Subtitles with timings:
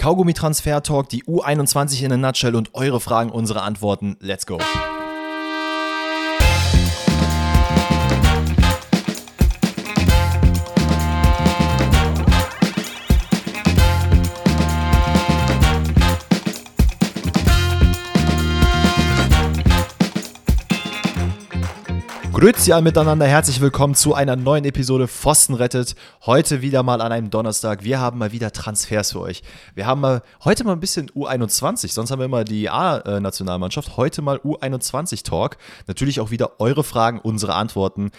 [0.00, 4.16] Kaugummi Transfer Talk, die U21 in a Nutshell und eure Fragen, unsere Antworten.
[4.20, 4.58] Let's go.
[22.40, 25.94] Grüezi alle miteinander, herzlich willkommen zu einer neuen Episode Pfosten rettet.
[26.24, 27.84] Heute wieder mal an einem Donnerstag.
[27.84, 29.42] Wir haben mal wieder Transfers für euch.
[29.74, 33.98] Wir haben mal heute mal ein bisschen U21, sonst haben wir immer die A-Nationalmannschaft.
[33.98, 35.58] Heute mal U21-Talk.
[35.86, 38.10] Natürlich auch wieder eure Fragen, unsere Antworten.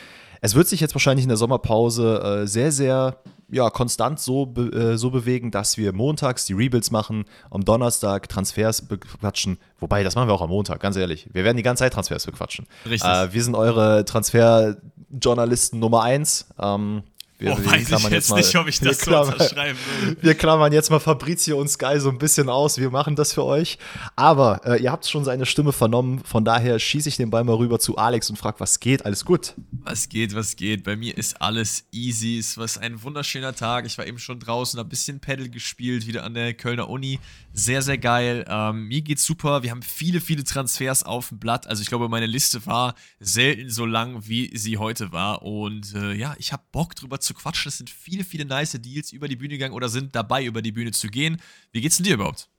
[0.44, 3.18] Es wird sich jetzt wahrscheinlich in der Sommerpause äh, sehr, sehr
[3.52, 8.28] ja, konstant so, be äh, so bewegen, dass wir montags die Rebuilds machen, am Donnerstag
[8.28, 9.58] Transfers bequatschen.
[9.80, 11.30] Wobei, das machen wir auch am Montag, ganz ehrlich.
[11.32, 12.66] Wir werden die ganze Zeit Transfers bequatschen.
[12.90, 13.10] Richtig.
[13.10, 16.48] Äh, wir sind eure Transferjournalisten Nummer eins.
[16.60, 17.04] Ähm,
[17.42, 20.18] wir, oh, weiß ich jetzt mal, nicht, ob ich das so klammern, unterschreiben will.
[20.22, 22.78] Wir klammern jetzt mal Fabrizio und Sky so ein bisschen aus.
[22.78, 23.80] Wir machen das für euch.
[24.16, 26.22] Aber äh, ihr habt schon seine Stimme vernommen.
[26.24, 29.06] Von daher schieße ich den Ball mal rüber zu Alex und frage, was geht?
[29.06, 29.56] Alles gut?
[29.84, 30.84] Was geht, was geht?
[30.84, 32.38] Bei mir ist alles easy.
[32.38, 33.88] Es war ein wunderschöner Tag.
[33.88, 37.20] Ich war eben schon draußen, ein bisschen Pedal gespielt, wieder an der Kölner Uni.
[37.54, 38.46] Sehr, sehr geil.
[38.48, 39.62] Ähm, mir geht's super.
[39.62, 41.68] Wir haben viele, viele Transfers auf dem Blatt.
[41.68, 45.42] Also ich glaube, meine Liste war selten so lang, wie sie heute war.
[45.42, 47.70] Und äh, ja, ich habe Bock drüber zu quatschen.
[47.70, 50.72] Es sind viele, viele nice Deals über die Bühne gegangen oder sind dabei, über die
[50.72, 51.42] Bühne zu gehen.
[51.74, 52.51] Wie geht's denn dir überhaupt?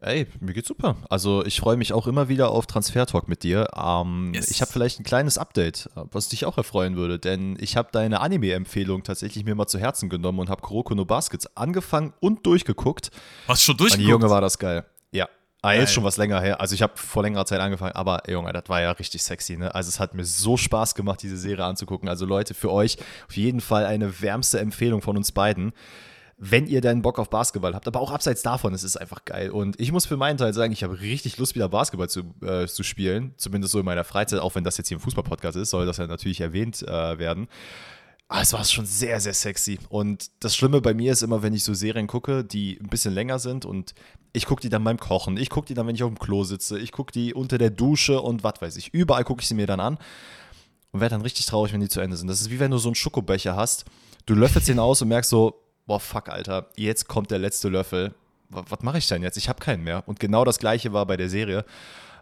[0.00, 0.96] Ey, mir geht's super.
[1.08, 3.68] Also ich freue mich auch immer wieder auf Transfer-Talk mit dir.
[3.74, 4.50] Ähm, yes.
[4.50, 8.20] Ich habe vielleicht ein kleines Update, was dich auch erfreuen würde, denn ich habe deine
[8.20, 13.10] Anime-Empfehlung tatsächlich mir mal zu Herzen genommen und habe Kuroko no Baskets angefangen und durchgeguckt.
[13.46, 14.06] Was schon durchgeguckt?
[14.06, 14.84] Die Junge war das geil.
[15.12, 15.28] Ja,
[15.62, 16.60] Ah, jetzt schon was länger her.
[16.60, 19.56] Also ich habe vor längerer Zeit angefangen, aber ey, Junge, das war ja richtig sexy.
[19.56, 19.74] Ne?
[19.74, 22.08] Also es hat mir so Spaß gemacht, diese Serie anzugucken.
[22.08, 25.72] Also Leute, für euch auf jeden Fall eine wärmste Empfehlung von uns beiden.
[26.38, 29.50] Wenn ihr deinen Bock auf Basketball habt, aber auch abseits davon, es ist einfach geil.
[29.50, 32.66] Und ich muss für meinen Teil sagen, ich habe richtig Lust, wieder Basketball zu, äh,
[32.66, 33.32] zu spielen.
[33.38, 35.96] Zumindest so in meiner Freizeit, auch wenn das jetzt hier ein Fußball-Podcast ist, soll das
[35.96, 37.48] ja natürlich erwähnt äh, werden.
[38.28, 39.78] Aber es war schon sehr, sehr sexy.
[39.88, 43.14] Und das Schlimme bei mir ist immer, wenn ich so Serien gucke, die ein bisschen
[43.14, 43.94] länger sind und
[44.32, 46.42] ich gucke die dann beim Kochen, ich gucke die dann, wenn ich auf dem Klo
[46.42, 48.92] sitze, ich gucke die unter der Dusche und was weiß ich.
[48.92, 49.96] Überall gucke ich sie mir dann an
[50.90, 52.26] und werde dann richtig traurig, wenn die zu Ende sind.
[52.26, 53.84] Das ist wie wenn du so einen Schokobecher hast,
[54.26, 58.14] du löffelst den aus und merkst so, boah, fuck, Alter, jetzt kommt der letzte Löffel.
[58.48, 59.36] Was, was mache ich denn jetzt?
[59.36, 60.02] Ich habe keinen mehr.
[60.06, 61.64] Und genau das gleiche war bei der Serie.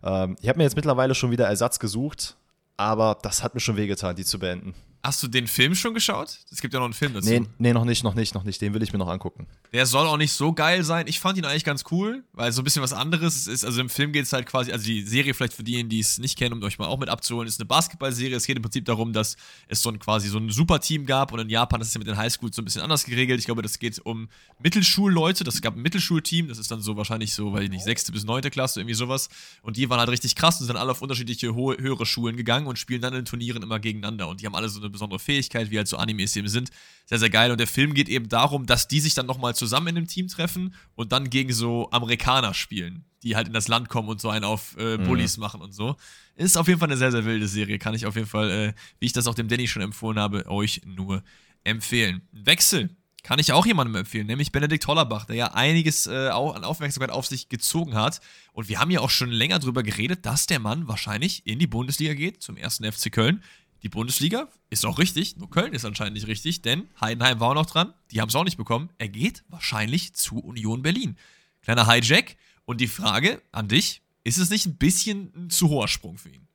[0.03, 2.37] Ähm, ich habe mir jetzt mittlerweile schon wieder Ersatz gesucht,
[2.77, 4.75] aber das hat mir schon wehgetan, die zu beenden.
[5.03, 6.39] Hast du den Film schon geschaut?
[6.51, 7.29] Es gibt ja noch einen Film dazu.
[7.29, 8.61] Nee, nee, noch nicht, noch nicht, noch nicht.
[8.63, 9.47] Den will ich mir noch angucken.
[9.75, 11.09] Der soll auch nicht so geil sein.
[11.09, 13.65] Ich fand ihn eigentlich ganz cool, weil so ein bisschen was anderes ist.
[13.65, 16.19] Also im Film geht es halt quasi, also die Serie vielleicht für diejenigen, die es
[16.19, 18.37] nicht kennen, um euch mal auch mit abzuholen, ist eine Basketballserie.
[18.37, 19.37] Es geht im Prinzip darum, dass
[19.67, 22.07] es so ein quasi so ein Superteam gab und in Japan ist es ja mit
[22.07, 23.41] den Highschools so ein bisschen anders geregelt.
[23.41, 24.29] Ich glaube, das geht um
[24.61, 25.43] Mittelschulleute.
[25.43, 26.47] Das gab ein Mittelschulteam.
[26.47, 29.29] Das ist dann so wahrscheinlich so, weiß ich nicht, sechste bis neunte Klasse, irgendwie sowas.
[29.63, 32.79] Und die waren halt richtig krass und sind alle auf unterschiedliche höhere Schulen gegangen und
[32.79, 34.29] spielen dann in Turnieren immer gegeneinander.
[34.29, 36.71] Und die haben alle so eine besondere Fähigkeit, wie halt so Animes eben sind.
[37.07, 37.51] Sehr, sehr geil.
[37.51, 40.29] Und der Film geht eben darum, dass die sich dann nochmal zusammen in einem Team
[40.29, 44.29] treffen und dann gegen so Amerikaner spielen, die halt in das Land kommen und so
[44.29, 45.05] einen auf äh, mhm.
[45.05, 45.43] Bullies mhm.
[45.43, 45.97] machen und so.
[46.37, 47.79] Ist auf jeden Fall eine sehr, sehr wilde Serie.
[47.79, 50.47] Kann ich auf jeden Fall, äh, wie ich das auch dem Danny schon empfohlen habe,
[50.47, 51.23] euch nur
[51.65, 52.23] empfehlen.
[52.33, 52.91] Wechsel
[53.25, 57.11] kann ich auch jemandem empfehlen, nämlich Benedikt Hollerbach, der ja einiges äh, auch an Aufmerksamkeit
[57.11, 58.21] auf sich gezogen hat.
[58.53, 61.67] Und wir haben ja auch schon länger darüber geredet, dass der Mann wahrscheinlich in die
[61.67, 63.43] Bundesliga geht, zum ersten FC Köln.
[63.85, 67.55] Die Bundesliga ist auch richtig, nur Köln ist anscheinend nicht richtig, denn Heidenheim war auch
[67.55, 68.89] noch dran, die haben es auch nicht bekommen.
[68.97, 71.17] Er geht wahrscheinlich zu Union Berlin.
[71.61, 72.37] Kleiner Hijack.
[72.65, 76.31] Und die Frage an dich, ist es nicht ein bisschen ein zu hoher Sprung für
[76.31, 76.49] ihn?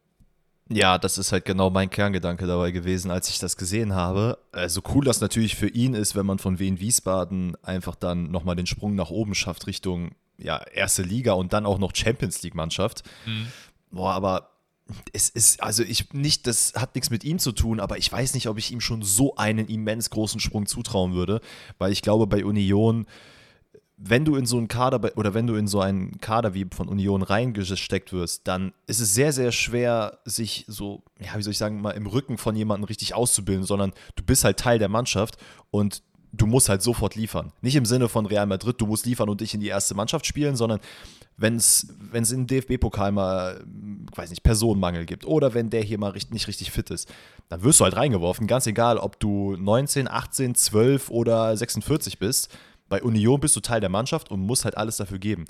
[0.71, 4.39] Ja, das ist halt genau mein Kerngedanke dabei gewesen, als ich das gesehen habe.
[4.51, 8.31] So also cool das natürlich für ihn ist, wenn man von Wien Wiesbaden einfach dann
[8.31, 12.41] nochmal den Sprung nach oben schafft Richtung ja, erste Liga und dann auch noch Champions
[12.41, 13.03] League Mannschaft.
[13.27, 13.47] Mhm.
[13.91, 14.49] Boah, aber
[15.13, 18.33] es ist, also ich nicht, das hat nichts mit ihm zu tun, aber ich weiß
[18.33, 21.41] nicht, ob ich ihm schon so einen immens großen Sprung zutrauen würde,
[21.77, 23.05] weil ich glaube, bei Union,
[23.97, 26.87] wenn du in so einen Kader oder wenn du in so einen Kader wie von
[26.87, 31.57] Union reingesteckt wirst, dann ist es sehr, sehr schwer, sich so, ja, wie soll ich
[31.57, 35.37] sagen, mal im Rücken von jemandem richtig auszubilden, sondern du bist halt Teil der Mannschaft
[35.69, 37.51] und du musst halt sofort liefern.
[37.61, 40.25] Nicht im Sinne von Real Madrid, du musst liefern und dich in die erste Mannschaft
[40.25, 40.79] spielen, sondern
[41.37, 43.63] wenn es im DFB-Pokal mal,
[44.15, 47.09] weiß nicht, Personenmangel gibt oder wenn der hier mal nicht richtig fit ist,
[47.47, 52.49] dann wirst du halt reingeworfen, ganz egal, ob du 19, 18, 12 oder 46 bist.
[52.89, 55.45] Bei Union bist du Teil der Mannschaft und musst halt alles dafür geben.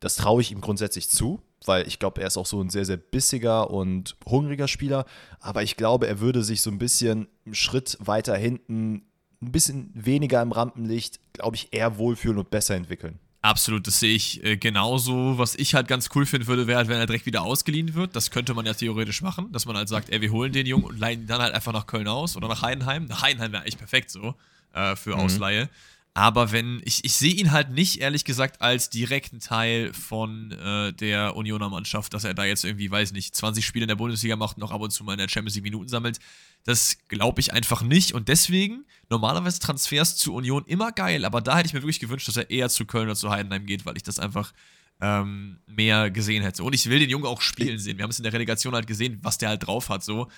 [0.00, 2.84] Das traue ich ihm grundsätzlich zu, weil ich glaube, er ist auch so ein sehr,
[2.84, 5.04] sehr bissiger und hungriger Spieler.
[5.40, 9.02] Aber ich glaube, er würde sich so ein bisschen einen Schritt weiter hinten,
[9.44, 13.18] ein bisschen weniger im Rampenlicht, glaube ich, eher wohlfühlen und besser entwickeln.
[13.44, 15.36] Absolut, das sehe ich äh, genauso.
[15.36, 18.16] Was ich halt ganz cool finden würde, wäre halt, wenn er direkt wieder ausgeliehen wird.
[18.16, 20.84] Das könnte man ja theoretisch machen, dass man halt sagt, ey, wir holen den Jungen
[20.84, 23.04] und leihen ihn dann halt einfach nach Köln aus oder nach Heidenheim.
[23.04, 24.34] Nach Heidenheim wäre eigentlich perfekt so
[24.72, 25.20] äh, für mhm.
[25.20, 25.68] Ausleihe.
[26.16, 30.92] Aber wenn, ich, ich sehe ihn halt nicht, ehrlich gesagt, als direkten Teil von äh,
[30.92, 34.36] der Unioner Mannschaft, dass er da jetzt irgendwie, weiß nicht, 20 Spiele in der Bundesliga
[34.36, 36.20] macht und noch ab und zu mal in der Champions League Minuten sammelt.
[36.62, 38.12] Das glaube ich einfach nicht.
[38.12, 42.28] Und deswegen, normalerweise Transfers zu Union immer geil, aber da hätte ich mir wirklich gewünscht,
[42.28, 44.52] dass er eher zu Köln oder zu Heidenheim geht, weil ich das einfach
[45.00, 46.62] ähm, mehr gesehen hätte.
[46.62, 47.98] Und ich will den Jungen auch spielen sehen.
[47.98, 50.04] Wir haben es in der Relegation halt gesehen, was der halt drauf hat.
[50.04, 50.28] So.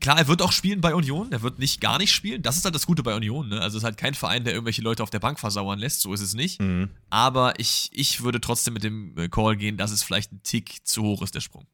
[0.00, 2.42] Klar, er wird auch spielen bei Union, er wird nicht gar nicht spielen.
[2.42, 3.60] Das ist halt das Gute bei Union, ne?
[3.60, 6.12] Also es ist halt kein Verein, der irgendwelche Leute auf der Bank versauern lässt, so
[6.12, 6.60] ist es nicht.
[6.60, 6.90] Mhm.
[7.08, 10.86] Aber ich, ich würde trotzdem mit dem äh, Call gehen, dass es vielleicht ein Tick
[10.86, 11.66] zu hoch ist, der Sprung.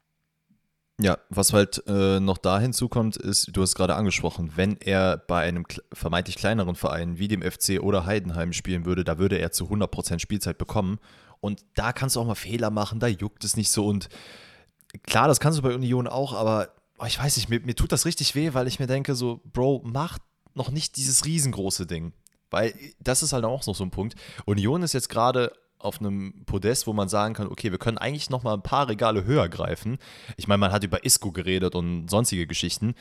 [1.01, 5.43] Ja, was halt äh, noch da hinzukommt, ist, du hast gerade angesprochen, wenn er bei
[5.43, 9.65] einem vermeintlich kleineren Verein wie dem FC oder Heidenheim spielen würde, da würde er zu
[9.65, 10.99] 100% Spielzeit bekommen.
[11.41, 13.87] Und da kannst du auch mal Fehler machen, da juckt es nicht so.
[13.87, 14.09] Und
[15.03, 16.69] klar, das kannst du bei Union auch, aber
[17.03, 19.41] oh, ich weiß nicht, mir, mir tut das richtig weh, weil ich mir denke, so,
[19.53, 20.19] Bro, mach
[20.55, 22.13] noch nicht dieses riesengroße Ding.
[22.51, 24.15] Weil das ist halt auch noch so ein Punkt.
[24.45, 28.31] Union ist jetzt gerade auf einem Podest, wo man sagen kann, okay, wir können eigentlich
[28.31, 29.99] noch mal ein paar Regale höher greifen.
[30.37, 32.95] Ich meine, man hat über Isco geredet und sonstige Geschichten.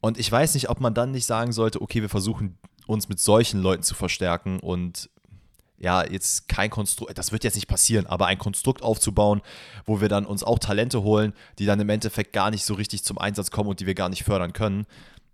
[0.00, 3.20] Und ich weiß nicht, ob man dann nicht sagen sollte, okay, wir versuchen uns mit
[3.20, 5.08] solchen Leuten zu verstärken und
[5.82, 9.42] ja, jetzt kein Konstrukt, das wird jetzt nicht passieren, aber ein Konstrukt aufzubauen,
[9.84, 13.02] wo wir dann uns auch Talente holen, die dann im Endeffekt gar nicht so richtig
[13.02, 14.86] zum Einsatz kommen und die wir gar nicht fördern können.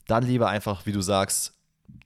[0.07, 1.53] Dann lieber einfach, wie du sagst,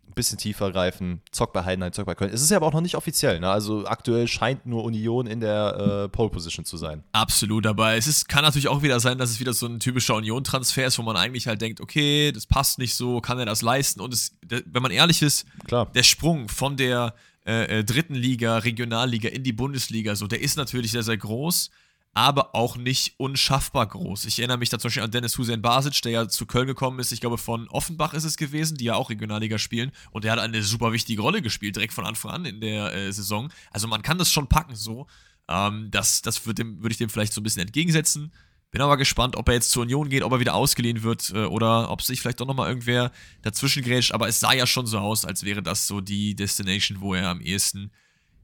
[0.09, 2.33] ein bisschen tiefer greifen, zock bei Heidenheim, zock bei Köln.
[2.35, 3.49] Es ist ja aber auch noch nicht offiziell, ne?
[3.49, 7.05] Also aktuell scheint nur Union in der äh, Pole Position zu sein.
[7.13, 10.17] Absolut, aber es ist, kann natürlich auch wieder sein, dass es wieder so ein typischer
[10.17, 13.63] Union-Transfer ist, wo man eigentlich halt denkt, okay, das passt nicht so, kann er das
[13.63, 14.01] leisten?
[14.01, 15.87] Und es, wenn man ehrlich ist, Klar.
[15.95, 17.15] der Sprung von der
[17.47, 21.71] äh, äh, dritten Liga, Regionalliga in die Bundesliga, so, der ist natürlich sehr, sehr groß
[22.15, 24.27] aber auch nicht unschaffbar groß.
[24.27, 26.99] Ich erinnere mich da zum Beispiel an Dennis Hussein Basic, der ja zu Köln gekommen
[26.99, 30.33] ist, ich glaube von Offenbach ist es gewesen, die ja auch Regionalliga spielen und der
[30.33, 33.51] hat eine super wichtige Rolle gespielt, direkt von Anfang an in der äh, Saison.
[33.71, 35.07] Also man kann das schon packen so.
[35.49, 38.33] Ähm, das das würde würd ich dem vielleicht so ein bisschen entgegensetzen.
[38.73, 41.45] Bin aber gespannt, ob er jetzt zur Union geht, ob er wieder ausgeliehen wird äh,
[41.45, 44.13] oder ob sich vielleicht doch nochmal irgendwer dazwischen grätscht.
[44.13, 47.29] Aber es sah ja schon so aus, als wäre das so die Destination, wo er
[47.29, 47.93] am ehesten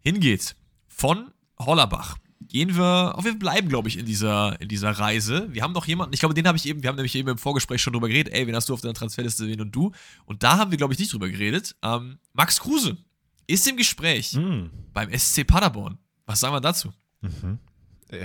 [0.01, 0.55] hingeht.
[0.87, 5.49] Von Hollerbach gehen wir, oh, wir bleiben, glaube ich, in dieser, in dieser Reise.
[5.51, 7.39] Wir haben noch jemanden, ich glaube, den habe ich eben, wir haben nämlich eben im
[7.39, 9.93] Vorgespräch schon drüber geredet, ey, wen hast du auf deiner Transferliste, wen und du?
[10.27, 11.75] Und da haben wir, glaube ich, nicht drüber geredet.
[11.83, 12.99] Ähm, Max Kruse
[13.47, 14.69] ist im Gespräch mhm.
[14.93, 15.97] beim SC Paderborn.
[16.27, 16.93] Was sagen wir dazu?
[17.23, 17.59] Mhm.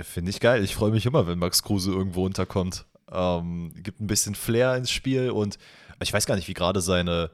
[0.02, 0.64] Finde ich geil.
[0.64, 2.86] Ich freue mich immer, wenn Max Kruse irgendwo unterkommt.
[3.10, 5.58] Ähm, gibt ein bisschen Flair ins Spiel und
[6.00, 7.30] ich weiß gar nicht, wie gerade seine,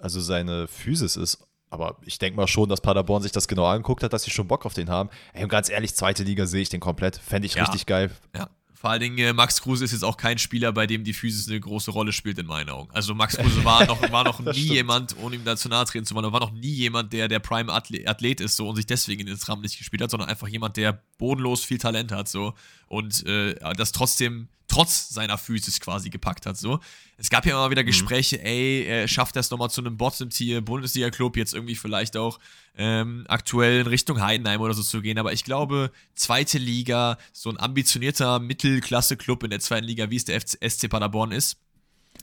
[0.00, 1.38] also seine Physis ist.
[1.70, 4.48] Aber ich denke mal schon, dass Paderborn sich das genau angeguckt hat, dass sie schon
[4.48, 5.10] Bock auf den haben.
[5.34, 7.16] Ey, und ganz ehrlich, zweite Liga sehe ich den komplett.
[7.16, 7.64] Fände ich ja.
[7.64, 8.10] richtig geil.
[8.34, 8.48] Ja.
[8.80, 11.48] Vor allen Dingen, äh, Max Kruse ist jetzt auch kein Spieler, bei dem die Physis
[11.48, 12.88] eine große Rolle spielt, in meinen Augen.
[12.92, 16.06] Also Max Kruse war noch, war noch nie jemand, ohne ihm da zu nahe treten
[16.06, 19.48] zu wollen, war noch nie jemand, der der Prime-Athlet ist so und sich deswegen ins
[19.48, 22.54] Rampenlicht gespielt hat, sondern einfach jemand, der bodenlos viel Talent hat so
[22.86, 26.56] und äh, das trotzdem trotz seiner Physis quasi gepackt hat.
[26.56, 26.80] So.
[27.16, 27.86] Es gab ja immer wieder mhm.
[27.86, 28.44] Gespräche, mhm.
[28.44, 32.38] ey, er schafft das nochmal zu einem Bottom-Tier, Bundesliga-Club, jetzt irgendwie vielleicht auch
[32.76, 35.18] ähm, aktuell in Richtung Heidenheim oder so zu gehen.
[35.18, 40.26] Aber ich glaube, zweite Liga, so ein ambitionierter Mittelklasse-Club in der zweiten Liga, wie es
[40.26, 41.56] der SC Paderborn ist.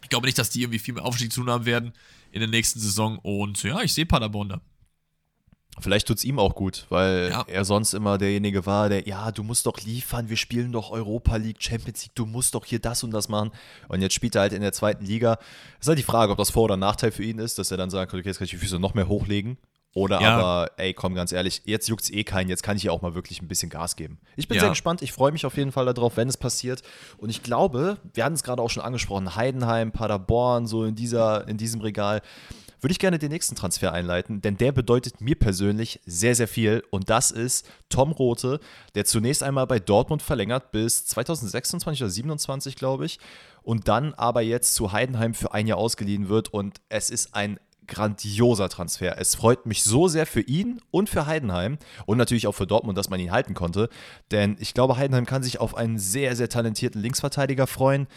[0.04, 1.94] Ich glaube nicht, dass die irgendwie viel mehr Aufstieg zu tun haben werden
[2.32, 3.18] in der nächsten Saison.
[3.20, 4.62] Und ja, ich sehe Paderborn da.
[5.80, 7.44] Vielleicht tut es ihm auch gut, weil ja.
[7.48, 11.36] er sonst immer derjenige war, der, ja, du musst doch liefern, wir spielen doch Europa
[11.36, 13.52] League, Champions League, du musst doch hier das und das machen.
[13.90, 15.38] Und jetzt spielt er halt in der zweiten Liga.
[15.82, 17.90] Ist halt die Frage, ob das Vor- oder Nachteil für ihn ist, dass er dann
[17.90, 19.58] sagt, okay, jetzt kann ich die Füße noch mehr hochlegen.
[19.96, 20.38] Oder ja.
[20.38, 23.02] aber, ey, komm, ganz ehrlich, jetzt juckt es eh keinen, jetzt kann ich hier auch
[23.02, 24.20] mal wirklich ein bisschen Gas geben.
[24.36, 24.62] Ich bin ja.
[24.62, 26.84] sehr gespannt, ich freue mich auf jeden Fall darauf, wenn es passiert.
[27.18, 31.48] Und ich glaube, wir hatten es gerade auch schon angesprochen, Heidenheim, Paderborn, so in, dieser,
[31.48, 32.22] in diesem Regal
[32.82, 36.84] würde ich gerne den nächsten Transfer einleiten, denn der bedeutet mir persönlich sehr, sehr viel.
[36.90, 38.60] Und das ist Tom Rote,
[38.96, 43.20] der zunächst einmal bei Dortmund verlängert bis 2026 oder 2027, glaube ich.
[43.64, 46.54] Und dann aber jetzt zu Heidenheim für ein Jahr ausgeliehen wird.
[46.54, 49.20] Und es ist ein grandioser Transfer.
[49.20, 52.98] Es freut mich so sehr für ihn und für Heidenheim und natürlich auch für Dortmund,
[52.98, 53.90] dass man ihn halten konnte.
[54.32, 58.08] Denn ich glaube, Heidenheim kann sich auf einen sehr, sehr talentierten Linksverteidiger freuen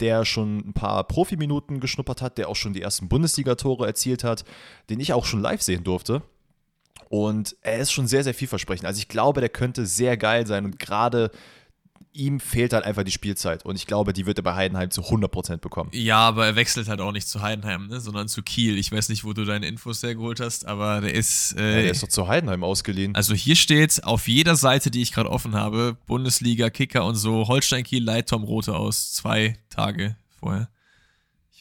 [0.00, 4.44] der schon ein paar Profiminuten geschnuppert hat, der auch schon die ersten Bundesliga-Tore erzielt hat,
[4.90, 6.22] den ich auch schon live sehen durfte.
[7.08, 8.86] Und er ist schon sehr, sehr vielversprechend.
[8.86, 11.30] Also ich glaube, der könnte sehr geil sein und gerade
[12.16, 13.64] ihm fehlt halt einfach die Spielzeit.
[13.64, 15.90] Und ich glaube, die wird er bei Heidenheim zu 100% bekommen.
[15.92, 18.00] Ja, aber er wechselt halt auch nicht zu Heidenheim, ne?
[18.00, 18.78] sondern zu Kiel.
[18.78, 21.56] Ich weiß nicht, wo du deine Infos hergeholt hast, aber der ist.
[21.56, 23.14] Äh, ja, der ist doch zu Heidenheim ausgeliehen.
[23.14, 27.48] Also hier steht auf jeder Seite, die ich gerade offen habe, Bundesliga, Kicker und so,
[27.48, 29.12] Holstein Kiel leiht Tom Rote aus.
[29.12, 30.68] Zwei Tage vorher.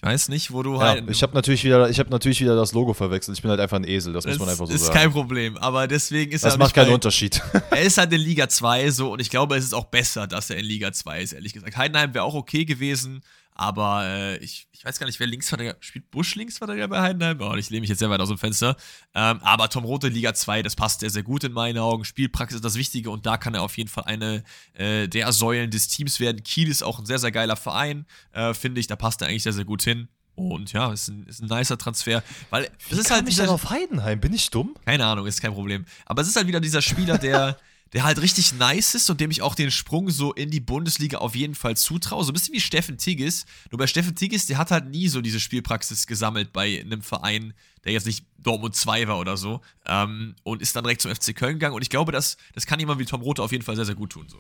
[0.06, 1.10] Ich weiß nicht, wo du ja, halt.
[1.10, 3.36] Ich habe natürlich, wieder, hab natürlich wieder das Logo verwechselt.
[3.38, 4.96] Ich bin halt einfach ein Esel, das, das muss man einfach so ist sagen.
[4.96, 6.58] Ist kein Problem, aber deswegen ist das er.
[6.60, 7.42] Das macht keinen bei, Unterschied.
[7.72, 10.50] Er ist halt in Liga 2 so und ich glaube, es ist auch besser, dass
[10.52, 11.76] er in Liga 2 ist, ehrlich gesagt.
[11.76, 13.24] Heidenheim wäre auch okay gewesen,
[13.56, 16.12] aber äh, ich, ich weiß gar nicht, wer Linksverteidiger spielt.
[16.12, 17.40] Busch Linksverteidiger bei Heidenheim?
[17.40, 18.76] Oh, ich lehne mich jetzt sehr weit aus dem Fenster.
[19.14, 22.04] Ähm, aber Tom Rote Liga 2, das passt sehr, sehr gut in meinen Augen.
[22.04, 24.44] Spielpraxis ist das Wichtige und da kann er auf jeden Fall eine
[24.74, 26.44] äh, der Säulen des Teams werden.
[26.44, 28.88] Kiel ist auch ein sehr, sehr geiler Verein, äh, finde ich.
[28.88, 30.10] Da passt er eigentlich sehr, sehr gut hin.
[30.36, 32.22] Und ja, ist ein, ist ein nicer Transfer.
[32.50, 33.50] Weil es ist halt dieser.
[33.50, 34.20] auf Heidenheim?
[34.20, 34.76] Bin ich dumm?
[34.86, 35.86] Keine Ahnung, ist kein Problem.
[36.06, 37.58] Aber es ist halt wieder dieser Spieler, der.
[37.94, 41.20] der halt richtig nice ist und dem ich auch den Sprung so in die Bundesliga
[41.20, 42.24] auf jeden Fall zutraue.
[42.24, 43.46] So ein bisschen wie Steffen Tigges.
[43.72, 47.54] Nur bei Steffen Tigges, der hat halt nie so diese Spielpraxis gesammelt bei einem Verein,
[47.84, 49.62] der jetzt nicht Dortmund 2 war oder so.
[49.86, 51.76] Ähm, und ist dann direkt zum FC Köln gegangen.
[51.76, 53.96] Und ich glaube, das, das kann jemand wie Tom Rote auf jeden Fall sehr, sehr
[53.96, 54.28] gut tun.
[54.28, 54.40] So.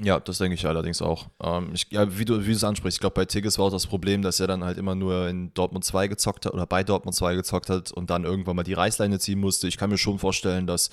[0.00, 1.28] Ja, das denke ich allerdings auch.
[1.40, 3.86] Ähm, ich, ja, wie du, wie es ansprichst, ich glaube, bei Tigges war auch das
[3.86, 7.14] Problem, dass er dann halt immer nur in Dortmund 2 gezockt hat oder bei Dortmund
[7.14, 9.68] 2 gezockt hat und dann irgendwann mal die Reißleine ziehen musste.
[9.68, 10.90] Ich kann mir schon vorstellen, dass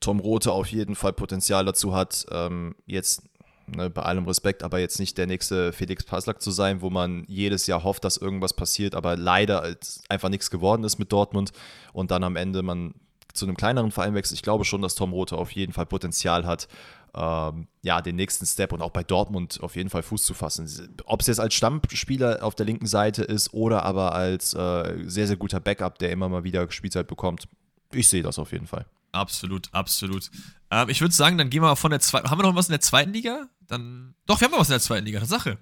[0.00, 3.22] Tom Rote auf jeden Fall Potenzial dazu hat, ähm, jetzt
[3.66, 7.24] ne, bei allem Respekt, aber jetzt nicht der nächste Felix Paslak zu sein, wo man
[7.26, 9.74] jedes Jahr hofft, dass irgendwas passiert, aber leider
[10.10, 11.52] einfach nichts geworden ist mit Dortmund
[11.94, 12.94] und dann am Ende man
[13.32, 14.38] zu einem kleineren Verein wechselt.
[14.38, 16.68] Ich glaube schon, dass Tom Rote auf jeden Fall Potenzial hat,
[17.14, 20.68] ähm, ja, den nächsten Step und auch bei Dortmund auf jeden Fall Fuß zu fassen.
[21.04, 25.26] Ob es jetzt als Stammspieler auf der linken Seite ist oder aber als äh, sehr,
[25.26, 27.46] sehr guter Backup, der immer mal wieder Spielzeit bekommt,
[27.92, 28.86] ich sehe das auf jeden Fall.
[29.12, 30.30] Absolut, absolut.
[30.70, 32.30] Ähm, ich würde sagen, dann gehen wir mal von der zweiten.
[32.30, 33.48] Haben wir noch was in der zweiten Liga?
[33.68, 34.14] Dann.
[34.26, 35.24] Doch, wir haben noch was in der zweiten Liga.
[35.24, 35.58] Sache.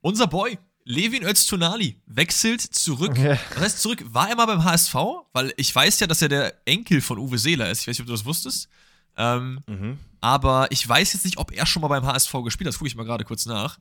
[0.00, 3.12] Unser Boy, Levin Öztunali, wechselt zurück.
[3.12, 3.38] Okay.
[3.54, 4.02] Das heißt, zurück.
[4.08, 4.94] War er mal beim HSV?
[5.32, 7.82] Weil ich weiß ja, dass er der Enkel von Uwe Seeler ist.
[7.82, 8.68] Ich weiß nicht, ob du das wusstest.
[9.16, 9.98] Ähm, mhm.
[10.20, 12.74] Aber ich weiß jetzt nicht, ob er schon mal beim HSV gespielt hat.
[12.74, 13.78] Das gucke ich mal gerade kurz nach.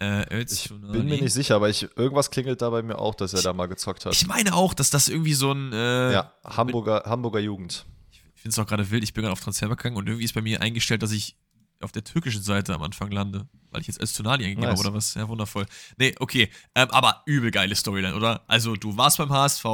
[0.00, 3.32] Äh, ich bin mir nicht sicher, aber ich, irgendwas klingelt da bei mir auch, dass
[3.32, 4.14] er ich, da mal gezockt hat.
[4.14, 5.72] Ich meine auch, dass das irgendwie so ein.
[5.72, 7.84] Äh, ja, Hamburger, Hamburger Jugend.
[8.12, 9.02] Ich finde es auch gerade wild.
[9.02, 11.36] Ich bin gerade auf Transfer gegangen und irgendwie ist bei mir eingestellt, dass ich
[11.82, 14.78] auf der türkischen Seite am Anfang lande, weil ich jetzt als Tonali eingegeben nice.
[14.78, 15.14] habe oder was.
[15.14, 15.66] Ja, wundervoll.
[15.98, 16.50] Nee, okay.
[16.74, 18.42] Ähm, aber übel geile Storyline, oder?
[18.46, 19.64] Also, du warst beim HSV,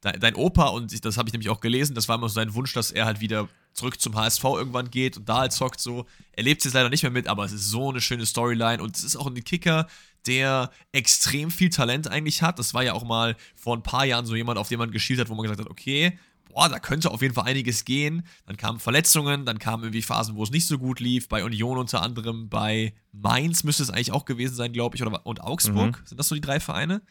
[0.00, 2.54] dein, dein Opa, und das habe ich nämlich auch gelesen, das war immer so sein
[2.54, 6.06] Wunsch, dass er halt wieder zurück zum HSV irgendwann geht und da halt zockt so.
[6.32, 8.82] Er lebt es jetzt leider nicht mehr mit, aber es ist so eine schöne Storyline
[8.82, 9.86] und es ist auch ein Kicker,
[10.26, 12.58] der extrem viel Talent eigentlich hat.
[12.58, 15.20] Das war ja auch mal vor ein paar Jahren so jemand, auf den man geschielt
[15.20, 16.18] hat, wo man gesagt hat, okay,
[16.52, 18.24] boah, da könnte auf jeden Fall einiges gehen.
[18.46, 21.28] Dann kamen Verletzungen, dann kamen irgendwie Phasen, wo es nicht so gut lief.
[21.28, 25.24] Bei Union unter anderem, bei Mainz müsste es eigentlich auch gewesen sein, glaube ich, oder,
[25.26, 26.00] und Augsburg.
[26.00, 26.06] Mhm.
[26.06, 27.02] Sind das so die drei Vereine?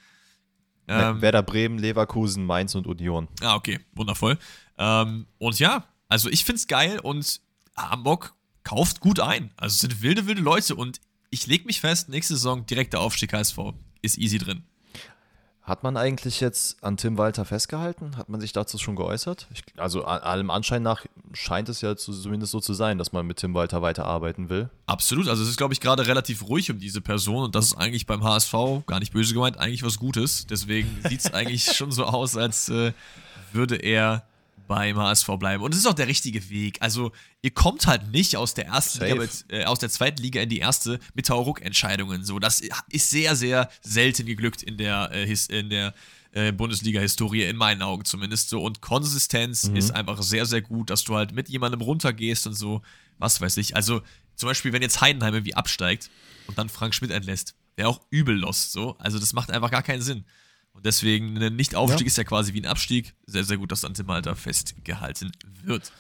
[0.88, 3.28] Ähm, Werder Bremen, Leverkusen, Mainz und Union.
[3.42, 4.38] Ah, okay, wundervoll.
[4.78, 7.40] Ähm, und ja, also ich finde es geil und
[7.78, 9.52] Hamburg kauft gut ein.
[9.56, 11.00] Also es sind wilde, wilde Leute und
[11.30, 13.58] ich lege mich fest, nächste Saison direkter Aufstieg HSV
[14.02, 14.64] ist easy drin.
[15.62, 18.18] Hat man eigentlich jetzt an Tim Walter festgehalten?
[18.18, 19.48] Hat man sich dazu schon geäußert?
[19.54, 23.26] Ich, also allem Anschein nach scheint es ja zu, zumindest so zu sein, dass man
[23.26, 24.70] mit Tim Walter weiterarbeiten will.
[24.88, 25.30] Absolut.
[25.30, 28.06] Also es ist, glaube ich, gerade relativ ruhig um diese Person und das ist eigentlich
[28.06, 28.54] beim HSV,
[28.86, 30.46] gar nicht böse gemeint, eigentlich was Gutes.
[30.46, 32.92] Deswegen sieht es eigentlich schon so aus, als äh,
[33.54, 34.26] würde er
[34.72, 35.62] beim HSV bleiben.
[35.62, 36.78] Und es ist auch der richtige Weg.
[36.82, 37.12] Also,
[37.42, 40.48] ihr kommt halt nicht aus der ersten Liga mit, äh, aus der zweiten Liga in
[40.48, 42.24] die erste mit Tauruck-Entscheidungen.
[42.24, 45.94] So, das ist sehr, sehr selten geglückt in der, äh, in der
[46.32, 48.64] äh, Bundesliga-Historie, in meinen Augen zumindest so.
[48.64, 49.76] Und Konsistenz mhm.
[49.76, 52.82] ist einfach sehr, sehr gut, dass du halt mit jemandem runtergehst und so,
[53.18, 53.76] was weiß ich.
[53.76, 54.02] Also,
[54.38, 56.10] zum Beispiel, wenn jetzt Heidenheim irgendwie absteigt
[56.48, 58.96] und dann Frank Schmidt entlässt, wäre auch übel lost, so.
[59.00, 60.24] Also, das macht einfach gar keinen Sinn.
[60.74, 62.08] Und deswegen ein Nicht-Aufstieg ja.
[62.08, 63.14] ist ja quasi wie ein Abstieg.
[63.26, 65.32] Sehr, sehr gut, dass Ante Malta festgehalten
[65.64, 65.92] wird.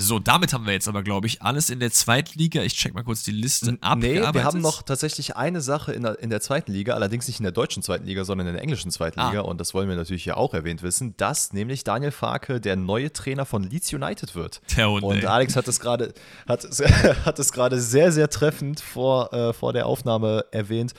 [0.00, 2.62] So, damit haben wir jetzt aber, glaube ich, alles in der zweiten Liga.
[2.62, 3.98] Ich check mal kurz die Liste ab.
[3.98, 7.40] Nee, wir haben noch tatsächlich eine Sache in der, in der zweiten Liga, allerdings nicht
[7.40, 9.28] in der deutschen zweiten Liga, sondern in der englischen zweiten ah.
[9.28, 9.40] Liga.
[9.40, 13.12] Und das wollen wir natürlich hier auch erwähnt wissen, dass nämlich Daniel Farke der neue
[13.12, 14.60] Trainer von Leeds United wird.
[14.76, 16.14] Der Hund, und Alex hat es gerade
[16.46, 16.62] hat,
[17.24, 20.94] hat es gerade sehr, sehr treffend vor, äh, vor der Aufnahme erwähnt.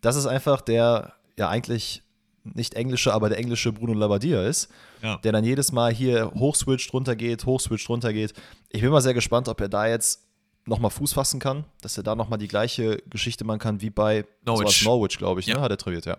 [0.00, 2.02] Das ist einfach der ja eigentlich
[2.54, 4.68] nicht englische, aber der englische Bruno Labbadia ist,
[5.02, 5.16] ja.
[5.18, 8.32] der dann jedes Mal hier hochswitcht, runtergeht, hochswitcht, runtergeht.
[8.70, 10.26] Ich bin mal sehr gespannt, ob er da jetzt
[10.66, 14.24] nochmal Fuß fassen kann, dass er da nochmal die gleiche Geschichte machen kann wie bei
[14.44, 15.52] Norwich, Norwich glaube ich, ne?
[15.52, 15.58] ja.
[15.58, 15.64] ne?
[15.64, 16.18] hat er trainiert, ja.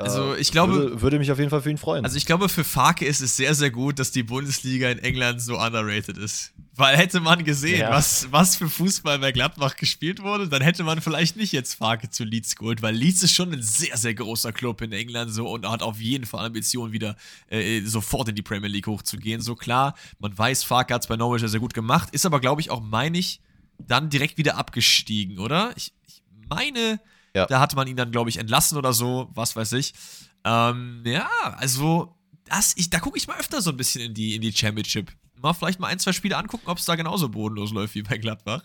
[0.00, 2.04] Also ich glaube, würde, würde, mich auf jeden Fall für ihn freuen.
[2.04, 5.40] Also ich glaube, für Farke ist es sehr, sehr gut, dass die Bundesliga in England
[5.40, 6.52] so underrated ist.
[6.76, 7.90] Weil hätte man gesehen, ja.
[7.90, 12.10] was, was für Fußball bei Gladbach gespielt wurde, dann hätte man vielleicht nicht jetzt Farke
[12.10, 15.48] zu Leeds geholt, weil Leeds ist schon ein sehr, sehr großer Club in England so
[15.48, 17.16] und hat auf jeden Fall Ambitionen, wieder
[17.48, 19.40] äh, sofort in die Premier League hochzugehen.
[19.40, 22.40] So klar, man weiß, Farke hat es bei Norwich sehr, sehr gut gemacht, ist aber,
[22.40, 23.40] glaube ich, auch, meine ich,
[23.78, 25.72] dann direkt wieder abgestiegen, oder?
[25.76, 27.00] Ich, ich meine,
[27.34, 27.46] ja.
[27.46, 29.94] da hatte man ihn dann, glaube ich, entlassen oder so, was weiß ich.
[30.44, 32.14] Ähm, ja, also,
[32.44, 35.12] das, ich, da gucke ich mal öfter so ein bisschen in die, in die Championship.
[35.40, 38.16] Mal vielleicht mal ein, zwei Spiele angucken, ob es da genauso bodenlos läuft wie bei
[38.18, 38.62] Gladbach.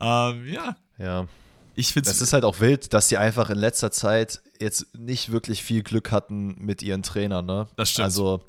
[0.00, 0.76] Ähm, ja.
[0.98, 1.26] Ja.
[1.74, 5.32] Ich finde es ist halt auch wild, dass sie einfach in letzter Zeit jetzt nicht
[5.32, 7.68] wirklich viel Glück hatten mit ihren Trainern, ne?
[7.76, 8.04] Das stimmt.
[8.04, 8.44] Also,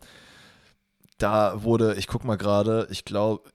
[1.18, 3.50] da wurde, ich guck mal gerade, ich glaube,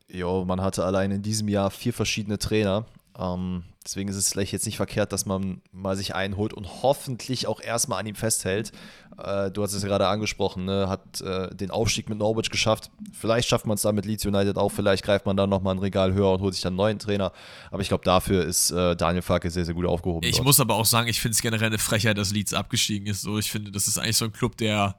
[0.47, 2.87] man hatte allein in diesem Jahr vier verschiedene Trainer.
[3.19, 7.47] Ähm, deswegen ist es vielleicht jetzt nicht verkehrt, dass man mal sich einholt und hoffentlich
[7.47, 8.73] auch erstmal an ihm festhält.
[9.17, 10.89] Äh, du hast es ja gerade angesprochen, ne?
[10.89, 12.91] hat äh, den Aufstieg mit Norwich geschafft.
[13.13, 15.79] Vielleicht schafft man es dann mit Leeds United auch, vielleicht greift man dann nochmal ein
[15.79, 17.33] Regal höher und holt sich dann einen neuen Trainer.
[17.71, 20.27] Aber ich glaube, dafür ist äh, Daniel Farke sehr, sehr gut aufgehoben.
[20.27, 20.47] Ich dort.
[20.47, 23.23] muss aber auch sagen, ich finde es generell eine Frechheit, dass Leeds abgestiegen ist.
[23.23, 24.97] So, ich finde, das ist eigentlich so ein Club, der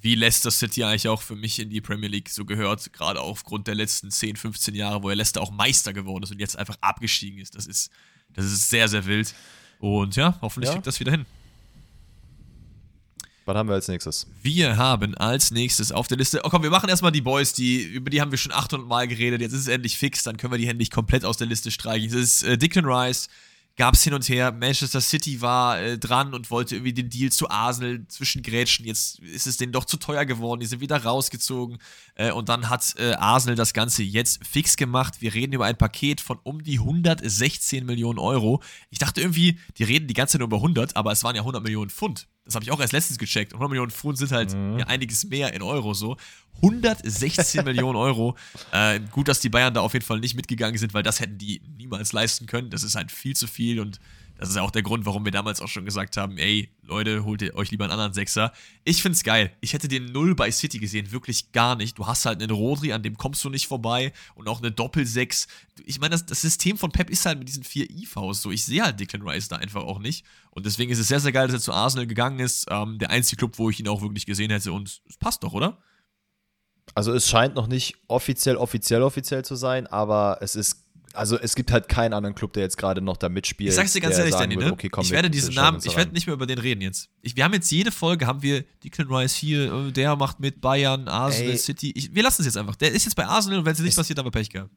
[0.00, 3.66] wie Leicester City eigentlich auch für mich in die Premier League so gehört, gerade aufgrund
[3.66, 6.76] der letzten 10, 15 Jahre, wo er Leicester auch Meister geworden ist und jetzt einfach
[6.80, 7.54] abgestiegen ist.
[7.54, 7.90] Das ist,
[8.34, 9.34] das ist sehr, sehr wild.
[9.78, 10.74] Und ja, hoffentlich ja.
[10.74, 11.26] kriegt das wieder hin.
[13.46, 14.26] Was haben wir als nächstes?
[14.42, 16.40] Wir haben als nächstes auf der Liste.
[16.44, 19.08] Oh komm, wir machen erstmal die Boys, die, über die haben wir schon 800 Mal
[19.08, 19.40] geredet.
[19.40, 22.10] Jetzt ist es endlich fix, dann können wir die endlich komplett aus der Liste streichen.
[22.12, 23.28] Das ist äh, Declan Rice,
[23.80, 24.52] gab es hin und her.
[24.52, 28.84] Manchester City war äh, dran und wollte irgendwie den Deal zu Arsenal zwischengrätschen.
[28.84, 30.60] Jetzt ist es denen doch zu teuer geworden.
[30.60, 31.78] Die sind wieder rausgezogen.
[32.14, 35.22] Äh, und dann hat äh, Arsenal das Ganze jetzt fix gemacht.
[35.22, 38.62] Wir reden über ein Paket von um die 116 Millionen Euro.
[38.90, 41.40] Ich dachte irgendwie, die reden die ganze Zeit nur über 100, aber es waren ja
[41.40, 42.28] 100 Millionen Pfund.
[42.44, 43.52] Das habe ich auch erst letztens gecheckt.
[43.52, 44.78] 100 Millionen Pfund sind halt mhm.
[44.78, 46.16] ja einiges mehr in Euro so.
[46.56, 48.36] 116 Millionen Euro.
[48.72, 51.38] Äh, gut, dass die Bayern da auf jeden Fall nicht mitgegangen sind, weil das hätten
[51.38, 52.70] die niemals leisten können.
[52.70, 54.00] Das ist halt viel zu viel und
[54.40, 57.24] das ist ja auch der Grund, warum wir damals auch schon gesagt haben, ey, Leute,
[57.24, 58.54] holt ihr euch lieber einen anderen Sechser.
[58.84, 59.52] Ich find's geil.
[59.60, 61.98] Ich hätte den Null bei City gesehen, wirklich gar nicht.
[61.98, 65.46] Du hast halt einen Rodri, an dem kommst du nicht vorbei und auch eine Doppel-Sechs.
[65.84, 68.50] Ich meine, das, das, System von Pep ist halt mit diesen vier IVs so.
[68.50, 70.24] Ich sehe halt Declan Rice da einfach auch nicht.
[70.52, 72.66] Und deswegen ist es sehr, sehr geil, dass er zu Arsenal gegangen ist.
[72.70, 75.52] Ähm, der einzige Club, wo ich ihn auch wirklich gesehen hätte und es passt doch,
[75.52, 75.82] oder?
[76.94, 81.54] Also es scheint noch nicht offiziell, offiziell, offiziell zu sein, aber es ist also es
[81.54, 83.70] gibt halt keinen anderen Club, der jetzt gerade noch da mitspielt.
[83.70, 84.72] Ich sag's dir ganz ehrlich, Danny, ne?
[84.72, 87.08] Okay, komm, ich werde diesen Namen, ich werde nicht mehr über den reden jetzt.
[87.22, 90.60] Ich, wir haben jetzt jede Folge, haben wir Declan Rice hier, äh, der macht mit
[90.60, 91.58] Bayern, Arsenal, Ey.
[91.58, 91.92] City.
[91.94, 92.76] Ich, wir lassen es jetzt einfach.
[92.76, 94.70] Der ist jetzt bei Arsenal und wenn es nicht passiert, dann haben wir Pech gehabt.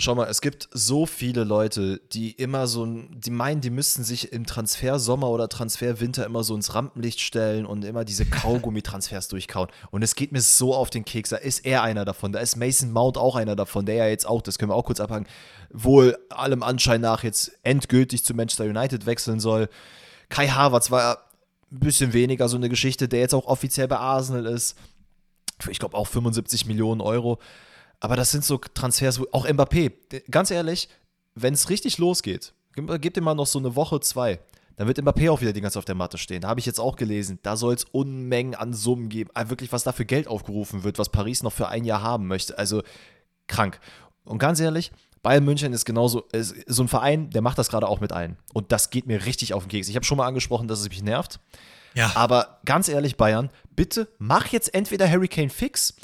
[0.00, 4.32] Schau mal, es gibt so viele Leute, die immer so, die meinen, die müssten sich
[4.32, 9.68] im Transfersommer oder Transferwinter immer so ins Rampenlicht stellen und immer diese Kaugummi-Transfers durchkauen.
[9.90, 11.28] Und es geht mir so auf den Keks.
[11.28, 12.32] Da ist er einer davon.
[12.32, 14.86] Da ist Mason Mount auch einer davon, der ja jetzt auch, das können wir auch
[14.86, 15.26] kurz abhaken,
[15.70, 19.68] wohl allem Anschein nach jetzt endgültig zu Manchester United wechseln soll.
[20.30, 21.26] Kai Havertz war
[21.70, 24.78] ein bisschen weniger so eine Geschichte, der jetzt auch offiziell bei Arsenal ist.
[25.68, 27.38] Ich glaube, auch 75 Millionen Euro.
[28.00, 29.92] Aber das sind so Transfers, auch Mbappé,
[30.30, 30.88] ganz ehrlich,
[31.34, 34.40] wenn es richtig losgeht, gib dir mal noch so eine Woche, zwei,
[34.76, 36.40] dann wird Mbappé auch wieder die ganze Zeit auf der Matte stehen.
[36.40, 39.28] Da habe ich jetzt auch gelesen, da soll es Unmengen an Summen geben.
[39.34, 42.26] Also wirklich, was da für Geld aufgerufen wird, was Paris noch für ein Jahr haben
[42.26, 42.56] möchte.
[42.56, 42.82] Also
[43.46, 43.78] krank.
[44.24, 44.90] Und ganz ehrlich,
[45.22, 48.38] Bayern München ist genauso, ist so ein Verein, der macht das gerade auch mit allen.
[48.54, 49.88] Und das geht mir richtig auf den Keks.
[49.88, 51.40] Ich habe schon mal angesprochen, dass es mich nervt.
[51.92, 52.12] Ja.
[52.14, 55.94] Aber ganz ehrlich, Bayern, bitte mach jetzt entweder Hurricane fix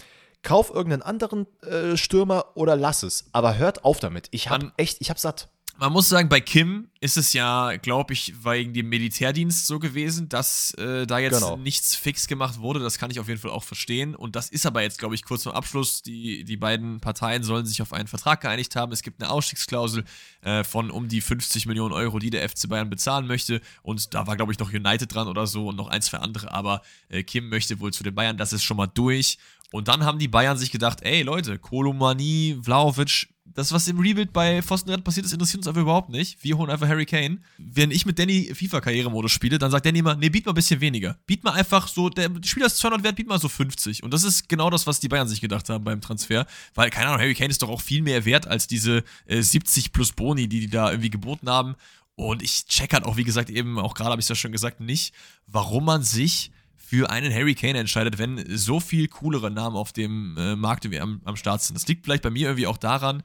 [0.47, 3.27] kauf irgendeinen anderen äh, Stürmer oder lass es.
[3.33, 4.29] Aber hört auf damit.
[4.31, 5.49] Ich hab echt, ich hab satt.
[5.79, 10.29] Man muss sagen, bei Kim ist es ja, glaube ich, wegen dem Militärdienst so gewesen,
[10.31, 11.57] dass äh, da jetzt genau.
[11.57, 12.81] nichts fix gemacht wurde.
[12.81, 14.15] Das kann ich auf jeden Fall auch verstehen.
[14.15, 16.03] Und das ist aber jetzt, glaube ich, kurz vor Abschluss.
[16.03, 18.91] Die, die beiden Parteien sollen sich auf einen Vertrag geeinigt haben.
[18.93, 20.05] Es gibt eine Ausstiegsklausel
[20.41, 23.61] äh, von um die 50 Millionen Euro, die der FC Bayern bezahlen möchte.
[23.83, 26.53] Und da war, glaube ich, noch United dran oder so und noch ein, zwei andere.
[26.53, 26.81] Aber
[27.11, 28.39] äh, Kim möchte wohl zu den Bayern.
[28.39, 29.37] Das ist schon mal durch.
[29.77, 34.33] Und dann haben die Bayern sich gedacht, ey Leute, Kolomani, Vlaovic, das, was im Rebuild
[34.33, 36.43] bei Pfostenrad passiert ist, interessiert uns einfach überhaupt nicht.
[36.43, 37.41] Wir holen einfach Harry Kane.
[37.59, 40.81] Wenn ich mit Danny FIFA-Karrieremodus spiele, dann sagt Danny immer, nee, biet mal ein bisschen
[40.81, 41.19] weniger.
[41.27, 44.03] Biet mal einfach so, der Spieler ist 200 wert, biet mal so 50.
[44.03, 46.47] Und das ist genau das, was die Bayern sich gedacht haben beim Transfer.
[46.75, 49.93] Weil, keine Ahnung, Harry Kane ist doch auch viel mehr wert als diese äh, 70
[49.93, 51.77] plus Boni, die die da irgendwie geboten haben.
[52.15, 54.53] Und ich check halt auch, wie gesagt, eben, auch gerade habe ich es ja schon
[54.53, 55.15] gesagt, nicht,
[55.47, 56.51] warum man sich
[56.89, 61.21] für einen Harry Kane entscheidet, wenn so viel coolere Namen auf dem äh, Markt am,
[61.25, 61.75] am Start sind.
[61.75, 63.25] Das liegt vielleicht bei mir irgendwie auch daran,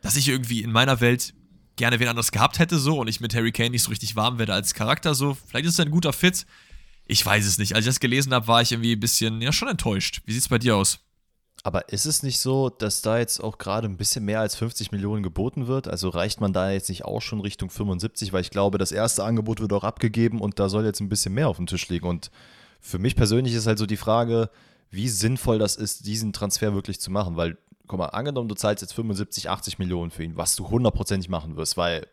[0.00, 1.34] dass ich irgendwie in meiner Welt
[1.74, 4.38] gerne wen anders gehabt hätte so und ich mit Harry Kane nicht so richtig warm
[4.38, 5.36] werde als Charakter so.
[5.48, 6.46] Vielleicht ist er ein guter Fit.
[7.06, 7.74] ich weiß es nicht.
[7.74, 10.22] Als ich das gelesen habe, war ich irgendwie ein bisschen, ja, schon enttäuscht.
[10.24, 11.00] Wie sieht es bei dir aus?
[11.62, 14.92] Aber ist es nicht so, dass da jetzt auch gerade ein bisschen mehr als 50
[14.92, 15.88] Millionen geboten wird?
[15.88, 18.32] Also reicht man da jetzt nicht auch schon Richtung 75?
[18.32, 21.34] Weil ich glaube, das erste Angebot wird auch abgegeben und da soll jetzt ein bisschen
[21.34, 22.06] mehr auf dem Tisch liegen.
[22.06, 22.30] Und
[22.80, 24.50] für mich persönlich ist halt so die Frage,
[24.90, 27.36] wie sinnvoll das ist, diesen Transfer wirklich zu machen.
[27.36, 31.28] Weil, guck mal, angenommen, du zahlst jetzt 75, 80 Millionen für ihn, was du hundertprozentig
[31.28, 32.06] machen wirst, weil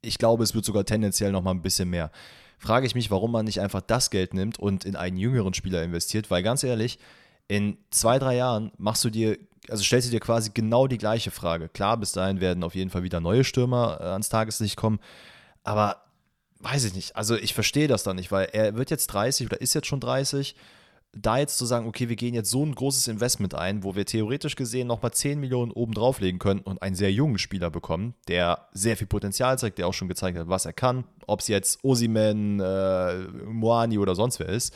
[0.00, 2.10] ich glaube, es wird sogar tendenziell nochmal ein bisschen mehr.
[2.58, 5.82] Frage ich mich, warum man nicht einfach das Geld nimmt und in einen jüngeren Spieler
[5.82, 6.98] investiert, weil ganz ehrlich,
[7.46, 11.30] in zwei, drei Jahren machst du dir, also stellst du dir quasi genau die gleiche
[11.30, 11.68] Frage.
[11.68, 14.98] Klar, bis dahin werden auf jeden Fall wieder neue Stürmer äh, ans Tageslicht kommen,
[15.62, 16.02] aber
[16.60, 17.16] weiß ich nicht.
[17.16, 20.00] Also ich verstehe das dann nicht, weil er wird jetzt 30 oder ist jetzt schon
[20.00, 20.54] 30.
[21.12, 24.04] Da jetzt zu sagen, okay, wir gehen jetzt so ein großes Investment ein, wo wir
[24.04, 28.68] theoretisch gesehen nochmal 10 Millionen oben drauflegen können und einen sehr jungen Spieler bekommen, der
[28.72, 31.82] sehr viel Potenzial zeigt, der auch schon gezeigt hat, was er kann, ob es jetzt
[31.82, 34.74] Osimen, äh, Moani oder sonst wer ist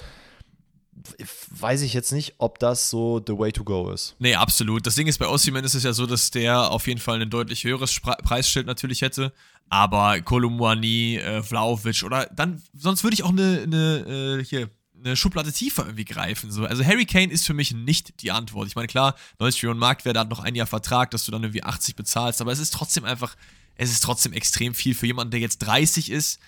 [1.50, 4.14] weiß ich jetzt nicht, ob das so the way to go ist.
[4.18, 4.86] Nee, absolut.
[4.86, 7.30] Das Ding ist, bei Ossiman ist es ja so, dass der auf jeden Fall ein
[7.30, 9.32] deutlich höheres Spre Preisschild natürlich hätte.
[9.68, 14.68] Aber Kolumwani, äh, Vlaovic oder dann, sonst würde ich auch eine, eine, äh, hier,
[15.02, 16.52] eine Schublade tiefer irgendwie greifen.
[16.52, 16.64] So.
[16.64, 18.68] Also Harry Kane ist für mich nicht die Antwort.
[18.68, 21.62] Ich meine, klar, 90 Millionen Marktwert hat noch ein Jahr Vertrag, dass du dann irgendwie
[21.62, 23.34] 80 bezahlst, aber es ist trotzdem einfach,
[23.76, 26.38] es ist trotzdem extrem viel für jemanden, der jetzt 30 ist.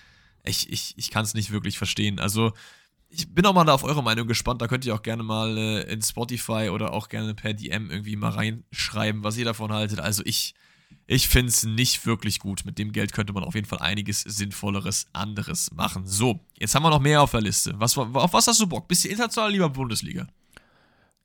[0.45, 2.21] Ich, ich, ich kann es nicht wirklich verstehen.
[2.21, 2.53] Also,
[3.15, 4.61] ich bin auch mal da auf eure Meinung gespannt.
[4.61, 8.17] Da könnt ihr auch gerne mal äh, in Spotify oder auch gerne per DM irgendwie
[8.17, 10.01] mal reinschreiben, was ihr davon haltet.
[10.01, 10.55] Also ich,
[11.07, 12.65] ich finde es nicht wirklich gut.
[12.65, 16.07] Mit dem Geld könnte man auf jeden Fall einiges Sinnvolleres anderes machen.
[16.07, 17.75] So, jetzt haben wir noch mehr auf der Liste.
[17.79, 18.89] Was, auf was hast du Bock?
[18.89, 20.27] Bist du international lieber Bundesliga?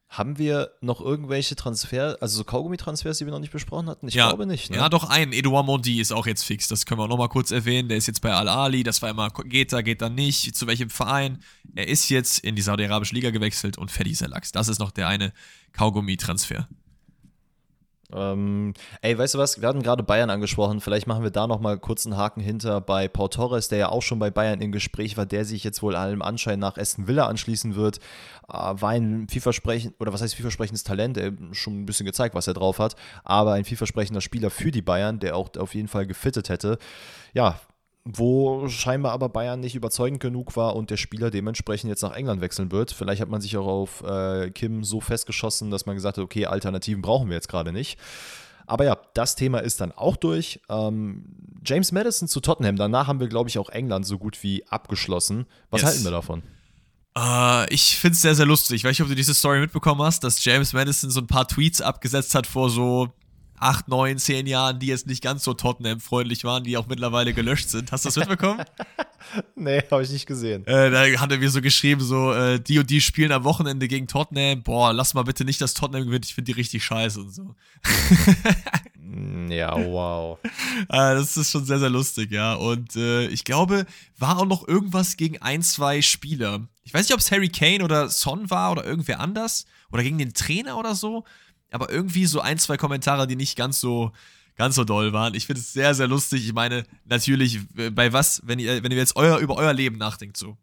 [0.10, 4.08] Haben wir noch irgendwelche Transfer, also so Kaugummi-Transfers, die wir noch nicht besprochen hatten?
[4.08, 4.28] Ich ja.
[4.28, 4.72] glaube nicht.
[4.72, 4.78] Ne?
[4.78, 5.34] Ja, doch einen.
[5.34, 6.68] Edouard Mondi ist auch jetzt fix.
[6.68, 7.90] Das können wir auch noch mal kurz erwähnen.
[7.90, 8.82] Der ist jetzt bei Al-Ali.
[8.82, 10.56] Das war immer, geht da, geht da nicht.
[10.56, 11.44] Zu welchem Verein?
[11.76, 14.52] Er ist jetzt in die saudi-arabische Liga gewechselt und fertig ist der Lachs.
[14.52, 15.32] Das ist noch der eine
[15.74, 16.68] Kaugummi-Transfer.
[18.14, 19.62] Ähm, ey, weißt du was?
[19.62, 20.82] Wir hatten gerade Bayern angesprochen.
[20.82, 24.02] Vielleicht machen wir da nochmal kurz einen Haken hinter bei Paul Torres, der ja auch
[24.02, 27.28] schon bei Bayern im Gespräch war, der sich jetzt wohl allem Anschein nach Aston Villa
[27.28, 28.00] anschließen wird.
[28.48, 32.48] Äh, war ein vielversprechend, oder was heißt vielversprechendes Talent, er schon ein bisschen gezeigt, was
[32.48, 36.08] er drauf hat, aber ein vielversprechender Spieler für die Bayern, der auch auf jeden Fall
[36.08, 36.80] gefittet hätte.
[37.34, 37.60] Ja,
[38.06, 42.42] wo scheinbar aber Bayern nicht überzeugend genug war und der Spieler dementsprechend jetzt nach England
[42.42, 42.92] wechseln wird.
[42.92, 46.46] Vielleicht hat man sich auch auf äh, Kim so festgeschossen, dass man gesagt hat, okay,
[46.46, 48.00] Alternativen brauchen wir jetzt gerade nicht.
[48.68, 50.62] Aber ja, das Thema ist dann auch durch.
[50.70, 51.26] Ähm,
[51.66, 55.48] James Madison zu Tottenham, danach haben wir, glaube ich, auch England so gut wie abgeschlossen.
[55.72, 55.92] Was yes.
[55.92, 56.44] halten wir davon?
[57.18, 58.78] Uh, ich finde es sehr, sehr lustig.
[58.78, 61.48] Ich weiß nicht, ob du diese Story mitbekommen hast, dass James Madison so ein paar
[61.48, 63.10] Tweets abgesetzt hat vor so
[63.60, 67.70] acht, neun, zehn Jahren, die jetzt nicht ganz so Tottenham-freundlich waren, die auch mittlerweile gelöscht
[67.70, 67.92] sind.
[67.92, 68.64] Hast du das mitbekommen?
[69.56, 70.66] nee, habe ich nicht gesehen.
[70.66, 73.88] Äh, da hat er mir so geschrieben, so, äh, die und die spielen am Wochenende
[73.88, 74.64] gegen Tottenham.
[74.64, 76.26] Boah, lass mal bitte nicht, dass Tottenham gewinnt.
[76.26, 77.56] Ich finde die richtig scheiße und so.
[79.50, 80.38] Ja, wow.
[80.44, 80.48] äh,
[80.90, 82.54] das ist schon sehr, sehr lustig, ja.
[82.54, 83.86] Und äh, ich glaube,
[84.18, 86.68] war auch noch irgendwas gegen ein, zwei Spieler.
[86.84, 89.66] Ich weiß nicht, ob es Harry Kane oder Son war oder irgendwer anders.
[89.92, 91.26] Oder gegen den Trainer oder so
[91.72, 94.12] aber irgendwie so ein, zwei Kommentare, die nicht ganz so,
[94.56, 95.34] ganz so doll waren.
[95.36, 96.46] Ich finde es sehr, sehr lustig.
[96.46, 99.98] Ich meine, natürlich, äh, bei was, wenn ihr, wenn ihr jetzt euer, über euer Leben
[99.98, 100.58] nachdenkt, so.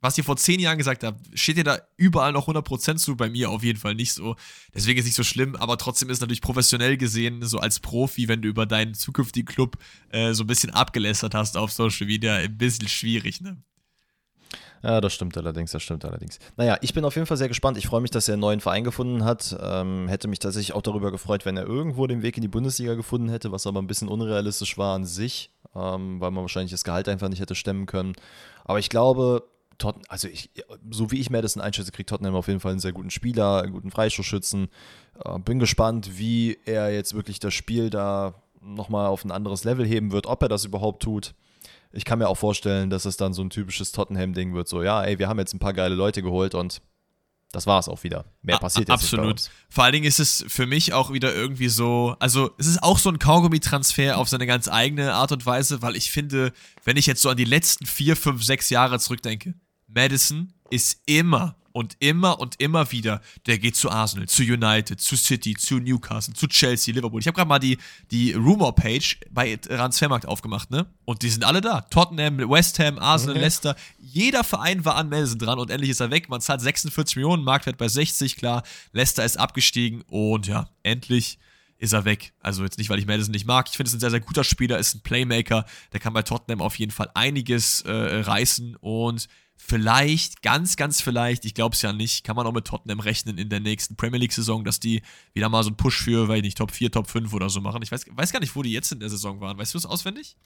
[0.00, 3.16] Was ihr vor zehn Jahren gesagt habt, steht ihr da überall noch 100% zu?
[3.16, 4.34] Bei mir auf jeden Fall nicht so.
[4.74, 8.26] Deswegen ist es nicht so schlimm, aber trotzdem ist natürlich professionell gesehen, so als Profi,
[8.26, 12.34] wenn du über deinen zukünftigen Club äh, so ein bisschen abgelästert hast auf Social Media,
[12.34, 13.62] ein bisschen schwierig, ne?
[14.82, 16.38] Ja, das stimmt allerdings, das stimmt allerdings.
[16.56, 17.78] Naja, ich bin auf jeden Fall sehr gespannt.
[17.78, 19.56] Ich freue mich, dass er einen neuen Verein gefunden hat.
[19.62, 22.94] Ähm, hätte mich tatsächlich auch darüber gefreut, wenn er irgendwo den Weg in die Bundesliga
[22.94, 26.82] gefunden hätte, was aber ein bisschen unrealistisch war an sich, ähm, weil man wahrscheinlich das
[26.82, 28.14] Gehalt einfach nicht hätte stemmen können.
[28.64, 29.44] Aber ich glaube,
[29.78, 30.50] Tottenham, also ich,
[30.90, 33.72] so wie ich Madison einschätze, kriegt Tottenham auf jeden Fall einen sehr guten Spieler, einen
[33.72, 34.68] guten Freistoßschützen.
[35.24, 39.86] Äh, bin gespannt, wie er jetzt wirklich das Spiel da nochmal auf ein anderes Level
[39.86, 41.34] heben wird, ob er das überhaupt tut
[41.92, 45.02] ich kann mir auch vorstellen, dass es dann so ein typisches Tottenham-Ding wird, so, ja,
[45.02, 46.80] ey, wir haben jetzt ein paar geile Leute geholt und
[47.52, 48.24] das war es auch wieder.
[48.40, 49.26] Mehr passiert jetzt Absolut.
[49.26, 49.32] nicht.
[49.34, 49.50] Absolut.
[49.68, 52.98] Vor allen Dingen ist es für mich auch wieder irgendwie so, also es ist auch
[52.98, 56.52] so ein Kaugummi-Transfer auf seine ganz eigene Art und Weise, weil ich finde,
[56.84, 59.54] wenn ich jetzt so an die letzten vier, fünf, sechs Jahre zurückdenke,
[59.86, 65.16] Madison ist immer und immer und immer wieder, der geht zu Arsenal, zu United, zu
[65.16, 67.20] City, zu Newcastle, zu Chelsea, Liverpool.
[67.20, 67.78] Ich habe gerade mal die,
[68.10, 70.86] die Rumor-Page bei Transfermarkt aufgemacht, ne?
[71.04, 71.82] Und die sind alle da.
[71.82, 73.44] Tottenham, West Ham, Arsenal, okay.
[73.44, 73.76] Leicester.
[73.98, 76.28] Jeder Verein war an Madison dran und endlich ist er weg.
[76.28, 78.62] Man zahlt 46 Millionen, Marktwert bei 60, klar.
[78.92, 81.38] Leicester ist abgestiegen und ja, endlich
[81.82, 82.32] ist er weg.
[82.40, 83.66] Also jetzt nicht, weil ich Madison nicht mag.
[83.68, 85.64] Ich finde es ein sehr, sehr guter Spieler, ist ein Playmaker.
[85.92, 89.26] Der kann bei Tottenham auf jeden Fall einiges äh, reißen und
[89.64, 93.38] vielleicht, ganz, ganz vielleicht, ich glaube es ja nicht, kann man auch mit Tottenham rechnen
[93.38, 96.42] in der nächsten Premier League-Saison, dass die wieder mal so einen Push für, weiß ich
[96.42, 97.82] nicht, Top 4, Top 5 oder so machen.
[97.82, 99.56] Ich weiß, weiß gar nicht, wo die jetzt in der Saison waren.
[99.56, 100.36] Weißt du es auswendig?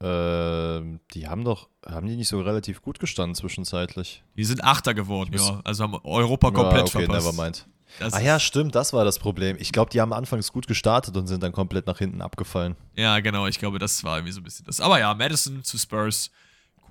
[0.00, 4.22] Ähm, die haben doch, haben die nicht so relativ gut gestanden zwischenzeitlich?
[4.36, 5.60] Die sind Achter geworden, ja.
[5.64, 7.26] Also haben Europa komplett ja, okay, verpasst.
[7.26, 7.66] Nevermind.
[7.98, 9.56] Das ah ja, stimmt, das war das Problem.
[9.60, 12.74] Ich glaube, die haben anfangs gut gestartet und sind dann komplett nach hinten abgefallen.
[12.96, 14.80] Ja, genau, ich glaube, das war irgendwie so ein bisschen das.
[14.80, 16.30] Aber ja, Madison zu Spurs,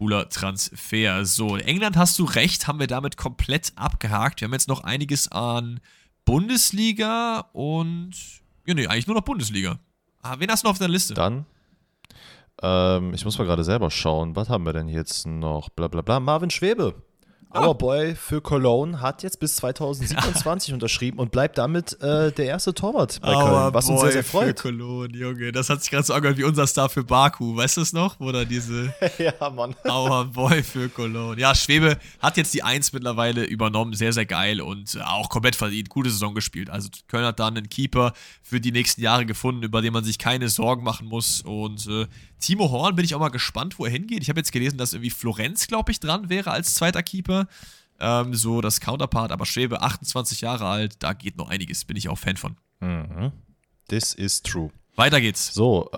[0.01, 1.25] cooler Transfer.
[1.25, 4.41] So, England hast du recht, haben wir damit komplett abgehakt.
[4.41, 5.79] Wir haben jetzt noch einiges an
[6.25, 8.13] Bundesliga und.
[8.65, 9.77] Ja, nee, eigentlich nur noch Bundesliga.
[10.23, 11.13] Ah, wen hast du noch auf der Liste?
[11.13, 11.45] Dann
[12.63, 14.35] ähm, ich muss mal gerade selber schauen.
[14.35, 15.69] Was haben wir denn jetzt noch?
[15.69, 16.01] Blablabla.
[16.01, 16.19] Bla, bla.
[16.19, 16.95] Marvin Schwebe.
[17.53, 17.67] Ah.
[17.67, 22.73] Our Boy für Cologne hat jetzt bis 2027 unterschrieben und bleibt damit äh, der erste
[22.73, 24.59] Torwart bei Our Köln, was Boy uns sehr, sehr freut.
[24.59, 27.77] Für Cologne, Junge, das hat sich gerade so angehört wie unser Star für Baku, weißt
[27.77, 28.17] du es noch?
[28.19, 29.75] Da diese Ja, Mann.
[29.85, 31.39] Our Boy für Cologne.
[31.41, 35.55] Ja, Schwebe hat jetzt die Eins mittlerweile übernommen, sehr, sehr geil und äh, auch komplett
[35.55, 36.69] verdient, gute Saison gespielt.
[36.69, 40.17] Also Köln hat dann einen Keeper für die nächsten Jahre gefunden, über den man sich
[40.17, 42.07] keine Sorgen machen muss und äh,
[42.41, 44.21] Timo Horn bin ich auch mal gespannt, wo er hingeht.
[44.21, 47.47] Ich habe jetzt gelesen, dass irgendwie Florenz, glaube ich, dran wäre als zweiter Keeper.
[47.99, 51.85] Ähm, so das Counterpart, aber Schwebe, 28 Jahre alt, da geht noch einiges.
[51.85, 52.57] Bin ich auch Fan von.
[52.79, 53.31] Mhm.
[53.87, 54.71] This is true.
[54.95, 55.53] Weiter geht's.
[55.53, 55.89] So,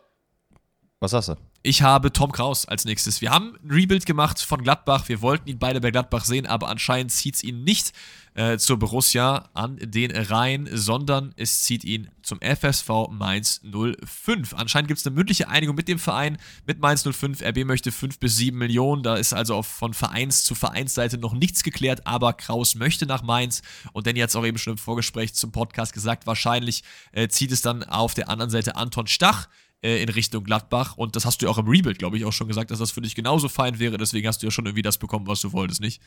[0.99, 1.35] was hast du?
[1.65, 3.21] Ich habe Tom Kraus als nächstes.
[3.21, 5.07] Wir haben ein Rebuild gemacht von Gladbach.
[5.07, 7.93] Wir wollten ihn beide bei Gladbach sehen, aber anscheinend zieht es ihn nicht
[8.33, 14.55] äh, zur Borussia an den Rhein, sondern es zieht ihn zum FSV Mainz 05.
[14.55, 17.41] Anscheinend gibt es eine mündliche Einigung mit dem Verein, mit Mainz 05.
[17.41, 19.01] RB möchte 5 bis 7 Millionen.
[19.01, 23.61] Da ist also von Vereins zu Vereinsseite noch nichts geklärt, aber Kraus möchte nach Mainz.
[23.93, 27.53] Und Danny hat es auch eben schon im Vorgespräch zum Podcast gesagt, wahrscheinlich äh, zieht
[27.53, 29.47] es dann auf der anderen Seite Anton Stach
[29.83, 30.97] äh, in Richtung Gladbach.
[30.97, 32.91] Und das hast du ja auch im Rebuild, glaube ich, auch schon gesagt, dass das
[32.91, 33.97] für dich genauso fein wäre.
[33.97, 36.01] Deswegen hast du ja schon irgendwie das bekommen, was du wolltest, nicht?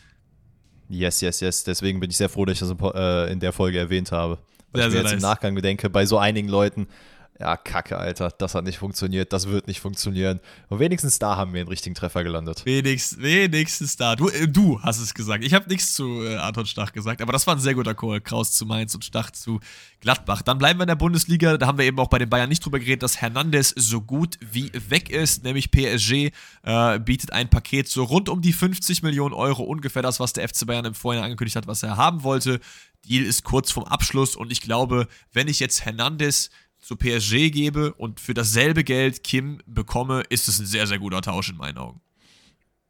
[0.88, 1.64] Yes, yes, yes.
[1.64, 4.38] Deswegen bin ich sehr froh, dass ich das in äh, der Folge erwähnt habe.
[4.72, 5.22] Weil sehr, ich mir jetzt nice.
[5.22, 6.86] im Nachgang bedenke, bei so einigen Leuten,
[7.38, 10.40] ja, kacke, Alter, das hat nicht funktioniert, das wird nicht funktionieren.
[10.68, 12.64] Und wenigstens da haben wir einen richtigen Treffer gelandet.
[12.64, 14.16] Wenigstens, wenigstens da.
[14.16, 15.44] Du, äh, du hast es gesagt.
[15.44, 18.20] Ich habe nichts zu äh, Anton Stach gesagt, aber das war ein sehr guter Call.
[18.20, 19.60] Kraus zu Mainz und Stach zu
[20.00, 20.42] Gladbach.
[20.42, 21.58] Dann bleiben wir in der Bundesliga.
[21.58, 24.38] Da haben wir eben auch bei den Bayern nicht drüber geredet, dass Hernandez so gut
[24.40, 25.44] wie weg ist.
[25.44, 26.30] Nämlich PSG
[26.62, 29.62] äh, bietet ein Paket so rund um die 50 Millionen Euro.
[29.62, 32.60] Ungefähr das, was der FC Bayern im Vorjahr angekündigt hat, was er haben wollte.
[33.06, 36.50] Deal ist kurz vorm Abschluss und ich glaube, wenn ich jetzt Hernandez
[36.86, 41.20] zu PSG gebe und für dasselbe Geld Kim bekomme, ist es ein sehr, sehr guter
[41.20, 42.00] Tausch in meinen Augen.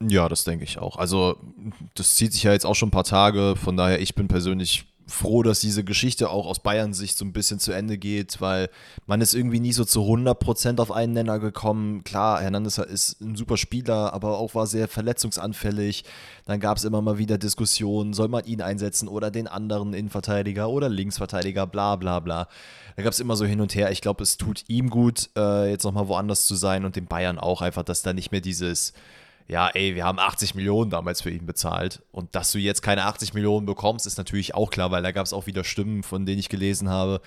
[0.02, 0.98] Ja, das denke ich auch.
[0.98, 1.38] Also,
[1.94, 3.54] das zieht sich ja jetzt auch schon ein paar Tage.
[3.56, 7.32] Von daher, ich bin persönlich froh, dass diese Geschichte auch aus Bayern Sicht so ein
[7.32, 8.68] bisschen zu Ende geht, weil
[9.06, 12.02] man ist irgendwie nie so zu 100% auf einen Nenner gekommen.
[12.02, 16.04] Klar, Hernandez ist ein super Spieler, aber auch war sehr verletzungsanfällig.
[16.44, 20.68] Dann gab es immer mal wieder Diskussionen, soll man ihn einsetzen oder den anderen Innenverteidiger
[20.68, 22.48] oder Linksverteidiger, bla bla bla.
[22.96, 23.92] Da gab es immer so hin und her.
[23.92, 27.38] Ich glaube, es tut ihm gut, äh, jetzt nochmal woanders zu sein und den Bayern
[27.38, 28.92] auch einfach, dass da nicht mehr dieses
[29.48, 32.02] ja, ey, wir haben 80 Millionen damals für ihn bezahlt.
[32.10, 35.24] Und dass du jetzt keine 80 Millionen bekommst, ist natürlich auch klar, weil da gab
[35.24, 37.20] es auch wieder Stimmen, von denen ich gelesen habe,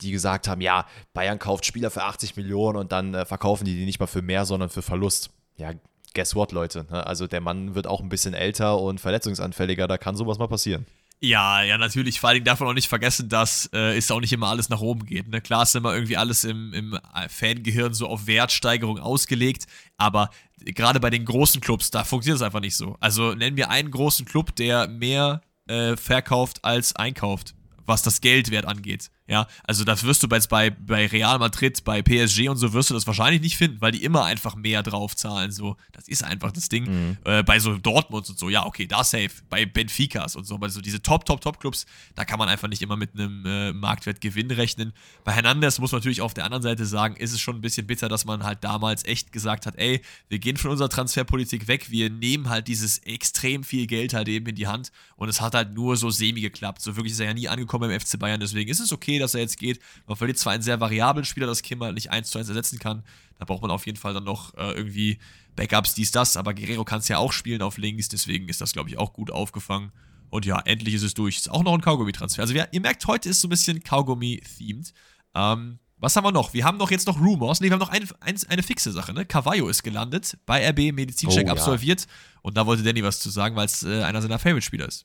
[0.00, 3.76] die gesagt haben, ja, Bayern kauft Spieler für 80 Millionen und dann äh, verkaufen die
[3.76, 5.30] die nicht mal für mehr, sondern für Verlust.
[5.56, 5.72] Ja,
[6.14, 6.86] guess what, Leute?
[6.90, 7.06] Ne?
[7.06, 10.86] Also der Mann wird auch ein bisschen älter und verletzungsanfälliger, da kann sowas mal passieren.
[11.22, 12.18] Ja, ja, natürlich.
[12.18, 14.80] Vor allem darf man auch nicht vergessen, dass äh, es auch nicht immer alles nach
[14.80, 15.28] oben geht.
[15.28, 15.42] Ne?
[15.42, 19.66] Klar ist immer irgendwie alles im, im Fangehirn so auf Wertsteigerung ausgelegt,
[19.98, 20.30] aber
[20.64, 22.96] gerade bei den großen Clubs, da funktioniert es einfach nicht so.
[23.00, 27.54] Also nennen wir einen großen Club, der mehr äh, verkauft als einkauft,
[27.84, 29.10] was das Geldwert angeht.
[29.30, 32.90] Ja, also das wirst du bei, bei, bei Real Madrid, bei PSG und so wirst
[32.90, 35.52] du das wahrscheinlich nicht finden, weil die immer einfach mehr draufzahlen.
[35.52, 36.84] So, das ist einfach das Ding.
[36.90, 37.16] Mhm.
[37.24, 39.30] Äh, bei so Dortmunds und so, ja, okay, da safe.
[39.48, 42.66] Bei Benficas und so, bei so diese Top, Top, Top Clubs, da kann man einfach
[42.66, 44.92] nicht immer mit einem äh, Marktwertgewinn rechnen.
[45.22, 47.86] Bei Hernandez muss man natürlich auf der anderen Seite sagen, ist es schon ein bisschen
[47.86, 51.92] bitter, dass man halt damals echt gesagt hat, ey, wir gehen von unserer Transferpolitik weg,
[51.92, 55.54] wir nehmen halt dieses extrem viel Geld halt eben in die Hand und es hat
[55.54, 56.82] halt nur so semi geklappt.
[56.82, 59.34] So wirklich ist er ja nie angekommen im FC Bayern, deswegen ist es okay, dass
[59.34, 59.80] er jetzt geht.
[60.06, 62.78] Man verliert zwar einen sehr variablen Spieler, das Kim halt nicht eins zu eins ersetzen
[62.78, 63.04] kann.
[63.38, 65.18] Da braucht man auf jeden Fall dann noch äh, irgendwie
[65.56, 66.36] Backups, dies, das.
[66.36, 69.12] Aber Guerrero kann es ja auch spielen auf links, deswegen ist das, glaube ich, auch
[69.12, 69.92] gut aufgefangen.
[70.30, 71.36] Und ja, endlich ist es durch.
[71.36, 72.42] Ist auch noch ein Kaugummi-Transfer.
[72.42, 74.92] Also, wir, ihr merkt, heute ist so ein bisschen Kaugummi-themed.
[75.34, 76.54] Ähm, was haben wir noch?
[76.54, 77.60] Wir haben noch jetzt noch Rumors.
[77.60, 79.26] Ne, wir haben noch ein, ein, eine fixe Sache, ne?
[79.26, 82.02] Cavallo ist gelandet, bei RB Medizincheck oh, absolviert.
[82.02, 82.06] Ja.
[82.42, 85.04] Und da wollte Danny was zu sagen, weil es äh, einer seiner Favorite-Spieler ist.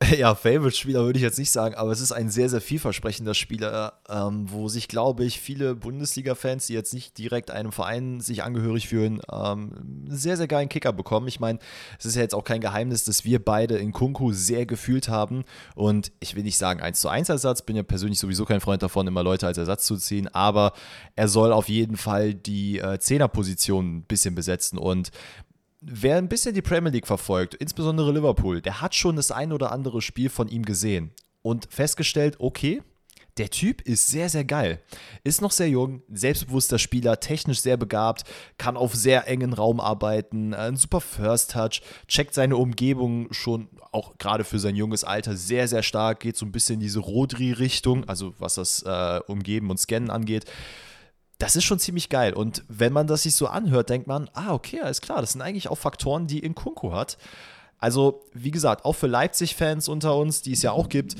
[0.18, 4.00] Ja, Favorite-Spieler würde ich jetzt nicht sagen, aber es ist ein sehr, sehr vielversprechender Spieler,
[4.08, 8.88] ähm, wo sich, glaube ich, viele Bundesliga-Fans, die jetzt nicht direkt einem Verein sich angehörig
[8.88, 11.28] fühlen, ähm, einen sehr, sehr geilen Kicker bekommen.
[11.28, 11.58] Ich meine,
[11.98, 15.44] es ist ja jetzt auch kein Geheimnis, dass wir beide in Kunku sehr gefühlt haben.
[15.74, 18.82] Und ich will nicht sagen 1 zu 1 Ersatz, bin ja persönlich sowieso kein Freund
[18.82, 20.72] davon, immer Leute als Ersatz zu ziehen, aber
[21.14, 24.78] er soll auf jeden Fall die äh, Zehnerposition ein bisschen besetzen.
[24.78, 25.10] Und
[25.80, 29.72] wer ein bisschen die Premier League verfolgt, insbesondere Liverpool, der hat schon das ein oder
[29.72, 31.12] andere Spiel von ihm gesehen
[31.42, 32.82] und festgestellt, okay,
[33.36, 34.82] der Typ ist sehr, sehr geil.
[35.24, 38.24] Ist noch sehr jung, selbstbewusster Spieler, technisch sehr begabt,
[38.58, 44.18] kann auf sehr engen Raum arbeiten, ein super First Touch, checkt seine Umgebung schon auch
[44.18, 48.06] gerade für sein junges Alter sehr, sehr stark, geht so ein bisschen in diese Rodri-Richtung,
[48.08, 50.44] also was das äh, Umgeben und Scannen angeht
[51.40, 52.34] das ist schon ziemlich geil.
[52.34, 55.42] Und wenn man das sich so anhört, denkt man, ah, okay, alles klar, das sind
[55.42, 57.18] eigentlich auch Faktoren, die in Kunku hat.
[57.78, 61.16] Also, wie gesagt, auch für Leipzig-Fans unter uns, die es ja auch gibt,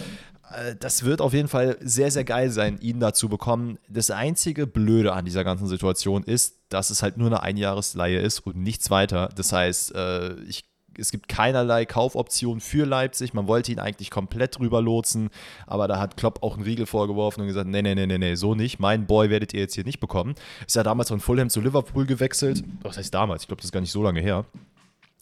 [0.53, 3.79] äh, das wird auf jeden Fall sehr, sehr geil sein, ihn dazu bekommen.
[3.89, 8.41] Das einzige Blöde an dieser ganzen Situation ist, dass es halt nur eine Einjahresleihe ist
[8.41, 9.31] und nichts weiter.
[9.35, 10.70] Das heißt, äh, ich
[11.01, 13.35] es gibt keinerlei Kaufoption für Leipzig.
[13.35, 15.31] Man wollte ihn eigentlich komplett drüber lotsen,
[15.67, 18.35] aber da hat Klopp auch einen Riegel vorgeworfen und gesagt: Nee, nee, nee, nee, nee,
[18.35, 18.79] so nicht.
[18.79, 20.35] Mein Boy werdet ihr jetzt hier nicht bekommen.
[20.67, 22.63] Ist ja damals von Fulham zu Liverpool gewechselt.
[22.83, 23.43] Was heißt damals?
[23.43, 24.45] Ich glaube, das ist gar nicht so lange her.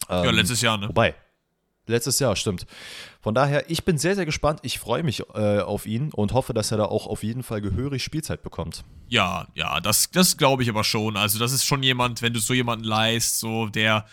[0.09, 0.89] Ähm, ja, letztes Jahr, ne?
[0.89, 1.15] Wobei.
[1.87, 2.67] Letztes Jahr, stimmt.
[3.19, 4.59] Von daher, ich bin sehr, sehr gespannt.
[4.61, 7.61] Ich freue mich äh, auf ihn und hoffe, dass er da auch auf jeden Fall
[7.61, 8.83] gehörig Spielzeit bekommt.
[9.07, 11.17] Ja, ja, das, das glaube ich aber schon.
[11.17, 14.05] Also, das ist schon jemand, wenn du so jemanden leist, so der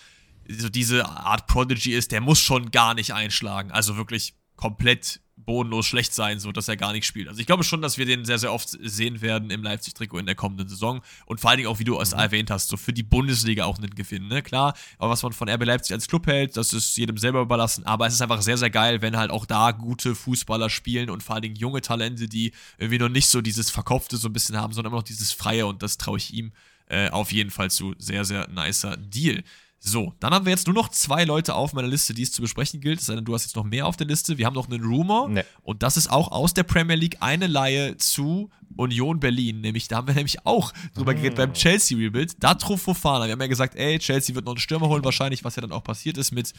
[0.48, 3.70] so diese Art Prodigy ist, der muss schon gar nicht einschlagen.
[3.70, 7.28] Also wirklich komplett bodenlos schlecht sein, so dass er gar nicht spielt.
[7.28, 10.26] Also ich glaube schon, dass wir den sehr, sehr oft sehen werden im Leipzig-Trikot in
[10.26, 12.20] der kommenden Saison und vor allen Dingen auch, wie du es mhm.
[12.20, 14.42] erwähnt hast, so für die Bundesliga auch einen Gewinn, ne?
[14.42, 17.84] Klar, aber was man von RB Leipzig als Club hält, das ist jedem selber überlassen,
[17.84, 21.22] aber es ist einfach sehr, sehr geil, wenn halt auch da gute Fußballer spielen und
[21.22, 24.56] vor allen Dingen junge Talente, die irgendwie noch nicht so dieses Verkopfte so ein bisschen
[24.56, 26.52] haben, sondern immer noch dieses Freie und das traue ich ihm
[26.88, 27.94] äh, auf jeden Fall zu.
[27.98, 29.42] Sehr, sehr nicer Deal.
[29.78, 32.42] So, dann haben wir jetzt nur noch zwei Leute auf meiner Liste, die es zu
[32.42, 33.00] besprechen gilt.
[33.00, 34.38] Es sei denn, du hast jetzt noch mehr auf der Liste.
[34.38, 35.28] Wir haben noch einen Rumor.
[35.28, 35.44] Nee.
[35.62, 39.60] Und das ist auch aus der Premier League eine Laie zu Union Berlin.
[39.60, 41.16] Nämlich, da haben wir nämlich auch drüber mm.
[41.16, 42.42] geredet beim Chelsea Rebuild.
[42.42, 43.26] Datro Fofana.
[43.26, 45.72] Wir haben ja gesagt, ey, Chelsea wird noch einen Stürmer holen, wahrscheinlich, was ja dann
[45.72, 46.52] auch passiert ist mit,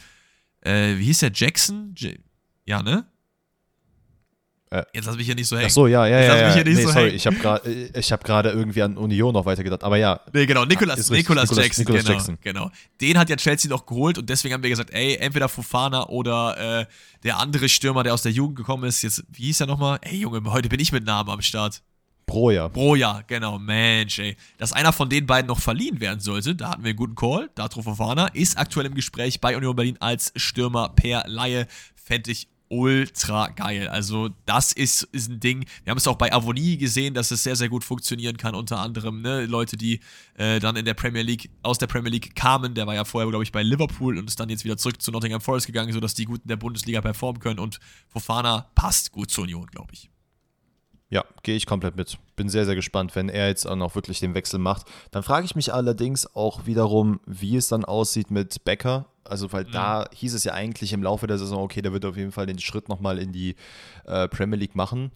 [0.62, 1.94] äh, wie hieß der, Jackson?
[1.96, 2.18] J
[2.64, 3.06] ja, ne?
[4.70, 5.68] Äh, Jetzt lass mich hier nicht so hängen.
[5.68, 6.34] Ach so, ja, ja, Jetzt ja.
[6.34, 7.16] Lass mich hier nicht nee, so sorry, hängen.
[7.16, 10.20] ich habe gerade äh, hab gerade irgendwie an Union noch weitergedacht, aber ja.
[10.32, 12.38] Nee, genau, Nicolas, Nicolas, Jackson, Nicolas genau, Jackson.
[12.42, 12.70] genau.
[13.00, 16.80] Den hat ja Chelsea noch geholt und deswegen haben wir gesagt, ey, entweder Fofana oder
[16.80, 16.86] äh,
[17.24, 19.98] der andere Stürmer, der aus der Jugend gekommen ist, jetzt, wie hieß er nochmal?
[20.02, 21.82] Ey, Junge, heute bin ich mit Namen am Start.
[22.26, 22.68] Broja.
[22.68, 24.36] Broja, genau, Mensch, ey.
[24.58, 27.50] Dass einer von den beiden noch verliehen werden sollte, da hatten wir einen guten Call.
[27.54, 31.66] Datro Fofana ist aktuell im Gespräch bei Union Berlin als Stürmer per Laie.
[31.96, 33.88] Fände ich ultra geil.
[33.88, 35.64] Also, das ist, ist ein Ding.
[35.84, 38.54] Wir haben es auch bei Avonie gesehen, dass es sehr, sehr gut funktionieren kann.
[38.54, 40.00] Unter anderem ne, Leute, die
[40.34, 42.74] äh, dann in der Premier League, aus der Premier League kamen.
[42.74, 45.10] Der war ja vorher, glaube ich, bei Liverpool und ist dann jetzt wieder zurück zu
[45.10, 47.58] Nottingham Forest gegangen, sodass die gut in der Bundesliga performen können.
[47.58, 50.10] Und Fofana passt gut zur Union, glaube ich.
[51.10, 52.18] Ja, gehe ich komplett mit.
[52.36, 54.86] Bin sehr, sehr gespannt, wenn er jetzt auch noch wirklich den Wechsel macht.
[55.10, 59.06] Dann frage ich mich allerdings auch wiederum, wie es dann aussieht mit Becker.
[59.28, 59.72] Also, weil mhm.
[59.72, 62.46] da hieß es ja eigentlich im Laufe der Saison, okay, der wird auf jeden Fall
[62.46, 63.56] den Schritt nochmal in die
[64.06, 65.10] äh, Premier League machen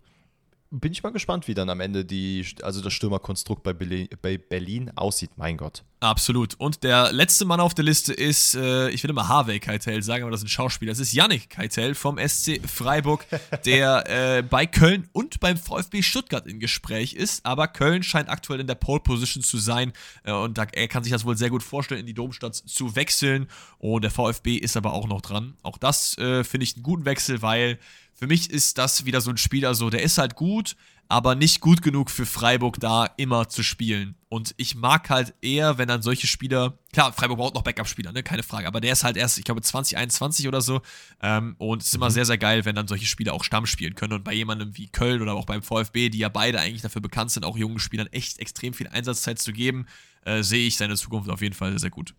[0.81, 4.39] bin ich mal gespannt, wie dann am Ende die, also das Stürmerkonstrukt bei Berlin, bei
[4.39, 5.31] Berlin aussieht.
[5.37, 5.85] Mein Gott.
[6.01, 6.55] Absolut.
[6.55, 10.25] Und der letzte Mann auf der Liste ist, äh, ich will immer Harvey Keitel sagen,
[10.25, 10.91] aber das ist ein Schauspieler.
[10.91, 13.25] Das ist Yannick Keitel vom SC Freiburg,
[13.67, 17.45] der äh, bei Köln und beim VfB Stuttgart in Gespräch ist.
[17.45, 19.93] Aber Köln scheint aktuell in der Pole Position zu sein
[20.25, 22.97] äh, und da, er kann sich das wohl sehr gut vorstellen, in die Domstadt zu
[22.97, 23.47] wechseln.
[23.79, 25.55] Und der VfB ist aber auch noch dran.
[25.63, 27.79] Auch das äh, finde ich einen guten Wechsel, weil
[28.23, 30.77] für mich ist das wieder so ein Spieler, so, der ist halt gut,
[31.09, 34.15] aber nicht gut genug für Freiburg da immer zu spielen.
[34.29, 38.23] Und ich mag halt eher, wenn dann solche Spieler, klar, Freiburg braucht noch Backup-Spieler, ne,
[38.23, 40.83] keine Frage, aber der ist halt erst, ich glaube, 2021 oder so.
[41.21, 42.13] Ähm, und es ist immer mhm.
[42.13, 44.13] sehr, sehr geil, wenn dann solche Spieler auch Stamm spielen können.
[44.13, 47.33] Und bei jemandem wie Köln oder auch beim VfB, die ja beide eigentlich dafür bekannt
[47.33, 49.87] sind, auch jungen Spielern echt extrem viel Einsatzzeit zu geben,
[50.25, 52.15] äh, sehe ich seine Zukunft auf jeden Fall sehr, sehr gut.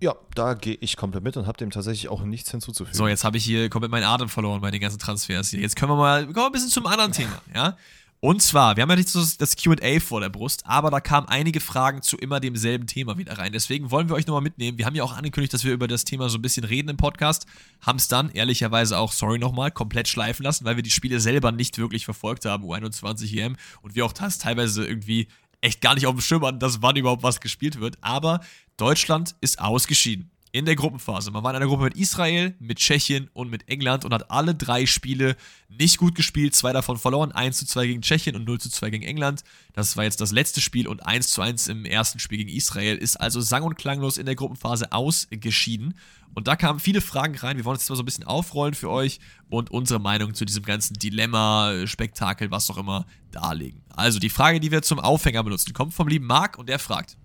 [0.00, 2.96] Ja, da gehe ich komplett mit und habe dem tatsächlich auch nichts hinzuzufügen.
[2.96, 5.60] So, jetzt habe ich hier komplett meinen Atem verloren bei den ganzen Transfers hier.
[5.60, 7.76] Jetzt können wir mal kommen wir ein bisschen zum anderen Thema, ja?
[8.22, 11.26] Und zwar, wir haben ja nicht so das QA vor der Brust, aber da kamen
[11.28, 13.50] einige Fragen zu immer demselben Thema wieder rein.
[13.52, 14.76] Deswegen wollen wir euch nochmal mitnehmen.
[14.76, 16.98] Wir haben ja auch angekündigt, dass wir über das Thema so ein bisschen reden im
[16.98, 17.46] Podcast.
[17.80, 21.50] Haben es dann ehrlicherweise auch, sorry nochmal, komplett schleifen lassen, weil wir die Spiele selber
[21.50, 23.56] nicht wirklich verfolgt haben, U21 EM.
[23.80, 25.28] Und wir auch das teilweise irgendwie
[25.62, 27.96] echt gar nicht auf dem Schirm hatten, dass wann überhaupt was gespielt wird.
[28.02, 28.40] Aber
[28.80, 30.30] Deutschland ist ausgeschieden.
[30.52, 31.30] in der Gruppenphase.
[31.30, 34.52] Man war in einer Gruppe mit Israel, mit Tschechien und mit England und hat alle
[34.52, 35.36] drei Spiele
[35.68, 36.56] nicht gut gespielt.
[36.56, 37.30] Zwei davon verloren.
[37.30, 39.44] 1 zu 2 gegen Tschechien und 0 zu 2 gegen England.
[39.74, 42.96] Das war jetzt das letzte Spiel und 1 zu 1 im ersten Spiel gegen Israel.
[42.96, 45.94] Ist also sang- und klanglos in der Gruppenphase ausgeschieden.
[46.34, 47.56] Und da kamen viele Fragen rein.
[47.56, 49.20] Wir wollen uns jetzt mal so ein bisschen aufrollen für euch
[49.50, 53.82] und unsere Meinung zu diesem ganzen Dilemma, Spektakel, was auch immer, darlegen.
[53.90, 57.16] Also die Frage, die wir zum Aufhänger benutzen, kommt vom lieben Marc und der fragt.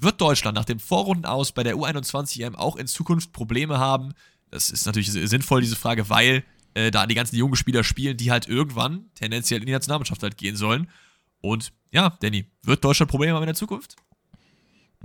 [0.00, 4.14] Wird Deutschland nach dem Vorrunden aus bei der U21 EM auch in Zukunft Probleme haben?
[4.50, 6.44] Das ist natürlich sinnvoll, diese Frage, weil
[6.74, 10.36] äh, da die ganzen jungen Spieler spielen, die halt irgendwann tendenziell in die Nationalmannschaft halt
[10.36, 10.88] gehen sollen.
[11.40, 13.96] Und ja, Danny, wird Deutschland Probleme haben in der Zukunft?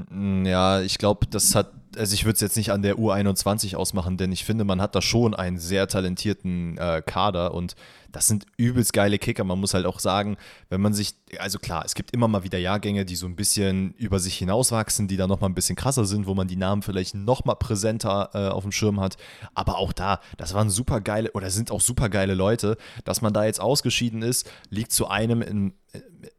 [0.10, 3.76] Mm, ja, ich glaube, das hat, also ich würde es jetzt nicht an der U21
[3.76, 7.76] ausmachen, denn ich finde, man hat da schon einen sehr talentierten äh, Kader und
[8.12, 9.44] das sind übelst geile Kicker.
[9.44, 10.38] Man muss halt auch sagen,
[10.70, 13.94] wenn man sich, also klar, es gibt immer mal wieder Jahrgänge, die so ein bisschen
[13.94, 17.16] über sich hinauswachsen, die dann nochmal ein bisschen krasser sind, wo man die Namen vielleicht
[17.16, 19.18] nochmal präsenter äh, auf dem Schirm hat.
[19.56, 22.78] Aber auch da, das waren super geile oder sind auch super geile Leute.
[23.04, 25.74] Dass man da jetzt ausgeschieden ist, liegt zu einem in,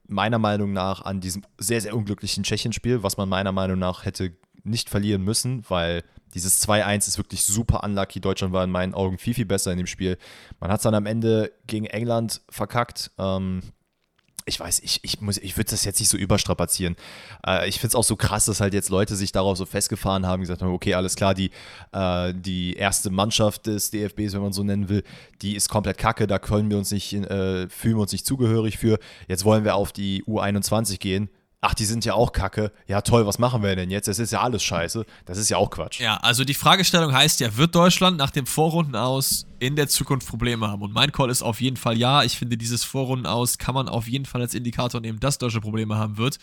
[0.07, 4.33] meiner Meinung nach an diesem sehr, sehr unglücklichen Tschechien-Spiel, was man meiner Meinung nach hätte
[4.65, 6.03] nicht verlieren müssen, weil
[6.35, 8.21] dieses 2-1 ist wirklich super unlucky.
[8.21, 10.19] Deutschland war in meinen Augen viel, viel besser in dem Spiel.
[10.59, 13.13] Man hat es dann am Ende gegen England verkackt.
[13.19, 13.63] Ähm,
[14.47, 16.97] ich weiß, ich, ich, ich würde das jetzt nicht so überstrapazieren.
[17.47, 20.27] Äh, ich finde es auch so krass, dass halt jetzt Leute sich darauf so festgefahren
[20.27, 21.51] haben, gesagt haben, okay, alles klar, die,
[21.93, 25.03] äh, die erste Mannschaft des DFBs, wenn man so nennen will,
[25.41, 28.77] die ist komplett kacke, da können wir uns nicht, äh, fühlen wir uns nicht zugehörig
[28.77, 28.99] für.
[29.29, 31.31] Jetzt wollen wir auf die U21 gehen
[31.65, 32.73] ach, die sind ja auch kacke.
[32.87, 34.07] Ja, toll, was machen wir denn jetzt?
[34.07, 35.07] Das ist ja alles scheiße.
[35.25, 35.99] Das ist ja auch Quatsch.
[35.99, 40.29] Ja, also die Fragestellung heißt ja, wird Deutschland nach dem Vorrunden aus in der Zukunft
[40.29, 40.83] Probleme haben?
[40.83, 42.23] Und mein Call ist auf jeden Fall ja.
[42.23, 45.65] Ich finde, dieses Vorrunden aus kann man auf jeden Fall als Indikator nehmen, dass Deutschland
[45.65, 46.39] Probleme haben wird.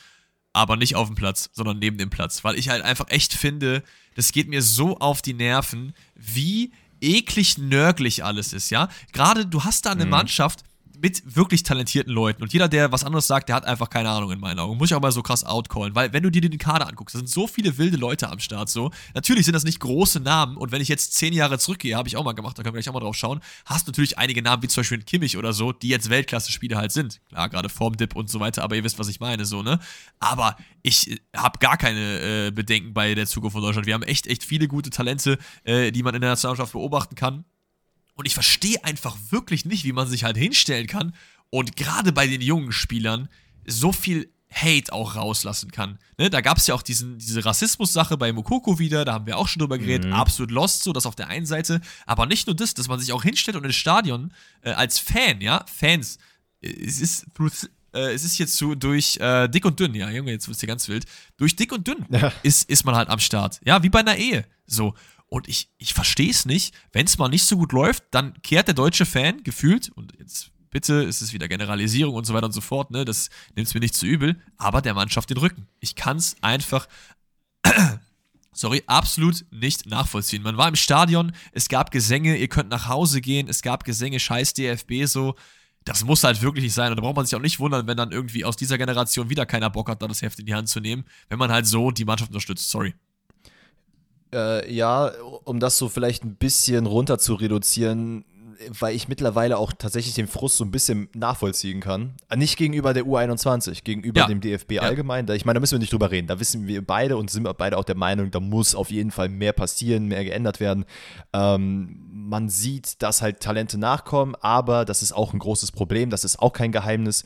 [0.53, 2.43] Aber nicht auf dem Platz, sondern neben dem Platz.
[2.43, 3.83] Weil ich halt einfach echt finde,
[4.15, 8.89] das geht mir so auf die Nerven, wie eklig nörglich alles ist, ja.
[9.13, 10.11] Gerade du hast da eine mhm.
[10.11, 10.63] Mannschaft,
[11.01, 12.43] mit wirklich talentierten Leuten.
[12.43, 14.77] Und jeder, der was anderes sagt, der hat einfach keine Ahnung in meinen Augen.
[14.77, 15.95] Muss ich auch mal so krass outcallen.
[15.95, 18.69] Weil, wenn du dir den Kader anguckst, da sind so viele wilde Leute am Start
[18.69, 18.91] so.
[19.15, 20.57] Natürlich sind das nicht große Namen.
[20.57, 22.81] Und wenn ich jetzt zehn Jahre zurückgehe, habe ich auch mal gemacht, da können wir
[22.81, 25.71] gleich auch mal drauf schauen, hast natürlich einige Namen, wie zum Beispiel Kimmich oder so,
[25.71, 27.19] die jetzt Weltklasse-Spieler halt sind.
[27.29, 29.79] Klar, gerade Formdip und so weiter, aber ihr wisst, was ich meine, so, ne?
[30.19, 33.87] Aber ich äh, habe gar keine äh, Bedenken bei der Zukunft von Deutschland.
[33.87, 37.45] Wir haben echt, echt viele gute Talente, äh, die man in der Nationalmannschaft beobachten kann.
[38.13, 41.13] Und ich verstehe einfach wirklich nicht, wie man sich halt hinstellen kann
[41.49, 43.29] und gerade bei den jungen Spielern
[43.65, 45.97] so viel Hate auch rauslassen kann.
[46.17, 49.37] Ne, da gab es ja auch diesen, diese Rassismus-Sache bei Mokoko wieder, da haben wir
[49.37, 50.13] auch schon drüber geredet, mhm.
[50.13, 53.13] absolut lost, so das auf der einen Seite, aber nicht nur das, dass man sich
[53.13, 56.17] auch hinstellt und ins Stadion äh, als Fan, ja, Fans,
[56.59, 57.25] es ist
[57.93, 60.61] äh, es ist jetzt so durch äh, dick und dünn, ja, Junge, jetzt wird es
[60.61, 61.05] hier ganz wild.
[61.37, 62.31] Durch dick und dünn ja.
[62.43, 63.59] ist, ist man halt am Start.
[63.63, 64.45] Ja, wie bei einer Ehe.
[64.65, 64.95] So.
[65.33, 66.75] Und ich, ich verstehe es nicht.
[66.91, 70.51] Wenn es mal nicht so gut läuft, dann kehrt der deutsche Fan gefühlt, und jetzt
[70.69, 73.05] bitte ist es wieder Generalisierung und so weiter und so fort, ne?
[73.05, 75.69] Das nimmt es mir nicht zu übel, aber der Mannschaft den Rücken.
[75.79, 76.85] Ich kann es einfach.
[78.51, 80.43] sorry, absolut nicht nachvollziehen.
[80.43, 84.19] Man war im Stadion, es gab Gesänge, ihr könnt nach Hause gehen, es gab Gesänge,
[84.19, 85.35] scheiß DFB so.
[85.85, 86.91] Das muss halt wirklich nicht sein.
[86.91, 89.45] Und da braucht man sich auch nicht wundern, wenn dann irgendwie aus dieser Generation wieder
[89.45, 91.89] keiner Bock hat, da das Heft in die Hand zu nehmen, wenn man halt so
[91.89, 92.69] die Mannschaft unterstützt.
[92.69, 92.93] Sorry.
[94.33, 95.11] Äh, ja,
[95.43, 98.25] um das so vielleicht ein bisschen runter zu reduzieren,
[98.67, 102.13] weil ich mittlerweile auch tatsächlich den Frust so ein bisschen nachvollziehen kann.
[102.35, 104.27] Nicht gegenüber der U21, gegenüber ja.
[104.27, 104.81] dem DFB ja.
[104.83, 105.25] allgemein.
[105.25, 106.27] Da, ich meine, da müssen wir nicht drüber reden.
[106.27, 109.29] Da wissen wir beide und sind beide auch der Meinung, da muss auf jeden Fall
[109.29, 110.85] mehr passieren, mehr geändert werden.
[111.33, 116.09] Ähm, man sieht, dass halt Talente nachkommen, aber das ist auch ein großes Problem.
[116.09, 117.23] Das ist auch kein Geheimnis.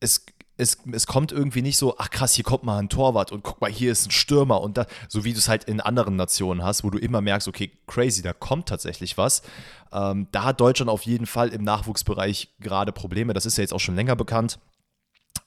[0.00, 0.24] Es
[0.60, 3.60] es, es kommt irgendwie nicht so, ach krass, hier kommt mal ein Torwart und guck
[3.60, 6.62] mal, hier ist ein Stürmer und da, so wie du es halt in anderen Nationen
[6.62, 9.42] hast, wo du immer merkst, okay, crazy, da kommt tatsächlich was.
[9.92, 13.32] Ähm, da hat Deutschland auf jeden Fall im Nachwuchsbereich gerade Probleme.
[13.32, 14.58] Das ist ja jetzt auch schon länger bekannt.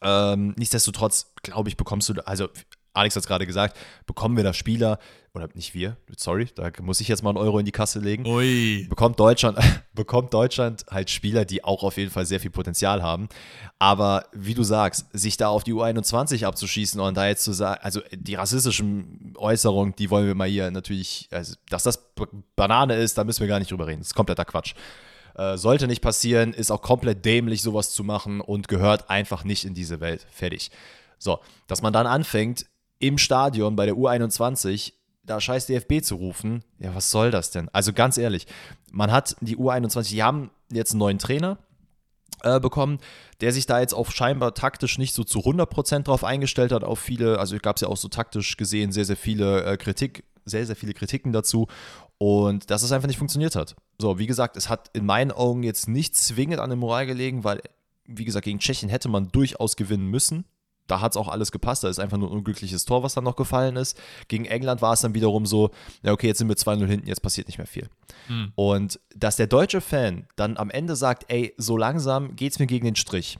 [0.01, 2.49] Ähm, nichtsdestotrotz, glaube ich, bekommst du, also
[2.93, 4.99] Alex hat es gerade gesagt, bekommen wir da Spieler,
[5.35, 8.27] oder nicht wir, sorry, da muss ich jetzt mal einen Euro in die Kasse legen.
[8.27, 8.85] Ui.
[8.87, 9.57] Bekommt Deutschland,
[9.93, 13.29] bekommt Deutschland halt Spieler, die auch auf jeden Fall sehr viel Potenzial haben.
[13.79, 17.81] Aber wie du sagst, sich da auf die U21 abzuschießen und da jetzt zu sagen,
[17.81, 22.13] also die rassistischen Äußerungen, die wollen wir mal hier natürlich, also dass das
[22.55, 24.01] Banane ist, da müssen wir gar nicht drüber reden.
[24.01, 24.75] Das ist kompletter Quatsch.
[25.35, 29.65] Äh, sollte nicht passieren, ist auch komplett dämlich, sowas zu machen und gehört einfach nicht
[29.65, 30.27] in diese Welt.
[30.31, 30.69] Fertig.
[31.17, 32.65] So, dass man dann anfängt,
[33.03, 34.93] im Stadion bei der U21
[35.25, 37.69] da scheiß DFB zu rufen, ja, was soll das denn?
[37.69, 38.45] Also ganz ehrlich,
[38.91, 41.59] man hat die U21, die haben jetzt einen neuen Trainer
[42.43, 42.99] äh, bekommen,
[43.39, 46.99] der sich da jetzt auch scheinbar taktisch nicht so zu 100% drauf eingestellt hat, auf
[46.99, 50.65] viele, also gab es ja auch so taktisch gesehen sehr, sehr viele äh, Kritik sehr,
[50.65, 51.67] sehr viele Kritiken dazu
[52.17, 53.75] und dass es einfach nicht funktioniert hat.
[53.99, 57.43] So, wie gesagt, es hat in meinen Augen jetzt nicht zwingend an der Moral gelegen,
[57.43, 57.61] weil,
[58.05, 60.45] wie gesagt, gegen Tschechien hätte man durchaus gewinnen müssen.
[60.87, 61.83] Da hat es auch alles gepasst.
[61.83, 63.99] Da ist einfach nur ein unglückliches Tor, was dann noch gefallen ist.
[64.27, 65.71] Gegen England war es dann wiederum so,
[66.01, 67.89] ja, okay, jetzt sind wir 2-0 hinten, jetzt passiert nicht mehr viel.
[68.27, 68.51] Mhm.
[68.55, 72.67] Und dass der deutsche Fan dann am Ende sagt, ey, so langsam geht es mir
[72.67, 73.37] gegen den Strich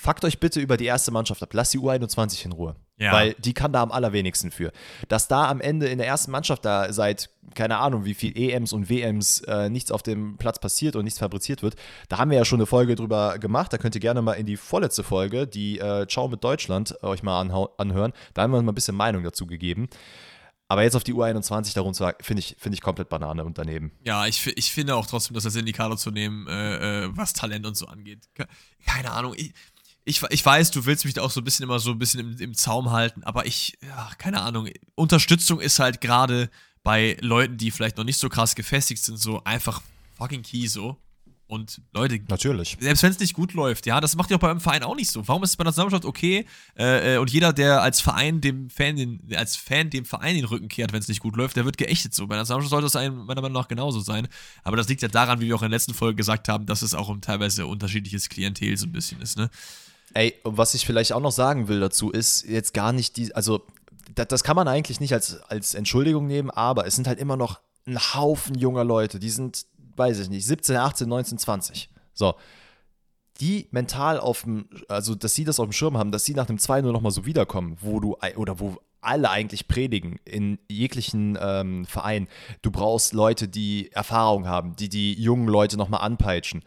[0.00, 1.52] fuckt euch bitte über die erste Mannschaft ab.
[1.52, 2.74] Lasst die U21 in Ruhe.
[2.96, 3.12] Ja.
[3.12, 4.72] Weil die kann da am allerwenigsten für.
[5.08, 8.72] Dass da am Ende in der ersten Mannschaft da seit, keine Ahnung, wie viel EMs
[8.72, 11.76] und WMs äh, nichts auf dem Platz passiert und nichts fabriziert wird,
[12.08, 13.72] da haben wir ja schon eine Folge drüber gemacht.
[13.72, 17.22] Da könnt ihr gerne mal in die vorletzte Folge, die äh, Ciao mit Deutschland, euch
[17.22, 18.12] mal anhören.
[18.32, 19.88] Da haben wir mal ein bisschen Meinung dazu gegeben.
[20.68, 23.90] Aber jetzt auf die U21 darum zu finde ich, find ich komplett Banane und daneben.
[24.04, 27.66] Ja, ich, ich finde auch trotzdem, dass das Indikator zu nehmen, äh, äh, was Talent
[27.66, 28.28] und so angeht.
[28.86, 29.34] Keine Ahnung.
[29.36, 29.52] Ich,
[30.10, 32.20] ich, ich weiß, du willst mich da auch so ein bisschen immer so ein bisschen
[32.20, 34.68] im, im Zaum halten, aber ich, ja, keine Ahnung.
[34.94, 36.50] Unterstützung ist halt gerade
[36.82, 39.82] bei Leuten, die vielleicht noch nicht so krass gefestigt sind, so einfach
[40.16, 40.96] fucking key so.
[41.46, 42.76] Und Leute, natürlich.
[42.78, 45.10] Selbst wenn es nicht gut läuft, ja, das macht ja auch beim Verein auch nicht
[45.10, 45.26] so.
[45.26, 46.46] Warum ist es bei der Nationalmannschaft okay
[46.78, 50.44] äh, äh, und jeder, der als Verein dem Fan, den, als Fan dem Verein den
[50.44, 52.28] Rücken kehrt, wenn es nicht gut läuft, der wird geächtet so.
[52.28, 54.28] Bei der Nationalmannschaft sollte das meiner Meinung nach genauso sein.
[54.62, 56.82] Aber das liegt ja daran, wie wir auch in der letzten Folge gesagt haben, dass
[56.82, 59.50] es auch ein teilweise unterschiedliches Klientel so ein bisschen ist, ne?
[60.14, 63.62] Ey, was ich vielleicht auch noch sagen will dazu, ist jetzt gar nicht die, also
[64.14, 67.36] das, das kann man eigentlich nicht als, als Entschuldigung nehmen, aber es sind halt immer
[67.36, 71.90] noch ein Haufen junger Leute, die sind, weiß ich nicht, 17, 18, 19, 20.
[72.12, 72.34] So.
[73.40, 76.46] Die mental auf dem, also dass sie das auf dem Schirm haben, dass sie nach
[76.46, 81.86] dem 2-0 nochmal so wiederkommen, wo du, oder wo alle eigentlich predigen in jeglichen ähm,
[81.86, 82.28] Verein.
[82.60, 86.62] Du brauchst Leute, die Erfahrung haben, die die jungen Leute nochmal anpeitschen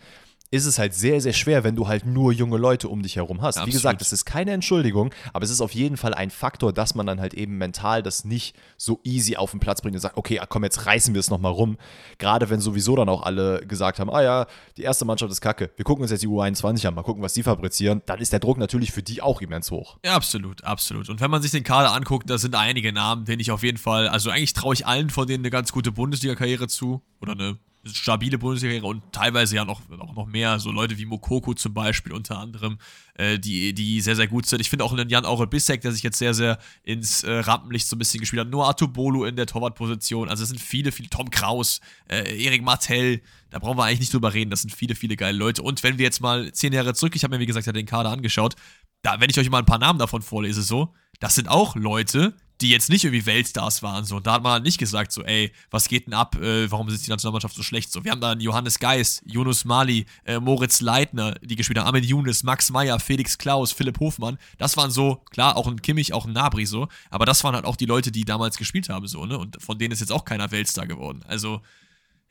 [0.54, 3.41] ist es halt sehr, sehr schwer, wenn du halt nur junge Leute um dich herum
[3.41, 3.58] hast.
[3.58, 3.70] Absolut.
[3.70, 6.93] Wie gesagt, es ist keine Entschuldigung, aber es ist auf jeden Fall ein Faktor, dass
[6.93, 10.16] man dann halt eben mental das nicht so easy auf den Platz bringt und sagt,
[10.16, 11.78] okay, komm, jetzt reißen wir es nochmal rum.
[12.20, 14.45] Gerade wenn sowieso dann auch alle gesagt haben, ah ja,
[14.78, 17.34] die erste Mannschaft ist kacke, wir gucken uns jetzt die U21 an, mal gucken, was
[17.34, 19.97] die fabrizieren, dann ist der Druck natürlich für die auch immens hoch.
[20.06, 21.10] Ja, absolut, absolut.
[21.10, 23.80] Und wenn man sich den Kader anguckt, da sind einige Namen, denen ich auf jeden
[23.80, 27.58] Fall, also eigentlich traue ich allen von denen eine ganz gute Bundesliga-Karriere zu oder eine
[27.86, 32.13] stabile Bundesliga und teilweise ja noch, auch noch mehr, so Leute wie Mokoko zum Beispiel
[32.13, 32.77] unter anderem,
[33.15, 34.61] äh, die, die sehr, sehr gut sind.
[34.61, 37.88] Ich finde auch einen Jan Aure Bissek, der sich jetzt sehr, sehr ins äh, Rampenlicht
[37.88, 38.49] so ein bisschen gespielt hat.
[38.49, 40.29] Noah Atubolo in der Torwartposition.
[40.29, 44.13] Also es sind viele, viele, Tom Kraus, äh, Erik Martell, da brauchen wir eigentlich nicht
[44.13, 44.49] drüber reden.
[44.49, 45.61] Das sind viele, viele geile Leute.
[45.61, 47.86] Und wenn wir jetzt mal zehn Jahre zurück, ich habe mir wie gesagt ja den
[47.86, 48.55] Kader angeschaut,
[49.01, 52.34] da, wenn ich euch mal ein paar Namen davon vorlese, so, das sind auch Leute,
[52.62, 54.06] die jetzt nicht irgendwie Weltstars waren.
[54.06, 54.20] So.
[54.20, 56.36] Da hat man nicht gesagt, so, ey, was geht denn ab?
[56.36, 57.91] Äh, warum ist die Nationalmannschaft so schlecht?
[57.91, 62.06] So, wir haben dann Johannes Geis, Yunus Mali, äh, Moritz Leitner, die gespielt haben, Ahmed
[62.06, 64.38] Younes, Max Meyer, Felix Klaus, Philipp Hofmann.
[64.58, 67.66] Das waren so, klar, auch ein Kimmich, auch ein Nabri so, aber das waren halt
[67.66, 69.38] auch die Leute, die damals gespielt haben, so, ne?
[69.38, 71.22] Und von denen ist jetzt auch keiner Weltstar geworden.
[71.28, 71.62] Also,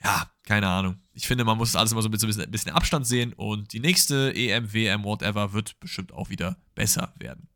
[0.03, 0.97] ja, keine Ahnung.
[1.15, 3.73] Ich finde, man muss das alles immer so mit so ein bisschen Abstand sehen und
[3.73, 7.49] die nächste EM, WM, whatever wird bestimmt auch wieder besser werden.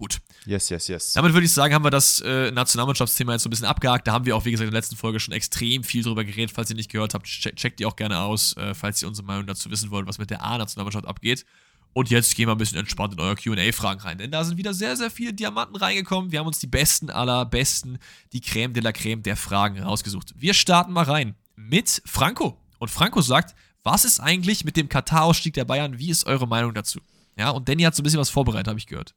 [0.00, 0.18] Gut.
[0.46, 1.12] Yes, yes, yes.
[1.12, 4.08] Damit würde ich sagen, haben wir das äh, Nationalmannschaftsthema jetzt so ein bisschen abgehakt.
[4.08, 6.52] Da haben wir auch, wie gesagt, in der letzten Folge schon extrem viel drüber geredet.
[6.54, 9.26] Falls ihr nicht gehört habt, che checkt die auch gerne aus, äh, falls ihr unsere
[9.26, 11.44] Meinung dazu wissen wollt, was mit der A-Nationalmannschaft abgeht.
[11.92, 14.72] Und jetzt gehen wir ein bisschen entspannt in eure QA-Fragen rein, denn da sind wieder
[14.72, 16.32] sehr, sehr viele Diamanten reingekommen.
[16.32, 17.98] Wir haben uns die besten aller besten,
[18.32, 20.32] die Creme de la Creme der Fragen rausgesucht.
[20.34, 22.56] Wir starten mal rein mit Franco.
[22.78, 25.98] Und Franco sagt, was ist eigentlich mit dem Katar-Ausstieg der Bayern?
[25.98, 27.00] Wie ist eure Meinung dazu?
[27.36, 29.14] Ja, und Danny hat so ein bisschen was vorbereitet, habe ich gehört.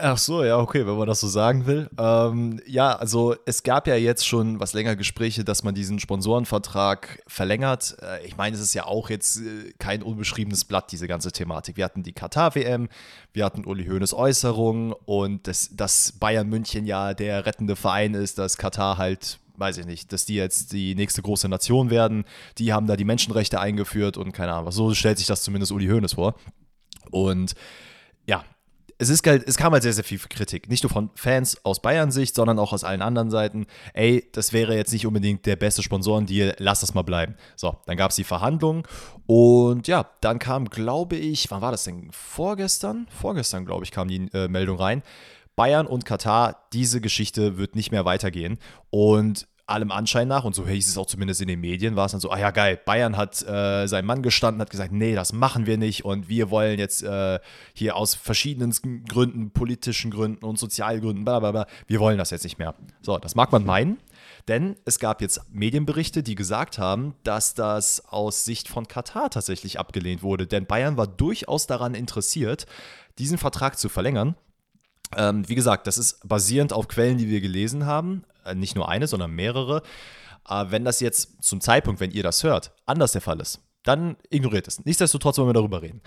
[0.00, 1.88] Ach so, ja, okay, wenn man das so sagen will.
[1.98, 7.22] Ähm, ja, also es gab ja jetzt schon was länger Gespräche, dass man diesen Sponsorenvertrag
[7.28, 7.96] verlängert.
[8.02, 11.76] Äh, ich meine, es ist ja auch jetzt äh, kein unbeschriebenes Blatt, diese ganze Thematik.
[11.76, 12.88] Wir hatten die Katar-WM,
[13.32, 18.38] wir hatten Uli Hoeneß Äußerungen und das, dass Bayern München ja der rettende Verein ist,
[18.38, 22.24] dass Katar halt weiß ich nicht, dass die jetzt die nächste große Nation werden.
[22.58, 25.86] Die haben da die Menschenrechte eingeführt und keine Ahnung, so stellt sich das zumindest Uli
[25.86, 26.34] Hoeneß vor.
[27.12, 27.54] Und
[28.98, 30.68] es, ist halt, es kam halt sehr, sehr viel Kritik.
[30.68, 33.66] Nicht nur von Fans aus Bayern-Sicht, sondern auch aus allen anderen Seiten.
[33.92, 37.34] Ey, das wäre jetzt nicht unbedingt der beste Sponsorendeal, lass das mal bleiben.
[37.56, 38.84] So, dann gab es die Verhandlungen
[39.26, 42.08] und ja, dann kam, glaube ich, wann war das denn?
[42.12, 43.06] Vorgestern?
[43.10, 45.02] Vorgestern, glaube ich, kam die äh, Meldung rein.
[45.56, 48.58] Bayern und Katar, diese Geschichte wird nicht mehr weitergehen.
[48.90, 52.12] Und allem Anschein nach, und so hieß es auch zumindest in den Medien, war es
[52.12, 55.32] dann so, ah ja geil, Bayern hat äh, seinen Mann gestanden, hat gesagt, nee, das
[55.32, 57.38] machen wir nicht und wir wollen jetzt äh,
[57.72, 58.74] hier aus verschiedenen
[59.08, 62.74] Gründen, politischen Gründen und Sozialgründen, bla bla wir wollen das jetzt nicht mehr.
[63.00, 63.98] So, das mag man meinen,
[64.48, 69.78] denn es gab jetzt Medienberichte, die gesagt haben, dass das aus Sicht von Katar tatsächlich
[69.78, 72.66] abgelehnt wurde, denn Bayern war durchaus daran interessiert,
[73.18, 74.36] diesen Vertrag zu verlängern
[75.16, 78.24] Ähm, wie gesagt, das ist basierend auf Quellen, die wir gelesen haben.
[78.44, 79.82] Äh, nicht nur eine, sondern mehrere.
[80.48, 84.16] Äh, wenn das jetzt zum Zeitpunkt, wenn ihr das hört, anders der Fall ist, dann
[84.30, 84.84] ignoriert es.
[84.84, 86.02] Nichtsdestotrotz wollen wir darüber reden.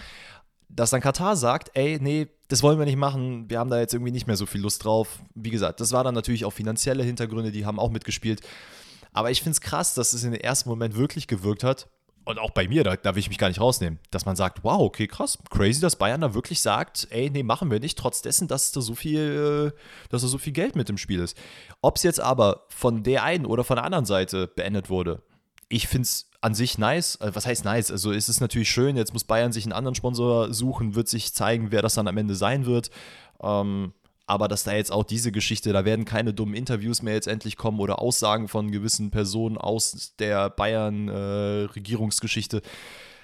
[0.69, 3.93] Dass dann Katar sagt, ey, nee, das wollen wir nicht machen, wir haben da jetzt
[3.93, 5.19] irgendwie nicht mehr so viel Lust drauf.
[5.33, 8.41] Wie gesagt, das war dann natürlich auch finanzielle Hintergründe, die haben auch mitgespielt.
[9.13, 11.89] Aber ich finde es krass, dass es in den ersten Moment wirklich gewirkt hat,
[12.27, 14.63] und auch bei mir, da, da will ich mich gar nicht rausnehmen, dass man sagt,
[14.63, 18.21] wow, okay, krass, crazy, dass Bayern da wirklich sagt, ey, nee, machen wir nicht, trotz
[18.21, 21.37] dessen, dass da so viel, äh, dass da so viel Geld mit im Spiel ist.
[21.81, 25.23] Ob es jetzt aber von der einen oder von der anderen Seite beendet wurde,
[25.69, 27.15] ich finde es an sich nice.
[27.15, 27.91] Äh, was heißt nice?
[27.91, 31.33] Also es ist natürlich schön, jetzt muss Bayern sich einen anderen Sponsor suchen, wird sich
[31.33, 32.89] zeigen, wer das dann am Ende sein wird.
[33.41, 33.93] Ähm,
[34.27, 37.57] aber dass da jetzt auch diese Geschichte, da werden keine dummen Interviews mehr jetzt endlich
[37.57, 42.57] kommen oder Aussagen von gewissen Personen aus der Bayern-Regierungsgeschichte.
[42.57, 42.61] Äh,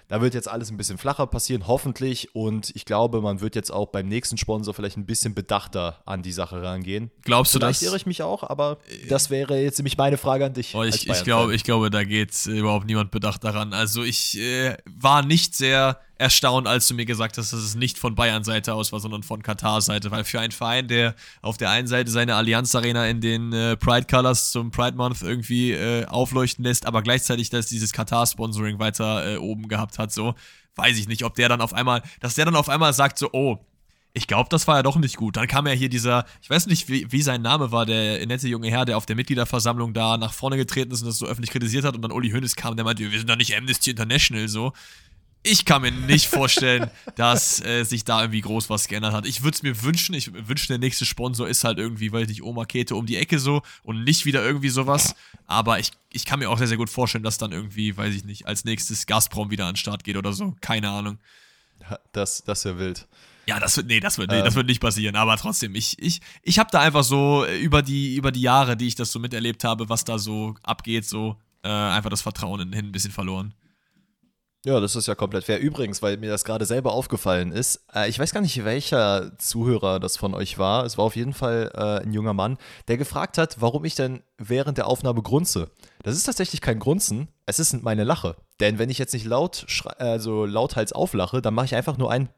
[0.07, 2.35] da wird jetzt alles ein bisschen flacher passieren, hoffentlich.
[2.35, 6.21] Und ich glaube, man wird jetzt auch beim nächsten Sponsor vielleicht ein bisschen bedachter an
[6.21, 7.09] die Sache rangehen.
[7.23, 7.79] Glaubst du vielleicht das?
[7.79, 8.77] Vielleicht irre ich mich auch, aber
[9.09, 10.75] das wäre jetzt nämlich meine Frage an dich.
[10.75, 13.73] Oh, ich, ich, glaube, ich glaube, da geht überhaupt niemand bedacht daran.
[13.73, 17.97] Also ich äh, war nicht sehr erstaunt, als du mir gesagt hast, dass es nicht
[17.97, 20.11] von Bayern-Seite aus war, sondern von Katar-Seite.
[20.11, 23.75] Weil für einen Verein, der auf der einen Seite seine Allianz Arena in den äh,
[23.77, 29.33] Pride Colors zum Pride Month irgendwie äh, aufleuchten lässt, aber gleichzeitig dass dieses Katar-Sponsoring weiter
[29.33, 30.35] äh, oben gehabt hat, so
[30.75, 33.29] weiß ich nicht, ob der dann auf einmal, dass der dann auf einmal sagt, so,
[33.31, 33.59] oh,
[34.13, 35.37] ich glaube, das war ja doch nicht gut.
[35.37, 38.47] Dann kam ja hier dieser, ich weiß nicht, wie, wie, sein Name war, der nette
[38.47, 41.49] junge Herr, der auf der Mitgliederversammlung da nach vorne getreten ist und das so öffentlich
[41.49, 44.47] kritisiert hat und dann Uli Hoeneß kam, der meinte, wir sind doch nicht Amnesty International,
[44.47, 44.73] so
[45.43, 49.25] ich kann mir nicht vorstellen, dass äh, sich da irgendwie groß was geändert hat.
[49.25, 50.15] Ich würde es mir wünschen.
[50.15, 53.39] Ich wünsche, der nächste Sponsor ist halt irgendwie, weil ich Oma Kete um die Ecke
[53.39, 55.15] so und nicht wieder irgendwie sowas.
[55.45, 58.23] Aber ich, ich kann mir auch sehr, sehr gut vorstellen, dass dann irgendwie, weiß ich
[58.23, 60.55] nicht, als nächstes Gazprom wieder an den Start geht oder so.
[60.61, 61.19] Keine Ahnung.
[62.13, 63.07] Das, das wäre wild.
[63.45, 64.45] Ja, das wird, nee, das wird, nee, ähm.
[64.45, 65.17] das wird nicht passieren.
[65.17, 68.77] Aber trotzdem, ich, ich, ich habe da einfach so äh, über die, über die Jahre,
[68.77, 72.61] die ich das so miterlebt habe, was da so abgeht, so äh, einfach das Vertrauen
[72.61, 73.53] in hin ein bisschen verloren.
[74.65, 75.59] Ja, das ist ja komplett fair.
[75.59, 79.99] Übrigens, weil mir das gerade selber aufgefallen ist, äh, ich weiß gar nicht, welcher Zuhörer
[79.99, 80.85] das von euch war.
[80.85, 82.57] Es war auf jeden Fall äh, ein junger Mann,
[82.87, 85.69] der gefragt hat, warum ich denn während der Aufnahme grunze.
[86.03, 88.37] Das ist tatsächlich kein Grunzen, es ist meine Lache.
[88.61, 89.65] Denn wenn ich jetzt nicht laut,
[89.97, 92.29] also lauthals auflache, dann mache ich einfach nur ein.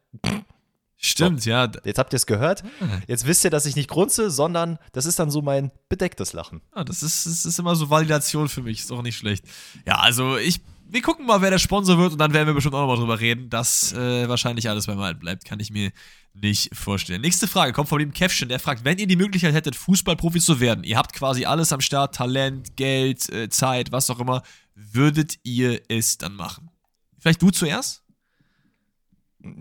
[0.98, 1.50] Stimmt, so.
[1.52, 1.70] ja.
[1.84, 2.64] Jetzt habt ihr es gehört.
[2.80, 3.02] Ah.
[3.06, 6.62] Jetzt wisst ihr, dass ich nicht grunze, sondern das ist dann so mein bedecktes Lachen.
[6.74, 8.80] Ja, ah, das ist, das ist immer so Validation für mich.
[8.80, 9.46] Ist auch nicht schlecht.
[9.86, 12.76] Ja, also ich wir gucken mal, wer der Sponsor wird und dann werden wir bestimmt
[12.76, 13.50] auch nochmal drüber reden.
[13.50, 15.92] dass äh, wahrscheinlich alles beim Alten bleibt, kann ich mir
[16.34, 17.22] nicht vorstellen.
[17.22, 20.60] Nächste Frage kommt von dem Käffchen, der fragt, wenn ihr die Möglichkeit hättet, Fußballprofi zu
[20.60, 24.44] werden, ihr habt quasi alles am Start, Talent, Geld, äh, Zeit, was auch immer,
[24.76, 26.70] würdet ihr es dann machen?
[27.18, 28.04] Vielleicht du zuerst?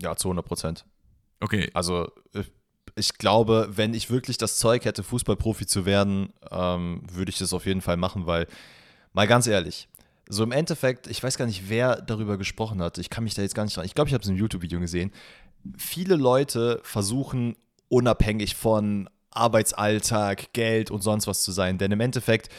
[0.01, 0.85] Ja, zu 100 Prozent.
[1.39, 1.69] Okay.
[1.73, 2.43] Also äh,
[2.95, 7.53] ich glaube, wenn ich wirklich das Zeug hätte, Fußballprofi zu werden, ähm, würde ich das
[7.53, 8.47] auf jeden Fall machen, weil,
[9.13, 9.87] mal ganz ehrlich,
[10.27, 12.97] so im Endeffekt, ich weiß gar nicht, wer darüber gesprochen hat.
[12.97, 13.85] Ich kann mich da jetzt gar nicht dran.
[13.85, 15.11] Ich glaube, ich habe es im YouTube-Video gesehen.
[15.77, 17.55] Viele Leute versuchen,
[17.89, 21.77] unabhängig von Arbeitsalltag, Geld und sonst was zu sein.
[21.77, 22.49] Denn im Endeffekt,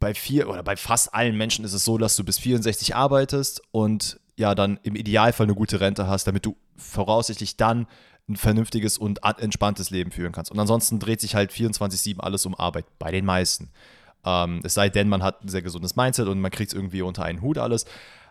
[0.00, 3.62] bei vier oder bei fast allen Menschen ist es so, dass du bis 64 arbeitest
[3.72, 7.86] und ja dann im Idealfall eine gute Rente hast, damit du voraussichtlich dann
[8.28, 10.50] ein vernünftiges und entspanntes Leben führen kannst.
[10.50, 13.70] Und ansonsten dreht sich halt 24-7 alles um Arbeit, bei den meisten.
[14.24, 17.02] Ähm, es sei denn, man hat ein sehr gesundes Mindset und man kriegt es irgendwie
[17.02, 17.84] unter einen Hut alles.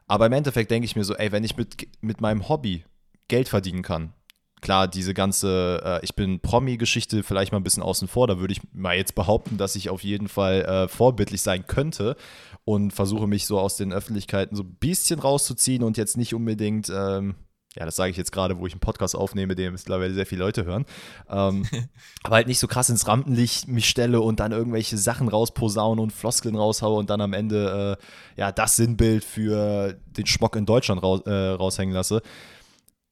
[0.07, 2.85] Aber im Endeffekt denke ich mir so, ey, wenn ich mit, mit meinem Hobby
[3.27, 4.13] Geld verdienen kann,
[4.61, 8.53] klar, diese ganze, äh, ich bin Promi-Geschichte vielleicht mal ein bisschen außen vor, da würde
[8.53, 12.15] ich mal jetzt behaupten, dass ich auf jeden Fall äh, vorbildlich sein könnte
[12.63, 16.89] und versuche mich so aus den Öffentlichkeiten so ein bisschen rauszuziehen und jetzt nicht unbedingt
[16.93, 17.35] ähm,
[17.77, 20.43] ja, das sage ich jetzt gerade, wo ich einen Podcast aufnehme, den mittlerweile sehr viele
[20.43, 20.85] Leute hören,
[21.29, 21.65] ähm,
[22.23, 26.11] aber halt nicht so krass ins Rampenlicht mich stelle und dann irgendwelche Sachen rausposaunen und
[26.11, 31.03] Floskeln raushaue und dann am Ende äh, ja das Sinnbild für den Schmock in Deutschland
[31.03, 32.21] raus, äh, raushängen lasse.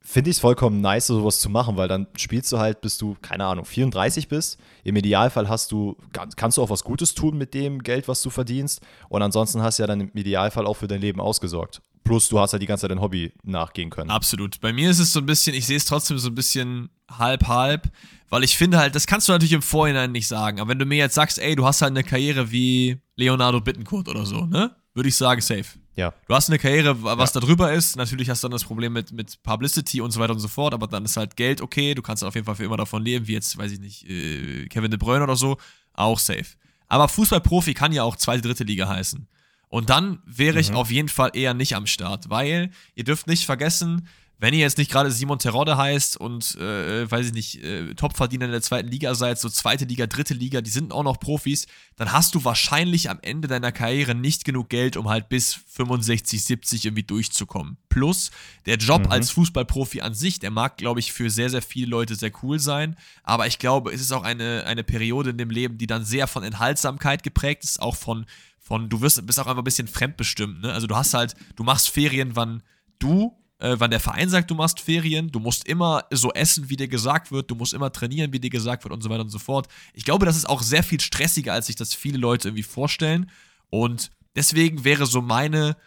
[0.02, 3.16] Finde ich es vollkommen nice, sowas zu machen, weil dann spielst du halt, bis du,
[3.24, 4.60] keine Ahnung, 34 bist.
[4.84, 5.98] Im Idealfall hast du,
[6.36, 8.82] kannst du auch was Gutes tun mit dem Geld, was du verdienst.
[9.10, 11.82] Und ansonsten hast du ja dann im Idealfall auch für dein Leben ausgesorgt.
[12.06, 14.12] Plus, du hast ja die ganze Zeit dein Hobby nachgehen können.
[14.12, 14.62] Absolut.
[14.62, 17.90] Bei mir ist es so ein bisschen, ich sehe es trotzdem so ein bisschen halb-halb,
[18.30, 20.60] weil ich finde halt, das kannst du natürlich im Vorhinein nicht sagen.
[20.60, 24.08] Aber wenn du mir jetzt sagst, ey, du hast halt eine Karriere wie Leonardo Bittencourt
[24.08, 24.76] oder so, ne?
[24.94, 25.66] Würde ich sagen, safe.
[25.96, 26.14] Ja.
[26.28, 27.40] Du hast eine Karriere, was ja.
[27.40, 27.96] da drüber ist.
[27.96, 30.76] Natürlich hast du dann das Problem mit, mit Publicity und so weiter und so fort,
[30.76, 31.96] aber dann ist halt Geld okay.
[31.96, 34.68] Du kannst auf jeden Fall für immer davon leben, wie jetzt, weiß ich nicht, äh,
[34.68, 35.58] Kevin De Bruyne oder so.
[35.94, 36.46] Auch safe.
[36.88, 39.28] Aber Fußballprofi kann ja auch zweite, dritte Liga heißen.
[39.76, 40.78] Und dann wäre ich mhm.
[40.78, 44.08] auf jeden Fall eher nicht am Start, weil ihr dürft nicht vergessen,
[44.40, 48.46] wenn ihr jetzt nicht gerade Simon Terodde heißt und, äh, weiß ich nicht, äh, Topverdiener
[48.46, 51.68] in der zweiten Liga seid, so zweite Liga, dritte Liga, die sind auch noch Profis,
[51.98, 56.42] dann hast du wahrscheinlich am Ende deiner Karriere nicht genug Geld, um halt bis 65,
[56.46, 57.76] 70 irgendwie durchzukommen.
[57.90, 58.32] Plus,
[58.66, 59.12] der Job mhm.
[59.12, 62.60] als Fußballprofi an sich, der mag, glaube ich, für sehr, sehr viele Leute sehr cool
[62.60, 66.06] sein, aber ich glaube, es ist auch eine, eine Periode in dem Leben, die dann
[66.06, 68.26] sehr von Enthaltsamkeit geprägt ist, auch von,
[68.66, 70.74] von du wirst, bist auch einfach ein bisschen fremdbestimmt, ne?
[70.74, 72.64] Also du hast halt, du machst Ferien, wann
[72.98, 76.76] du äh, wann der Verein sagt, du machst Ferien, du musst immer so essen, wie
[76.76, 79.30] dir gesagt wird, du musst immer trainieren, wie dir gesagt wird und so weiter und
[79.30, 79.68] so fort.
[79.94, 83.30] Ich glaube, das ist auch sehr viel stressiger, als sich das viele Leute irgendwie vorstellen.
[83.70, 85.78] Und deswegen wäre so meine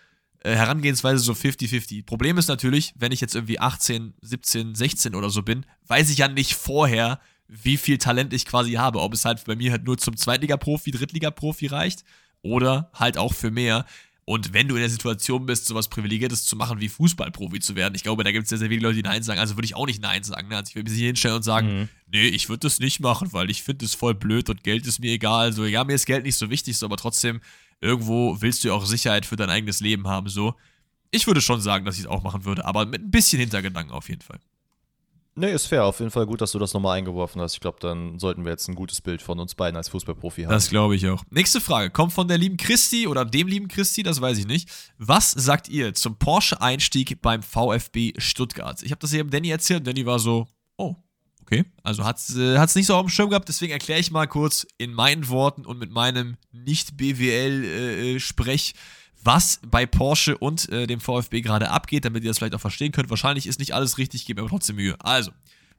[0.41, 2.07] äh, Herangehensweise so 50-50.
[2.07, 6.19] Problem ist natürlich, wenn ich jetzt irgendwie 18, 17, 16 oder so bin, weiß ich
[6.19, 9.01] ja nicht vorher, wie viel Talent ich quasi habe.
[9.01, 12.05] Ob es halt bei mir halt nur zum Zweitliga-Profi, Drittliga-Profi reicht
[12.43, 13.85] oder halt auch für mehr.
[14.25, 17.95] Und wenn du in der Situation bist, sowas Privilegiertes zu machen, wie Fußballprofi zu werden,
[17.95, 19.41] ich glaube, da gibt es sehr, sehr viele Leute, die Nein sagen.
[19.41, 20.49] Also würde ich auch nicht Nein sagen.
[20.49, 20.57] Ne?
[20.57, 21.89] Also ich würde mich hier hinstellen und sagen, mhm.
[22.13, 24.99] nee, ich würde das nicht machen, weil ich finde es voll blöd und Geld ist
[24.99, 25.55] mir egal.
[25.55, 27.41] So, ja, mir ist Geld nicht so wichtig, so, aber trotzdem,
[27.81, 30.29] irgendwo willst du ja auch Sicherheit für dein eigenes Leben haben.
[30.29, 30.55] So.
[31.11, 33.95] Ich würde schon sagen, dass ich es auch machen würde, aber mit ein bisschen Hintergedanken
[33.95, 34.41] auf jeden Fall.
[35.39, 35.85] Nee, ist fair.
[35.85, 37.55] Auf jeden Fall gut, dass du das nochmal eingeworfen hast.
[37.55, 40.51] Ich glaube, dann sollten wir jetzt ein gutes Bild von uns beiden als Fußballprofi haben.
[40.51, 41.23] Das glaube ich auch.
[41.31, 44.69] Nächste Frage kommt von der lieben Christi oder dem lieben Christi, das weiß ich nicht.
[44.99, 48.83] Was sagt ihr zum Porsche-Einstieg beim VfB Stuttgart?
[48.83, 50.97] Ich habe das eben Danny erzählt Danny war so, oh,
[51.43, 51.65] okay.
[51.85, 54.67] Also hat es äh, nicht so auf dem Schirm gehabt, deswegen erkläre ich mal kurz
[54.77, 58.75] in meinen Worten und mit meinem Nicht-BWL-Sprech.
[58.75, 58.79] Äh,
[59.23, 62.93] was bei Porsche und äh, dem VfB gerade abgeht, damit ihr das vielleicht auch verstehen
[62.93, 63.11] könnt.
[63.11, 64.97] Wahrscheinlich ist nicht alles richtig, gebt mir aber trotzdem Mühe.
[65.01, 65.33] Also,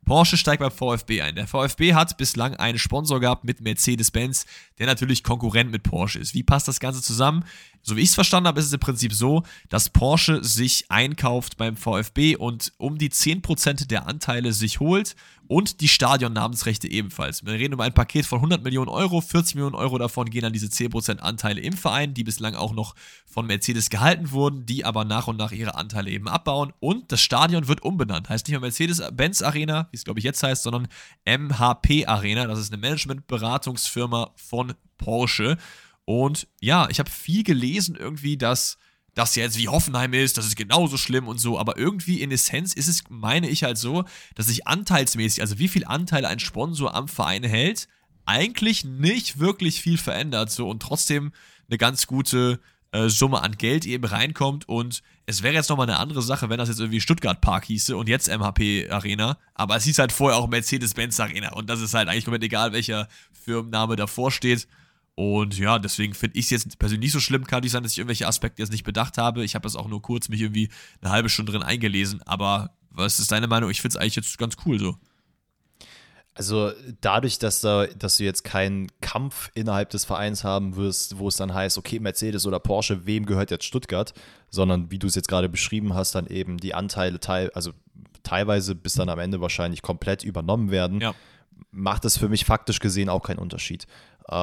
[0.05, 1.35] Porsche steigt beim VfB ein.
[1.35, 4.45] Der VfB hat bislang einen Sponsor gehabt mit Mercedes-Benz,
[4.79, 6.33] der natürlich Konkurrent mit Porsche ist.
[6.33, 7.45] Wie passt das Ganze zusammen?
[7.81, 11.57] So wie ich es verstanden habe, ist es im Prinzip so, dass Porsche sich einkauft
[11.57, 15.15] beim VfB und um die 10% der Anteile sich holt
[15.49, 17.43] und die Stadionnamensrechte ebenfalls.
[17.43, 20.53] Wir reden über ein Paket von 100 Millionen Euro, 40 Millionen Euro davon gehen an
[20.53, 22.93] diese 10% Anteile im Verein, die bislang auch noch
[23.25, 27.21] von Mercedes gehalten wurden, die aber nach und nach ihre Anteile eben abbauen und das
[27.21, 28.29] Stadion wird umbenannt.
[28.29, 30.87] Heißt nicht mehr Mercedes-Benz Arena, wie es glaube ich jetzt heißt, sondern
[31.25, 32.45] MHP Arena.
[32.45, 35.57] Das ist eine Managementberatungsfirma von Porsche.
[36.05, 38.77] Und ja, ich habe viel gelesen irgendwie, dass
[39.19, 42.73] das jetzt wie Hoffenheim ist, das ist genauso schlimm und so, aber irgendwie in Essenz
[42.73, 44.05] ist es, meine ich halt so,
[44.35, 47.89] dass sich anteilsmäßig, also wie viel Anteil ein Sponsor am Verein hält,
[48.25, 51.33] eigentlich nicht wirklich viel verändert so und trotzdem
[51.67, 52.61] eine ganz gute
[52.91, 54.69] äh, Summe an Geld eben reinkommt.
[54.69, 57.97] Und es wäre jetzt nochmal eine andere Sache, wenn das jetzt irgendwie Stuttgart Park hieße
[57.97, 61.53] und jetzt MHP Arena, aber es hieß halt vorher auch Mercedes-Benz Arena.
[61.53, 64.67] Und das ist halt eigentlich komplett egal, welcher Firmenname davor steht
[65.19, 67.43] und ja, deswegen finde ich es jetzt persönlich nicht so schlimm.
[67.43, 69.43] Kann nicht sein, dass ich irgendwelche Aspekte jetzt nicht bedacht habe.
[69.43, 70.69] Ich habe das auch nur kurz mich irgendwie
[71.01, 72.21] eine halbe Stunde drin eingelesen.
[72.25, 73.69] Aber was ist deine Meinung?
[73.69, 74.95] Ich finde es eigentlich jetzt ganz cool so.
[76.35, 81.27] Also dadurch, dass, da, dass du jetzt keinen Kampf innerhalb des Vereins haben wirst, wo
[81.27, 84.13] es dann heißt, okay, Mercedes oder Porsche, wem gehört jetzt Stuttgart,
[84.49, 87.73] sondern wie du es jetzt gerade beschrieben hast, dann eben die Anteile teil, also
[88.23, 91.13] teilweise bis dann am Ende wahrscheinlich komplett übernommen werden, ja.
[91.71, 93.85] macht es für mich faktisch gesehen auch keinen Unterschied.
[94.29, 94.33] Äh,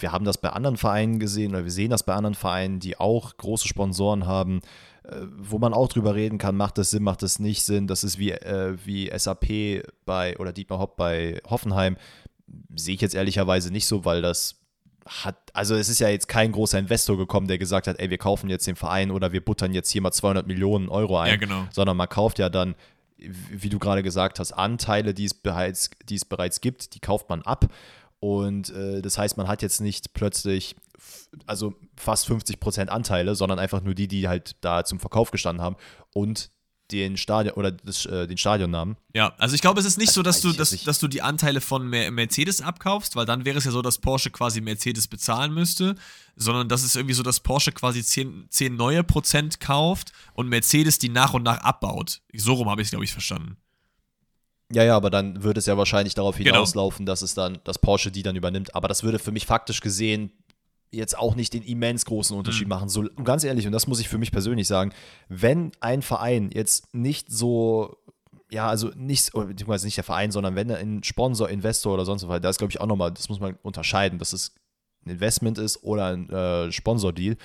[0.00, 2.98] wir haben das bei anderen Vereinen gesehen oder wir sehen das bei anderen Vereinen, die
[2.98, 4.60] auch große Sponsoren haben,
[5.04, 7.86] äh, wo man auch drüber reden kann, macht das Sinn, macht das nicht Sinn.
[7.86, 11.96] Das ist wie, äh, wie SAP bei oder Dietmar Hopp bei Hoffenheim.
[12.74, 14.60] Sehe ich jetzt ehrlicherweise nicht so, weil das
[15.06, 18.16] hat, also es ist ja jetzt kein großer Investor gekommen, der gesagt hat, ey, wir
[18.16, 21.36] kaufen jetzt den Verein oder wir buttern jetzt hier mal 200 Millionen Euro ein, ja,
[21.36, 21.66] genau.
[21.70, 22.74] sondern man kauft ja dann,
[23.18, 27.28] wie du gerade gesagt hast, Anteile, die es bereits, die es bereits gibt, die kauft
[27.28, 27.66] man ab
[28.24, 30.76] und äh, das heißt, man hat jetzt nicht plötzlich
[31.44, 35.62] also fast 50 Prozent Anteile, sondern einfach nur die, die halt da zum Verkauf gestanden
[35.62, 35.76] haben
[36.14, 36.50] und
[36.90, 38.96] den Stadion oder das, äh, den Stadionnamen.
[39.12, 41.20] Ja, also ich glaube, es ist nicht also so, dass du, dass, dass du die
[41.20, 45.52] Anteile von Mercedes abkaufst, weil dann wäre es ja so, dass Porsche quasi Mercedes bezahlen
[45.52, 45.94] müsste,
[46.34, 50.98] sondern das ist irgendwie so, dass Porsche quasi 10, 10 neue Prozent kauft und Mercedes
[50.98, 52.22] die nach und nach abbaut.
[52.34, 53.58] So rum habe ich es, glaube ich, verstanden.
[54.72, 56.52] Ja, ja, aber dann würde es ja wahrscheinlich darauf genau.
[56.52, 57.12] hinauslaufen, genau.
[57.12, 58.74] dass es dann, dass Porsche die dann übernimmt.
[58.74, 60.32] Aber das würde für mich faktisch gesehen
[60.90, 62.70] jetzt auch nicht den immens großen Unterschied mhm.
[62.70, 62.88] machen.
[62.88, 64.92] So, und ganz ehrlich, und das muss ich für mich persönlich sagen,
[65.28, 67.96] wenn ein Verein jetzt nicht so,
[68.50, 72.26] ja, also nicht, beziehungsweise nicht der Verein, sondern wenn er ein Sponsor, Investor oder sonst
[72.28, 74.54] was, da ist, glaube ich, auch nochmal, das muss man unterscheiden, dass es
[75.04, 77.36] ein Investment ist oder ein äh, Sponsor-Deal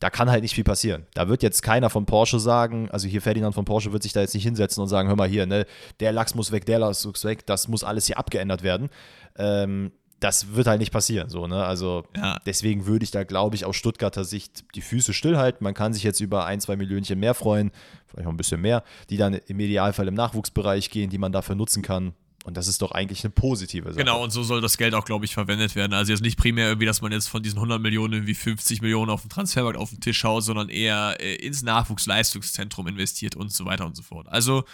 [0.00, 1.06] da kann halt nicht viel passieren.
[1.14, 4.20] Da wird jetzt keiner von Porsche sagen, also hier Ferdinand von Porsche wird sich da
[4.20, 5.64] jetzt nicht hinsetzen und sagen, hör mal hier, ne,
[6.00, 8.90] der Lachs muss weg, der Lachs muss weg, das muss alles hier abgeändert werden.
[9.36, 11.28] Ähm, das wird halt nicht passieren.
[11.28, 11.64] So, ne?
[11.64, 12.38] Also Ja.
[12.46, 15.62] deswegen würde ich da, glaube ich, aus Stuttgarter Sicht die Füße stillhalten.
[15.62, 17.70] Man kann sich jetzt über ein, zwei Millionchen mehr freuen,
[18.06, 21.54] vielleicht noch ein bisschen mehr, die dann im Idealfall im Nachwuchsbereich gehen, die man dafür
[21.54, 22.14] nutzen kann.
[22.46, 23.98] Und das ist doch eigentlich eine positive Sache.
[23.98, 25.92] Genau, und so soll das Geld auch, glaube ich, verwendet werden.
[25.92, 29.10] Also jetzt nicht primär irgendwie, dass man jetzt von diesen 100 Millionen irgendwie 50 Millionen
[29.10, 33.64] auf den Transfermarkt auf den Tisch haut, sondern eher äh, ins Nachwuchsleistungszentrum investiert und so
[33.64, 34.28] weiter und so fort.
[34.28, 34.64] Also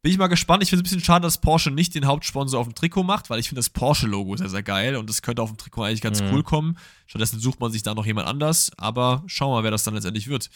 [0.00, 0.62] bin ich mal gespannt.
[0.62, 3.28] Ich finde es ein bisschen schade, dass Porsche nicht den Hauptsponsor auf dem Trikot macht,
[3.28, 6.00] weil ich finde das Porsche-Logo sehr, sehr geil und das könnte auf dem Trikot eigentlich
[6.00, 6.32] ganz Mhm.
[6.32, 6.78] cool kommen.
[7.06, 9.92] Stattdessen sucht man sich da noch jemand anders, aber schauen wir mal, wer das dann
[9.92, 10.48] letztendlich wird.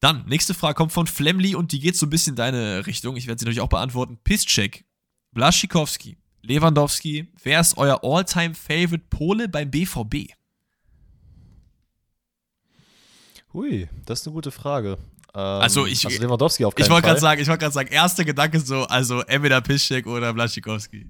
[0.00, 3.16] Dann, nächste Frage kommt von Flemly und die geht so ein bisschen in deine Richtung.
[3.16, 4.18] Ich werde sie natürlich auch beantworten.
[4.24, 4.85] Pisscheck,
[5.40, 10.32] Blaschikowski, Lewandowski, wer ist euer All-Time-Favorite Pole beim BVB?
[13.52, 14.96] Hui, das ist eine gute Frage.
[15.34, 17.10] Ähm, Also ich- also Lewandowski auf keinen Ich wollte Fall.
[17.10, 21.06] gerade sagen, ich wollte gerade sagen, erster Gedanke so, also entweder Piszczek oder Blaschikowski.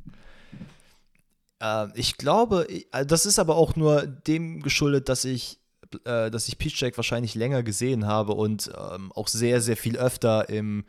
[1.61, 5.61] Äh, ich glaube, äh, das ist aber auch nur dem geschuldet, dass ich,
[6.05, 10.49] äh, dass ich Piszczek wahrscheinlich länger gesehen habe und ähm, auch sehr, sehr viel öfter
[10.49, 10.85] im,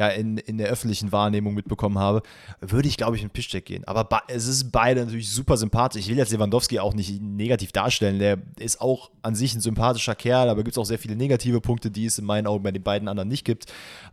[0.00, 2.22] ja, in, in der öffentlichen Wahrnehmung mitbekommen habe,
[2.60, 3.84] würde ich, glaube ich, mit Piszczek gehen.
[3.86, 6.00] Aber be- es ist beide natürlich super sympathisch.
[6.00, 8.18] Ich will jetzt Lewandowski auch nicht negativ darstellen.
[8.18, 11.60] Der ist auch an sich ein sympathischer Kerl, aber gibt es auch sehr viele negative
[11.60, 13.66] Punkte, die es in meinen Augen bei den beiden anderen nicht gibt.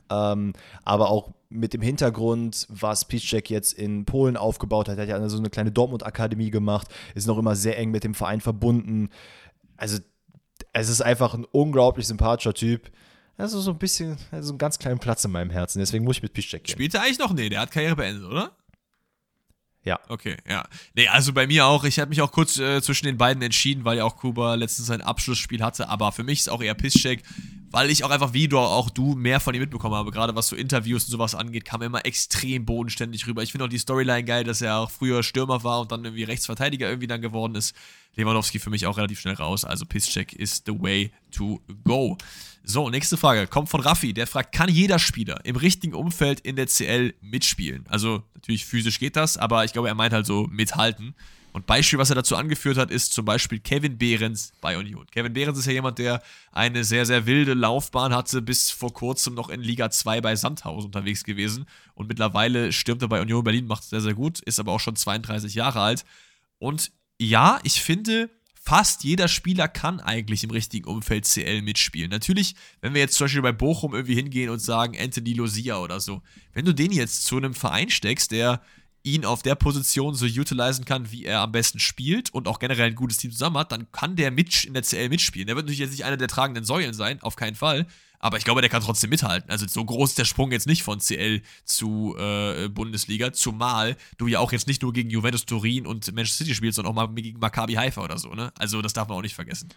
[0.10, 0.52] Ähm,
[0.84, 5.38] aber auch mit dem Hintergrund, was Piszczek jetzt in Polen aufgebaut hat, hat ja so
[5.38, 9.08] eine kleine Dortmund-Akademie gemacht, ist noch immer sehr eng mit dem Verein verbunden.
[9.78, 10.00] Also,
[10.74, 12.92] es ist einfach ein unglaublich sympathischer Typ.
[13.38, 15.80] Also so ein bisschen, also einen ganz kleinen Platz in meinem Herzen.
[15.80, 16.74] Deswegen muss ich mit Piszczek gehen.
[16.74, 17.34] Spielt er eigentlich noch?
[17.34, 18.52] Nee, der hat Karriere beendet, oder?
[19.88, 20.02] Ja.
[20.10, 20.66] Okay, ja.
[20.96, 21.86] Nee, also bei mir auch.
[21.86, 24.88] Ich habe mich auch kurz äh, zwischen den beiden entschieden, weil ja auch Kuba letztens
[24.88, 25.88] sein Abschlussspiel hatte.
[25.88, 27.24] Aber für mich ist auch eher Pisscheck,
[27.72, 30.12] weil ich auch einfach, wie du auch du, mehr von ihm mitbekommen habe.
[30.12, 33.44] Gerade was so Interviews und sowas angeht, kam er immer extrem bodenständig rüber.
[33.44, 36.24] Ich finde auch die Storyline geil, dass er auch früher Stürmer war und dann irgendwie
[36.24, 37.74] Rechtsverteidiger irgendwie dann geworden ist.
[38.18, 39.64] Lewandowski für mich auch relativ schnell raus.
[39.64, 42.18] Also Pisscheck is the way to go.
[42.70, 43.48] So, nächste Frage.
[43.48, 44.14] Kommt von Raffi.
[44.14, 47.86] Der fragt, kann jeder Spieler im richtigen Umfeld in der CL mitspielen?
[47.88, 51.16] Also, natürlich physisch geht das, aber ich glaube, er meint halt so mithalten.
[51.54, 55.08] Und Beispiel, was er dazu angeführt hat, ist zum Beispiel Kevin Behrens bei Union.
[55.12, 59.34] Kevin Behrens ist ja jemand, der eine sehr, sehr wilde Laufbahn hatte, bis vor kurzem
[59.34, 61.68] noch in Liga 2 bei Sandhausen unterwegs gewesen.
[61.94, 64.82] Und mittlerweile stürmt er bei Union Berlin, macht es sehr, sehr gut, ist aber auch
[64.82, 66.04] schon 32 Jahre alt.
[66.60, 68.30] Und ja, ich finde,
[68.68, 72.12] fast jeder Spieler kann eigentlich im richtigen Umfeld CL mitspielen.
[72.12, 76.02] Natürlich, wenn wir jetzt zum Beispiel bei Bochum irgendwie hingehen und sagen Anthony Lucia oder
[76.02, 78.62] so, wenn du den jetzt zu einem Verein steckst, der
[79.04, 82.88] ihn auf der Position so utilisieren kann, wie er am besten spielt und auch generell
[82.88, 85.48] ein gutes Team zusammen hat, dann kann der mit in der CL mitspielen.
[85.48, 87.88] Der wird natürlich jetzt nicht einer der tragenden Säulen sein, auf keinen Fall.
[88.20, 89.50] Aber ich glaube, der kann trotzdem mithalten.
[89.50, 94.28] Also so groß ist der Sprung jetzt nicht von CL zu äh, Bundesliga, zumal du
[94.28, 97.14] ja auch jetzt nicht nur gegen Juventus Turin und Manchester City spielst, sondern auch mal
[97.14, 98.52] gegen Maccabi Haifa oder so, ne?
[98.58, 99.70] Also das darf man auch nicht vergessen.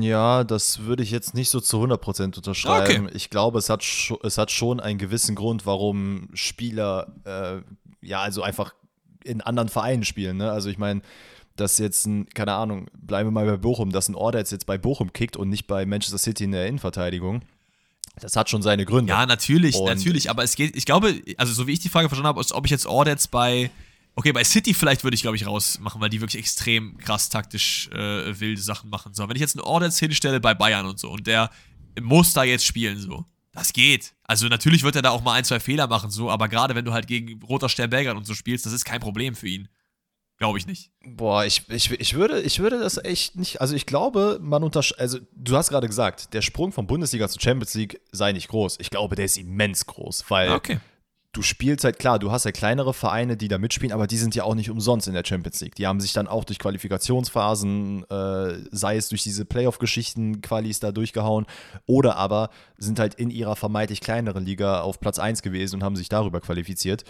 [0.00, 3.08] Ja, das würde ich jetzt nicht so zu 100% unterschreiben.
[3.12, 3.84] Ich glaube, es hat,
[4.22, 7.60] es hat schon einen gewissen Grund, warum Spieler äh,
[8.06, 8.74] ja, also einfach
[9.24, 10.36] in anderen Vereinen spielen.
[10.36, 10.50] Ne?
[10.50, 11.02] Also ich meine,
[11.56, 14.78] dass jetzt ein, keine Ahnung, bleiben wir mal bei Bochum, dass ein Order jetzt, bei
[14.78, 17.42] Bochum kickt und nicht bei Manchester City in der Innenverteidigung.
[18.20, 19.12] Das hat schon seine Gründe.
[19.12, 22.08] Ja, natürlich, Und- natürlich, aber es geht, ich glaube, also so wie ich die Frage
[22.08, 23.70] verstanden habe, ist, ob ich jetzt Ordets bei,
[24.14, 27.88] okay, bei City vielleicht würde ich, glaube ich, rausmachen, weil die wirklich extrem krass taktisch
[27.88, 29.12] äh, wilde Sachen machen.
[29.12, 31.50] So, wenn ich jetzt einen Ordets hinstelle bei Bayern und so und der
[32.00, 34.14] muss da jetzt spielen, so, das geht.
[34.24, 36.84] Also natürlich wird er da auch mal ein, zwei Fehler machen, so, aber gerade wenn
[36.84, 39.68] du halt gegen Roter Stern Belgrad und so spielst, das ist kein Problem für ihn.
[40.38, 40.90] Glaube ich nicht.
[41.06, 43.60] Boah, ich, ich, ich, würde, ich würde das echt nicht.
[43.62, 44.94] Also, ich glaube, man untersch.
[44.98, 48.76] Also, du hast gerade gesagt, der Sprung von Bundesliga zur Champions League sei nicht groß.
[48.80, 50.78] Ich glaube, der ist immens groß, weil Okay.
[51.32, 54.34] du spielst halt, klar, du hast ja kleinere Vereine, die da mitspielen, aber die sind
[54.34, 55.74] ja auch nicht umsonst in der Champions League.
[55.74, 60.92] Die haben sich dann auch durch Qualifikationsphasen, äh, sei es durch diese Playoff-Geschichten, Qualis da
[60.92, 61.46] durchgehauen,
[61.86, 65.96] oder aber sind halt in ihrer vermeintlich kleineren Liga auf Platz 1 gewesen und haben
[65.96, 67.04] sich darüber qualifiziert.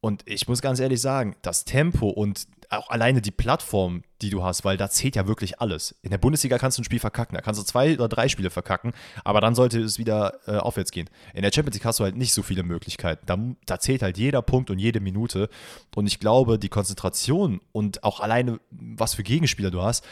[0.00, 4.42] Und ich muss ganz ehrlich sagen, das Tempo und auch alleine die Plattform, die du
[4.42, 5.94] hast, weil da zählt ja wirklich alles.
[6.02, 8.50] In der Bundesliga kannst du ein Spiel verkacken, da kannst du zwei oder drei Spiele
[8.50, 8.92] verkacken,
[9.24, 11.08] aber dann sollte es wieder äh, aufwärts gehen.
[11.34, 13.24] In der Champions League hast du halt nicht so viele Möglichkeiten.
[13.26, 15.48] Da, da zählt halt jeder Punkt und jede Minute.
[15.96, 20.04] Und ich glaube, die Konzentration und auch alleine, was für Gegenspieler du hast,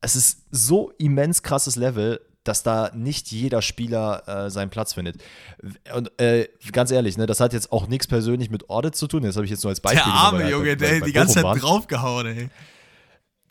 [0.00, 5.22] es ist so immens krasses Level, dass da nicht jeder Spieler äh, seinen Platz findet.
[5.94, 9.22] Und äh, ganz ehrlich, ne, das hat jetzt auch nichts persönlich mit Audit zu tun.
[9.22, 10.02] Das habe ich jetzt nur als Beispiel.
[10.04, 12.48] Der arme er Junge, bei- der bei die ganze Zeit draufgehauen, ey.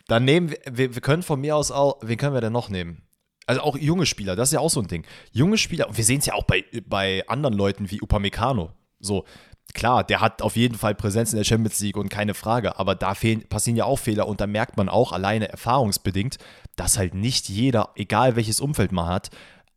[0.07, 2.69] Dann nehmen wir, wir, wir können von mir aus auch, wen können wir denn noch
[2.69, 3.01] nehmen?
[3.47, 5.05] Also auch junge Spieler, das ist ja auch so ein Ding.
[5.31, 8.71] Junge Spieler, wir sehen es ja auch bei, bei anderen Leuten wie Upamecano.
[8.99, 9.25] So,
[9.73, 12.95] klar, der hat auf jeden Fall Präsenz in der Champions League und keine Frage, aber
[12.95, 16.37] da fehlen, passieren ja auch Fehler und da merkt man auch alleine erfahrungsbedingt,
[16.75, 19.29] dass halt nicht jeder, egal welches Umfeld man hat,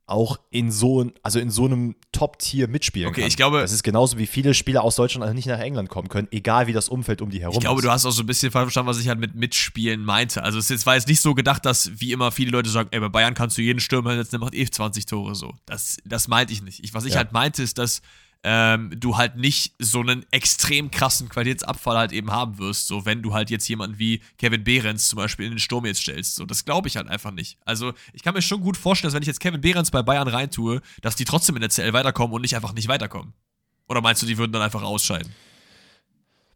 [0.07, 3.29] auch in so, also in so einem Top-Tier mitspielen okay, kann.
[3.29, 6.09] ich glaube- das ist genauso wie viele Spieler aus Deutschland also nicht nach England kommen
[6.09, 7.85] können, egal wie das Umfeld um die herum Ich glaube, ist.
[7.85, 10.43] du hast auch so ein bisschen falsch verstanden, was ich halt mit Mitspielen meinte.
[10.43, 13.01] Also es ist- war jetzt nicht so gedacht, dass wie immer viele Leute sagen, ey,
[13.01, 15.53] bei Bayern kannst du jeden Stürmer setzen, der macht eh 20 Tore so.
[15.67, 16.83] Das, das meinte ich nicht.
[16.83, 17.19] Ich, was ich Ja.
[17.19, 18.01] halt meinte, ist, dass
[18.45, 23.23] ähm, du halt nicht so einen extrem krassen Qualitätsabfall halt eben haben wirst, so wenn
[23.23, 26.37] du halt jetzt jemanden wie Kevin Behrens zum Beispiel in den Sturm jetzt stellst.
[26.37, 27.59] So, das glaube ich halt einfach nicht.
[27.65, 30.29] Also ich kann mir schon gut vorstellen, dass wenn ich jetzt Kevin Behrens bei Bayern
[30.29, 33.35] reintue, dass die trotzdem in der CL weiterkommen und nicht einfach nicht weiterkommen.
[33.89, 35.33] Oder meinst du, die würden dann einfach ausscheiden?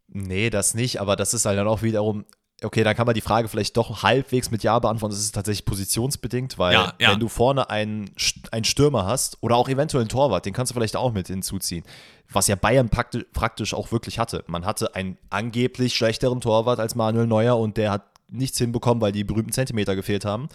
[0.07, 2.25] Nee, das nicht, aber das ist halt dann auch wiederum,
[2.63, 5.13] okay, dann kann man die Frage vielleicht doch halbwegs mit Ja beantworten.
[5.13, 7.11] Das ist tatsächlich positionsbedingt, weil Ja, ja.
[7.11, 8.11] wenn du vorne einen,
[8.51, 11.83] einen Stürmer hast oder auch eventuell einen Torwart, den kannst du vielleicht auch mit hinzuziehen.
[12.31, 14.43] Was ja Bayern praktisch, praktisch auch wirklich hatte.
[14.47, 19.11] Man hatte einen angeblich schlechteren Torwart als Manuel Neuer und der hat nichts hinbekommen, weil
[19.11, 20.49] die berühmten Zentimeter gefehlt haben.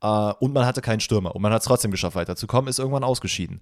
[0.00, 3.04] Äh, und man hatte keinen Stürmer und man hat es trotzdem geschafft, weiterzukommen, ist irgendwann
[3.04, 3.60] ausgeschieden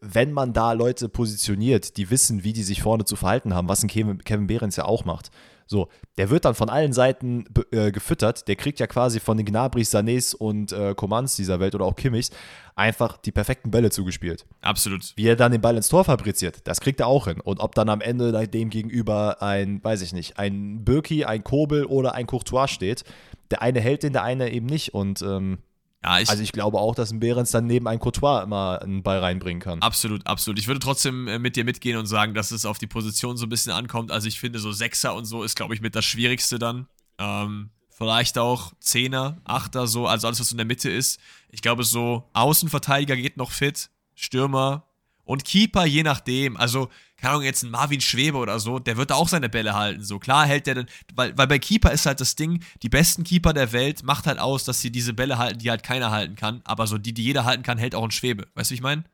[0.00, 3.82] wenn man da Leute positioniert, die wissen, wie die sich vorne zu verhalten haben, was
[3.82, 5.30] ein Kevin, Kevin Behrens ja auch macht.
[5.66, 8.46] So, der wird dann von allen Seiten äh, gefüttert.
[8.46, 11.96] Der kriegt ja quasi von den Gnabrys, Sanés und äh, Commands dieser Welt oder auch
[11.96, 12.30] Kimmichs
[12.76, 14.44] einfach die perfekten Bälle zugespielt.
[14.60, 15.12] Absolut.
[15.16, 17.40] Wie er dann den Ball ins Tor fabriziert, das kriegt er auch hin.
[17.40, 21.86] Und ob dann am Ende dem gegenüber ein, weiß ich nicht, ein Birki, ein Kobel
[21.86, 23.04] oder ein Courtois steht,
[23.50, 24.94] der eine hält den, der eine eben nicht.
[24.94, 25.58] Und ähm,
[26.06, 29.02] Ja, ich, also ich glaube auch, dass ein Behrens dann neben ein Courtois immer einen
[29.02, 29.82] Ball reinbringen kann.
[29.82, 30.58] Absolut, absolut.
[30.58, 33.46] Ich würde trotzdem äh, mit dir mitgehen und sagen, dass es auf die Position so
[33.46, 34.12] ein bisschen ankommt.
[34.12, 36.86] Also ich finde, so Sechser und so ist, glaube ich, mit das Schwierigste dann.
[37.18, 41.18] Ähm, vielleicht auch Zehner, Achter, so, also alles, was in der Mitte ist.
[41.48, 44.85] Ich glaube, so Außenverteidiger geht noch fit, Stürmer
[45.26, 46.56] und Keeper, je nachdem.
[46.56, 49.74] Also, keine Ahnung, jetzt ein Marvin Schwebe oder so, der wird da auch seine Bälle
[49.74, 50.02] halten.
[50.02, 53.24] So, klar hält der dann, weil, weil bei Keeper ist halt das Ding, die besten
[53.24, 56.36] Keeper der Welt macht halt aus, dass sie diese Bälle halten, die halt keiner halten
[56.36, 56.62] kann.
[56.64, 58.46] Aber so die, die jeder halten kann, hält auch ein Schwebe.
[58.54, 59.04] Weißt du, wie ich meine?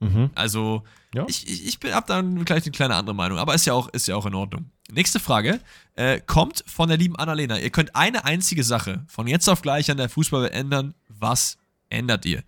[0.00, 0.30] Mhm.
[0.34, 0.82] Also,
[1.14, 1.24] Ja.
[1.28, 3.88] ich, ich, ich bin, hab da gleich eine kleine andere Meinung, aber ist ja auch,
[3.88, 4.70] ist ja auch in Ordnung.
[4.90, 5.60] Nächste Frage
[5.94, 7.58] äh, kommt von der lieben Annalena.
[7.58, 10.94] Ihr könnt eine einzige Sache von jetzt auf gleich an der Fußballwelt ändern.
[11.08, 11.56] Was
[11.88, 12.42] ändert ihr?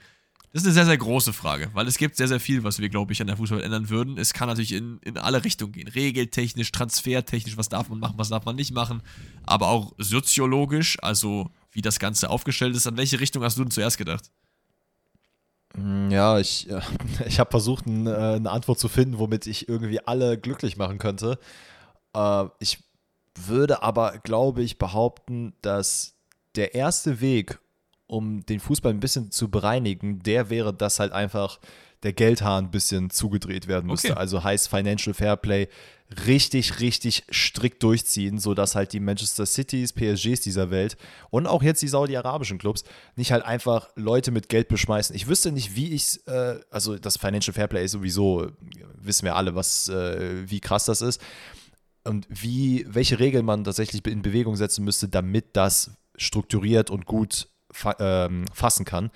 [0.55, 2.88] Das ist eine sehr, sehr große Frage, weil es gibt sehr, sehr viel, was wir,
[2.88, 4.16] glaube ich, an der Fußballwelt ändern würden.
[4.18, 5.88] Es kann natürlich in, in alle Richtungen gehen.
[5.88, 9.02] Regeltechnisch, transfertechnisch, was darf man machen, was darf man nicht machen.
[9.42, 12.86] Aber auch soziologisch, also wie das Ganze aufgestellt ist.
[12.86, 14.30] An welche Richtung hast du denn zuerst gedacht?
[16.11, 16.80] Ja, ich, äh,
[17.26, 21.40] ich habe versucht, äh, eine Antwort zu finden, womit ich irgendwie alle glücklich machen könnte.
[22.14, 22.78] Äh, ich
[23.34, 26.14] würde aber, glaube ich, behaupten, dass
[26.55, 27.59] der erste Weg,
[28.07, 31.59] um den Fußball ein bisschen zu bereinigen, der wäre, dass halt einfach
[32.02, 34.11] der Geldhahn ein bisschen zugedreht werden müsste.
[34.11, 34.18] Okay.
[34.18, 35.68] Also heißt Financial Fairplay
[36.26, 40.96] richtig, richtig strikt durchziehen, sodass halt die Manchester Cities, PSGs dieser Welt
[41.30, 42.84] und auch jetzt die saudi-arabischen Clubs
[43.16, 45.16] nicht halt einfach Leute mit Geld beschmeißen.
[45.16, 48.48] Ich wüsste nicht, wie ich äh, also das Financial Fairplay ist sowieso,
[48.96, 51.22] wissen wir alle, was, äh, wie krass das ist
[52.05, 57.48] und wie, welche Regeln man tatsächlich in Bewegung setzen müsste, damit das strukturiert und gut
[57.75, 59.11] fa ähm, fassen kann.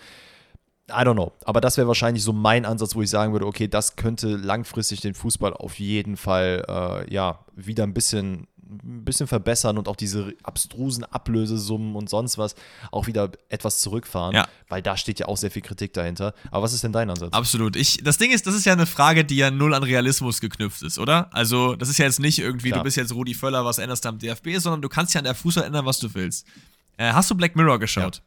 [0.91, 1.33] I don't know.
[1.45, 5.01] Aber das wäre wahrscheinlich so mein Ansatz, wo ich sagen würde, okay, das könnte langfristig
[5.01, 6.65] den Fußball auf jeden Fall
[7.07, 12.39] äh, ja, wieder ein bisschen, ein bisschen verbessern und auch diese abstrusen Ablösesummen und sonst
[12.39, 12.55] was
[12.91, 14.35] auch wieder etwas zurückfahren.
[14.35, 14.49] Ja.
[14.71, 16.33] Weil da steht ja auch sehr viel Kritik dahinter.
[16.51, 17.35] Aber was ist denn dein Ansatz?
[17.35, 17.77] Absolut.
[17.77, 20.81] Ich, das Ding ist, das ist ja eine Frage, die ja null an Realismus geknüpft
[20.83, 21.29] ist, oder?
[21.35, 22.81] Also, das ist ja jetzt nicht irgendwie, Klar.
[22.81, 25.25] du bist jetzt Rudi Völler, was änderst du am DFB, sondern du kannst ja an
[25.25, 26.47] der Fußball ändern, was du willst.
[26.97, 28.17] Äh, hast du Black Mirror geschaut?
[28.17, 28.23] N-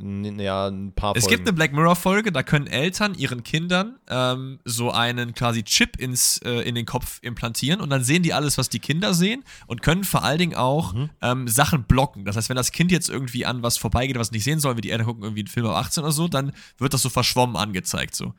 [0.00, 1.36] Ja, ein paar Es Folgen.
[1.36, 6.38] gibt eine Black Mirror-Folge, da können Eltern ihren Kindern ähm, so einen quasi Chip ins,
[6.38, 9.82] äh, in den Kopf implantieren und dann sehen die alles, was die Kinder sehen und
[9.82, 11.10] können vor allen Dingen auch Mhm.
[11.22, 12.24] ähm, Sachen blocken.
[12.24, 14.76] Das heißt, wenn das Kind jetzt irgendwie an was vorbeigeht, was es nicht sehen soll,
[14.76, 17.08] wie die Eltern gucken irgendwie einen Film ab 18 oder so, dann wird das so
[17.08, 18.16] verschwommen angezeigt.
[18.16, 18.34] So.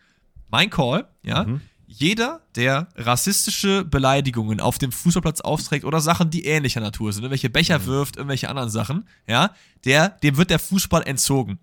[0.50, 1.62] Mein Call, ja, Mhm.
[1.88, 7.50] Jeder, der rassistische Beleidigungen auf dem Fußballplatz aufträgt oder Sachen, die ähnlicher Natur sind, irgendwelche
[7.50, 9.54] Becher wirft, irgendwelche anderen Sachen, ja,
[9.86, 11.60] der, dem wird der Fußball entzogen.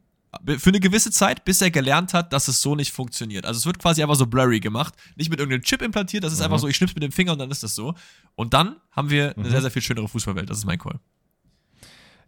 [0.59, 3.47] Für eine gewisse Zeit, bis er gelernt hat, dass es so nicht funktioniert.
[3.47, 6.41] Also es wird quasi einfach so blurry gemacht, nicht mit irgendeinem Chip implantiert, das ist
[6.41, 7.95] einfach so, ich schnipp's mit dem Finger und dann ist das so.
[8.35, 10.51] Und dann haben wir eine sehr, sehr viel schönere Fußballwelt.
[10.51, 10.99] Das ist mein Call.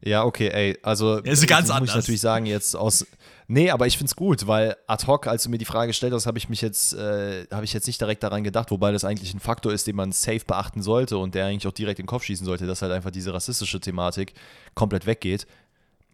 [0.02, 1.90] Ja, okay, ey, also ist ganz muss anders.
[1.90, 3.06] ich natürlich sagen jetzt aus
[3.48, 6.26] Nee, aber ich find's gut, weil ad hoc, als du mir die Frage gestellt hast,
[6.26, 9.32] habe ich mich jetzt äh, habe ich jetzt nicht direkt daran gedacht, wobei das eigentlich
[9.34, 12.08] ein Faktor ist, den man safe beachten sollte und der eigentlich auch direkt in den
[12.08, 14.34] Kopf schießen sollte, dass halt einfach diese rassistische Thematik
[14.74, 15.46] komplett weggeht.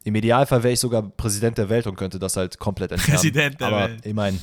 [0.04, 3.16] Im Idealfall wäre ich sogar Präsident der Welt und könnte das halt komplett entfernen.
[3.16, 4.04] Präsident der aber Welt.
[4.04, 4.38] ich meine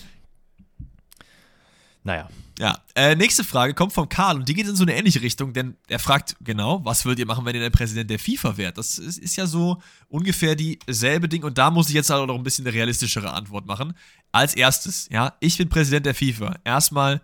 [2.04, 2.30] Naja.
[2.60, 5.54] Ja, äh, nächste Frage kommt von Karl und die geht in so eine ähnliche Richtung,
[5.54, 8.78] denn er fragt genau, was würdet ihr machen, wenn ihr der Präsident der FIFA wärt?
[8.78, 12.28] Das ist, ist ja so ungefähr dieselbe Ding und da muss ich jetzt halt auch
[12.28, 13.94] noch ein bisschen eine realistischere Antwort machen.
[14.34, 16.60] Als erstes, ja, ich bin Präsident der FIFA.
[16.66, 17.22] Erstmal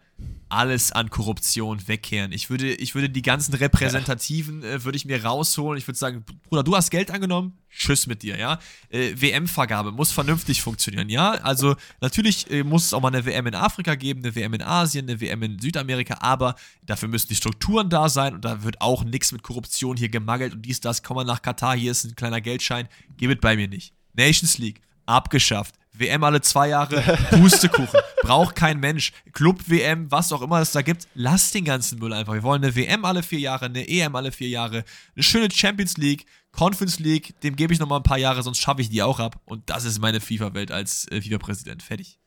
[0.50, 2.32] alles an Korruption wegkehren.
[2.32, 5.78] Ich würde, ich würde die ganzen Repräsentativen, äh, würde ich mir rausholen.
[5.78, 8.60] Ich würde sagen, Bruder, du hast Geld angenommen, tschüss mit dir, ja.
[8.89, 11.32] Äh, WM-Vergabe muss vernünftig funktionieren, ja.
[11.32, 14.62] Also natürlich äh, muss es auch mal eine WM in Afrika geben, eine WM in
[14.62, 18.82] Asien, eine WM in Südamerika, aber dafür müssen die Strukturen da sein und da wird
[18.82, 22.04] auch nichts mit Korruption hier gemangelt und dies, das, komm mal nach Katar, hier ist
[22.04, 22.88] ein kleiner Geldschein,
[23.18, 23.93] gib es bei mir nicht.
[24.14, 25.76] Nations League, abgeschafft.
[25.98, 28.00] WM alle zwei Jahre, Pustekuchen.
[28.22, 29.12] Braucht kein Mensch.
[29.34, 32.34] Club-WM, was auch immer es da gibt, lasst den ganzen Müll einfach.
[32.34, 34.84] Wir wollen eine WM alle vier Jahre, eine EM alle vier Jahre,
[35.16, 38.82] eine schöne Champions League, Conference League, dem gebe ich nochmal ein paar Jahre, sonst schaffe
[38.82, 39.41] ich die auch ab.
[39.46, 41.84] Und das ist meine FIFA-Welt als äh, FIFA-Präsident.
[41.84, 42.20] Fertig.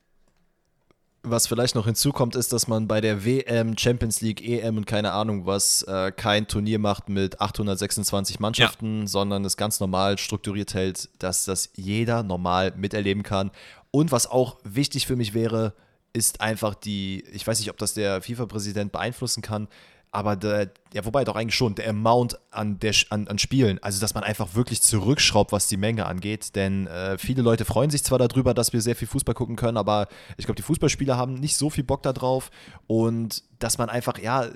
[1.22, 5.12] Was vielleicht noch hinzukommt, ist, dass man bei der WM, Champions League, EM und keine
[5.12, 9.06] Ahnung was äh, kein Turnier macht mit 826 Mannschaften, ja.
[9.06, 13.50] sondern es ganz normal strukturiert hält, dass das jeder normal miterleben kann.
[13.90, 15.74] Und was auch wichtig für mich wäre,
[16.12, 19.68] ist einfach die, ich weiß nicht, ob das der FIFA-Präsident beeinflussen kann,
[20.10, 24.00] aber der, ja, wobei doch eigentlich schon, der Amount an, der, an, an Spielen, also
[24.00, 28.04] dass man einfach wirklich zurückschraubt, was die Menge angeht, denn äh, viele Leute freuen sich
[28.04, 31.34] zwar darüber, dass wir sehr viel Fußball gucken können, aber ich glaube, die Fußballspieler haben
[31.34, 32.50] nicht so viel Bock darauf
[32.86, 34.48] und dass man einfach, ja,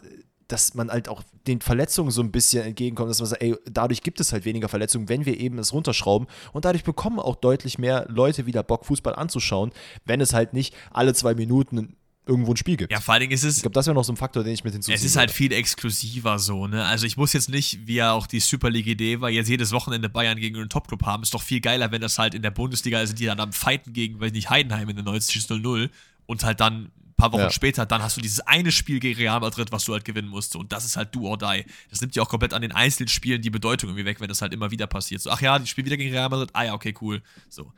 [0.52, 4.02] dass man halt auch den Verletzungen so ein bisschen entgegenkommt, dass man sagt, ey, dadurch
[4.02, 6.28] gibt es halt weniger Verletzungen, wenn wir eben es runterschrauben.
[6.52, 9.72] Und dadurch bekommen auch deutlich mehr Leute wieder Bock, Fußball anzuschauen,
[10.04, 11.96] wenn es halt nicht alle zwei Minuten
[12.26, 12.92] irgendwo ein Spiel gibt.
[12.92, 13.56] Ja, vor allen Dingen ist es.
[13.56, 14.94] Ich glaube, das wäre noch so ein Faktor, den ich mit hinzuziehe.
[14.94, 16.84] Es ist halt viel exklusiver so, ne?
[16.84, 20.08] Also ich muss jetzt nicht, wie ja auch die Super League-Idee war, jetzt jedes Wochenende
[20.08, 21.22] Bayern gegen einen Topclub haben.
[21.22, 23.92] Ist doch viel geiler, wenn das halt in der Bundesliga sind, die dann am Fighten
[23.92, 25.90] gegen, weiß nicht, Heidenheim in der 90 0
[26.26, 27.50] und halt dann ein paar Wochen ja.
[27.50, 30.54] später, dann hast du dieses eine Spiel gegen Real Madrid, was du halt gewinnen musst.
[30.54, 31.64] Und das ist halt do or die.
[31.90, 34.42] Das nimmt ja auch komplett an den einzelnen Spielen die Bedeutung irgendwie weg, wenn das
[34.42, 35.20] halt immer wieder passiert.
[35.22, 36.50] So, ach ja, die spielen wieder gegen Real Madrid.
[36.52, 37.20] Ah ja, okay, cool.
[37.48, 37.72] So.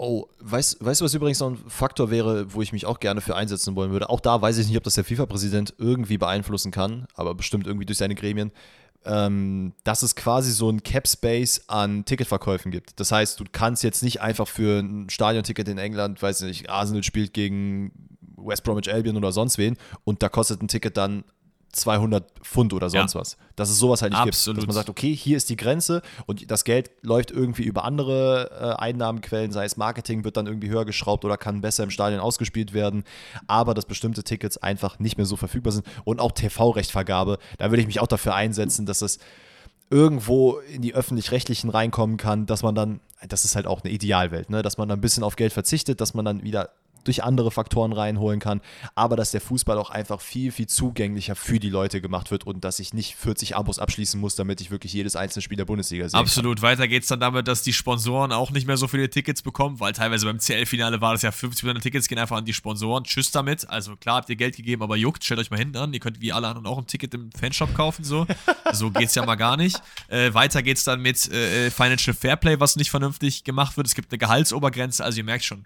[0.00, 3.20] Oh, weißt, weißt du, was übrigens noch ein Faktor wäre, wo ich mich auch gerne
[3.20, 4.08] für einsetzen wollen würde?
[4.08, 7.84] Auch da weiß ich nicht, ob das der FIFA-Präsident irgendwie beeinflussen kann, aber bestimmt irgendwie
[7.84, 8.52] durch seine Gremien,
[9.04, 13.00] ähm, dass es quasi so ein Cap-Space an Ticketverkäufen gibt.
[13.00, 17.02] Das heißt, du kannst jetzt nicht einfach für ein Stadionticket in England, weiß nicht, Arsenal
[17.02, 17.90] spielt gegen
[18.36, 21.24] West Bromwich Albion oder sonst wen und da kostet ein Ticket dann
[21.72, 23.20] 200 Pfund oder sonst ja.
[23.20, 23.36] was.
[23.56, 24.56] Dass es sowas halt nicht Absolut.
[24.56, 24.62] gibt.
[24.62, 28.50] Dass man sagt, okay, hier ist die Grenze und das Geld läuft irgendwie über andere
[28.78, 32.20] äh, Einnahmenquellen, sei es Marketing, wird dann irgendwie höher geschraubt oder kann besser im Stadion
[32.20, 33.04] ausgespielt werden,
[33.46, 37.80] aber dass bestimmte Tickets einfach nicht mehr so verfügbar sind und auch TV-Rechtvergabe, da würde
[37.80, 39.18] ich mich auch dafür einsetzen, dass das
[39.90, 44.50] irgendwo in die öffentlich-rechtlichen reinkommen kann, dass man dann, das ist halt auch eine Idealwelt,
[44.50, 44.62] ne?
[44.62, 46.70] dass man dann ein bisschen auf Geld verzichtet, dass man dann wieder
[47.04, 48.60] durch andere Faktoren reinholen kann,
[48.94, 52.64] aber dass der Fußball auch einfach viel, viel zugänglicher für die Leute gemacht wird und
[52.64, 56.08] dass ich nicht 40 Abos abschließen muss, damit ich wirklich jedes einzelne Spiel der Bundesliga
[56.08, 56.18] sehe.
[56.18, 56.58] Absolut.
[56.58, 56.70] Kann.
[56.70, 59.80] Weiter geht es dann damit, dass die Sponsoren auch nicht mehr so viele Tickets bekommen,
[59.80, 63.04] weil teilweise beim CL-Finale war das ja 50% der Tickets gehen einfach an die Sponsoren.
[63.04, 63.68] Tschüss damit.
[63.68, 65.92] Also klar habt ihr Geld gegeben, aber juckt, stellt euch mal hinten an.
[65.92, 68.04] Ihr könnt wie alle anderen auch ein Ticket im Fanshop kaufen.
[68.04, 68.26] So,
[68.72, 69.80] so es ja mal gar nicht.
[70.08, 73.86] Äh, weiter es dann mit äh, Financial Fairplay, was nicht vernünftig gemacht wird.
[73.86, 75.64] Es gibt eine Gehaltsobergrenze, also ihr merkt schon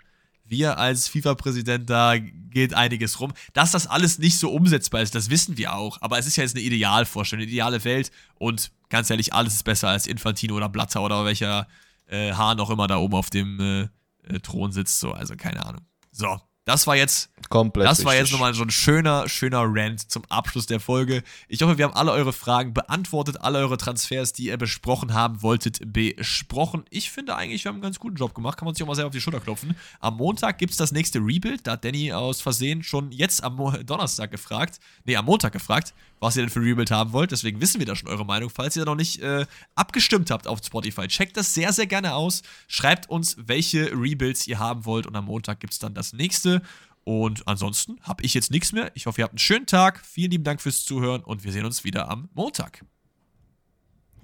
[0.52, 3.32] wir als FIFA-Präsident, da geht einiges rum.
[3.52, 6.00] Dass das alles nicht so umsetzbar ist, das wissen wir auch.
[6.00, 8.12] Aber es ist ja jetzt eine Idealvorstellung, eine ideale Welt.
[8.36, 11.66] Und ganz ehrlich, alles ist besser als Infantino oder Blatter oder welcher
[12.06, 13.82] äh, Hahn auch immer da oben auf dem äh,
[14.28, 15.00] äh Thron sitzt.
[15.00, 15.82] So, also keine Ahnung.
[16.12, 20.22] So, das war jetzt Komplett das war jetzt nochmal so ein schöner, schöner Rant zum
[20.28, 21.22] Abschluss der Folge.
[21.48, 25.42] Ich hoffe, wir haben alle eure Fragen beantwortet, alle eure Transfers, die ihr besprochen haben
[25.42, 26.84] wolltet, besprochen.
[26.88, 28.58] Ich finde eigentlich, wir haben einen ganz guten Job gemacht.
[28.58, 29.76] Kann man sich auch mal selber auf die Schulter klopfen.
[30.00, 31.66] Am Montag gibt es das nächste Rebuild.
[31.66, 35.92] Da hat Danny aus Versehen schon jetzt am Donnerstag gefragt, nee, am Montag gefragt,
[36.22, 37.32] was ihr denn für Rebuild haben wollt.
[37.32, 38.48] Deswegen wissen wir da schon eure Meinung.
[38.48, 39.44] Falls ihr da noch nicht äh,
[39.74, 42.42] abgestimmt habt auf Spotify, checkt das sehr, sehr gerne aus.
[42.68, 45.06] Schreibt uns, welche Rebuilds ihr haben wollt.
[45.06, 46.62] Und am Montag gibt es dann das nächste.
[47.02, 48.92] Und ansonsten habe ich jetzt nichts mehr.
[48.94, 50.00] Ich hoffe, ihr habt einen schönen Tag.
[50.06, 52.84] Vielen lieben Dank fürs Zuhören und wir sehen uns wieder am Montag.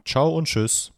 [0.04, 0.92] Ciao und tschüss.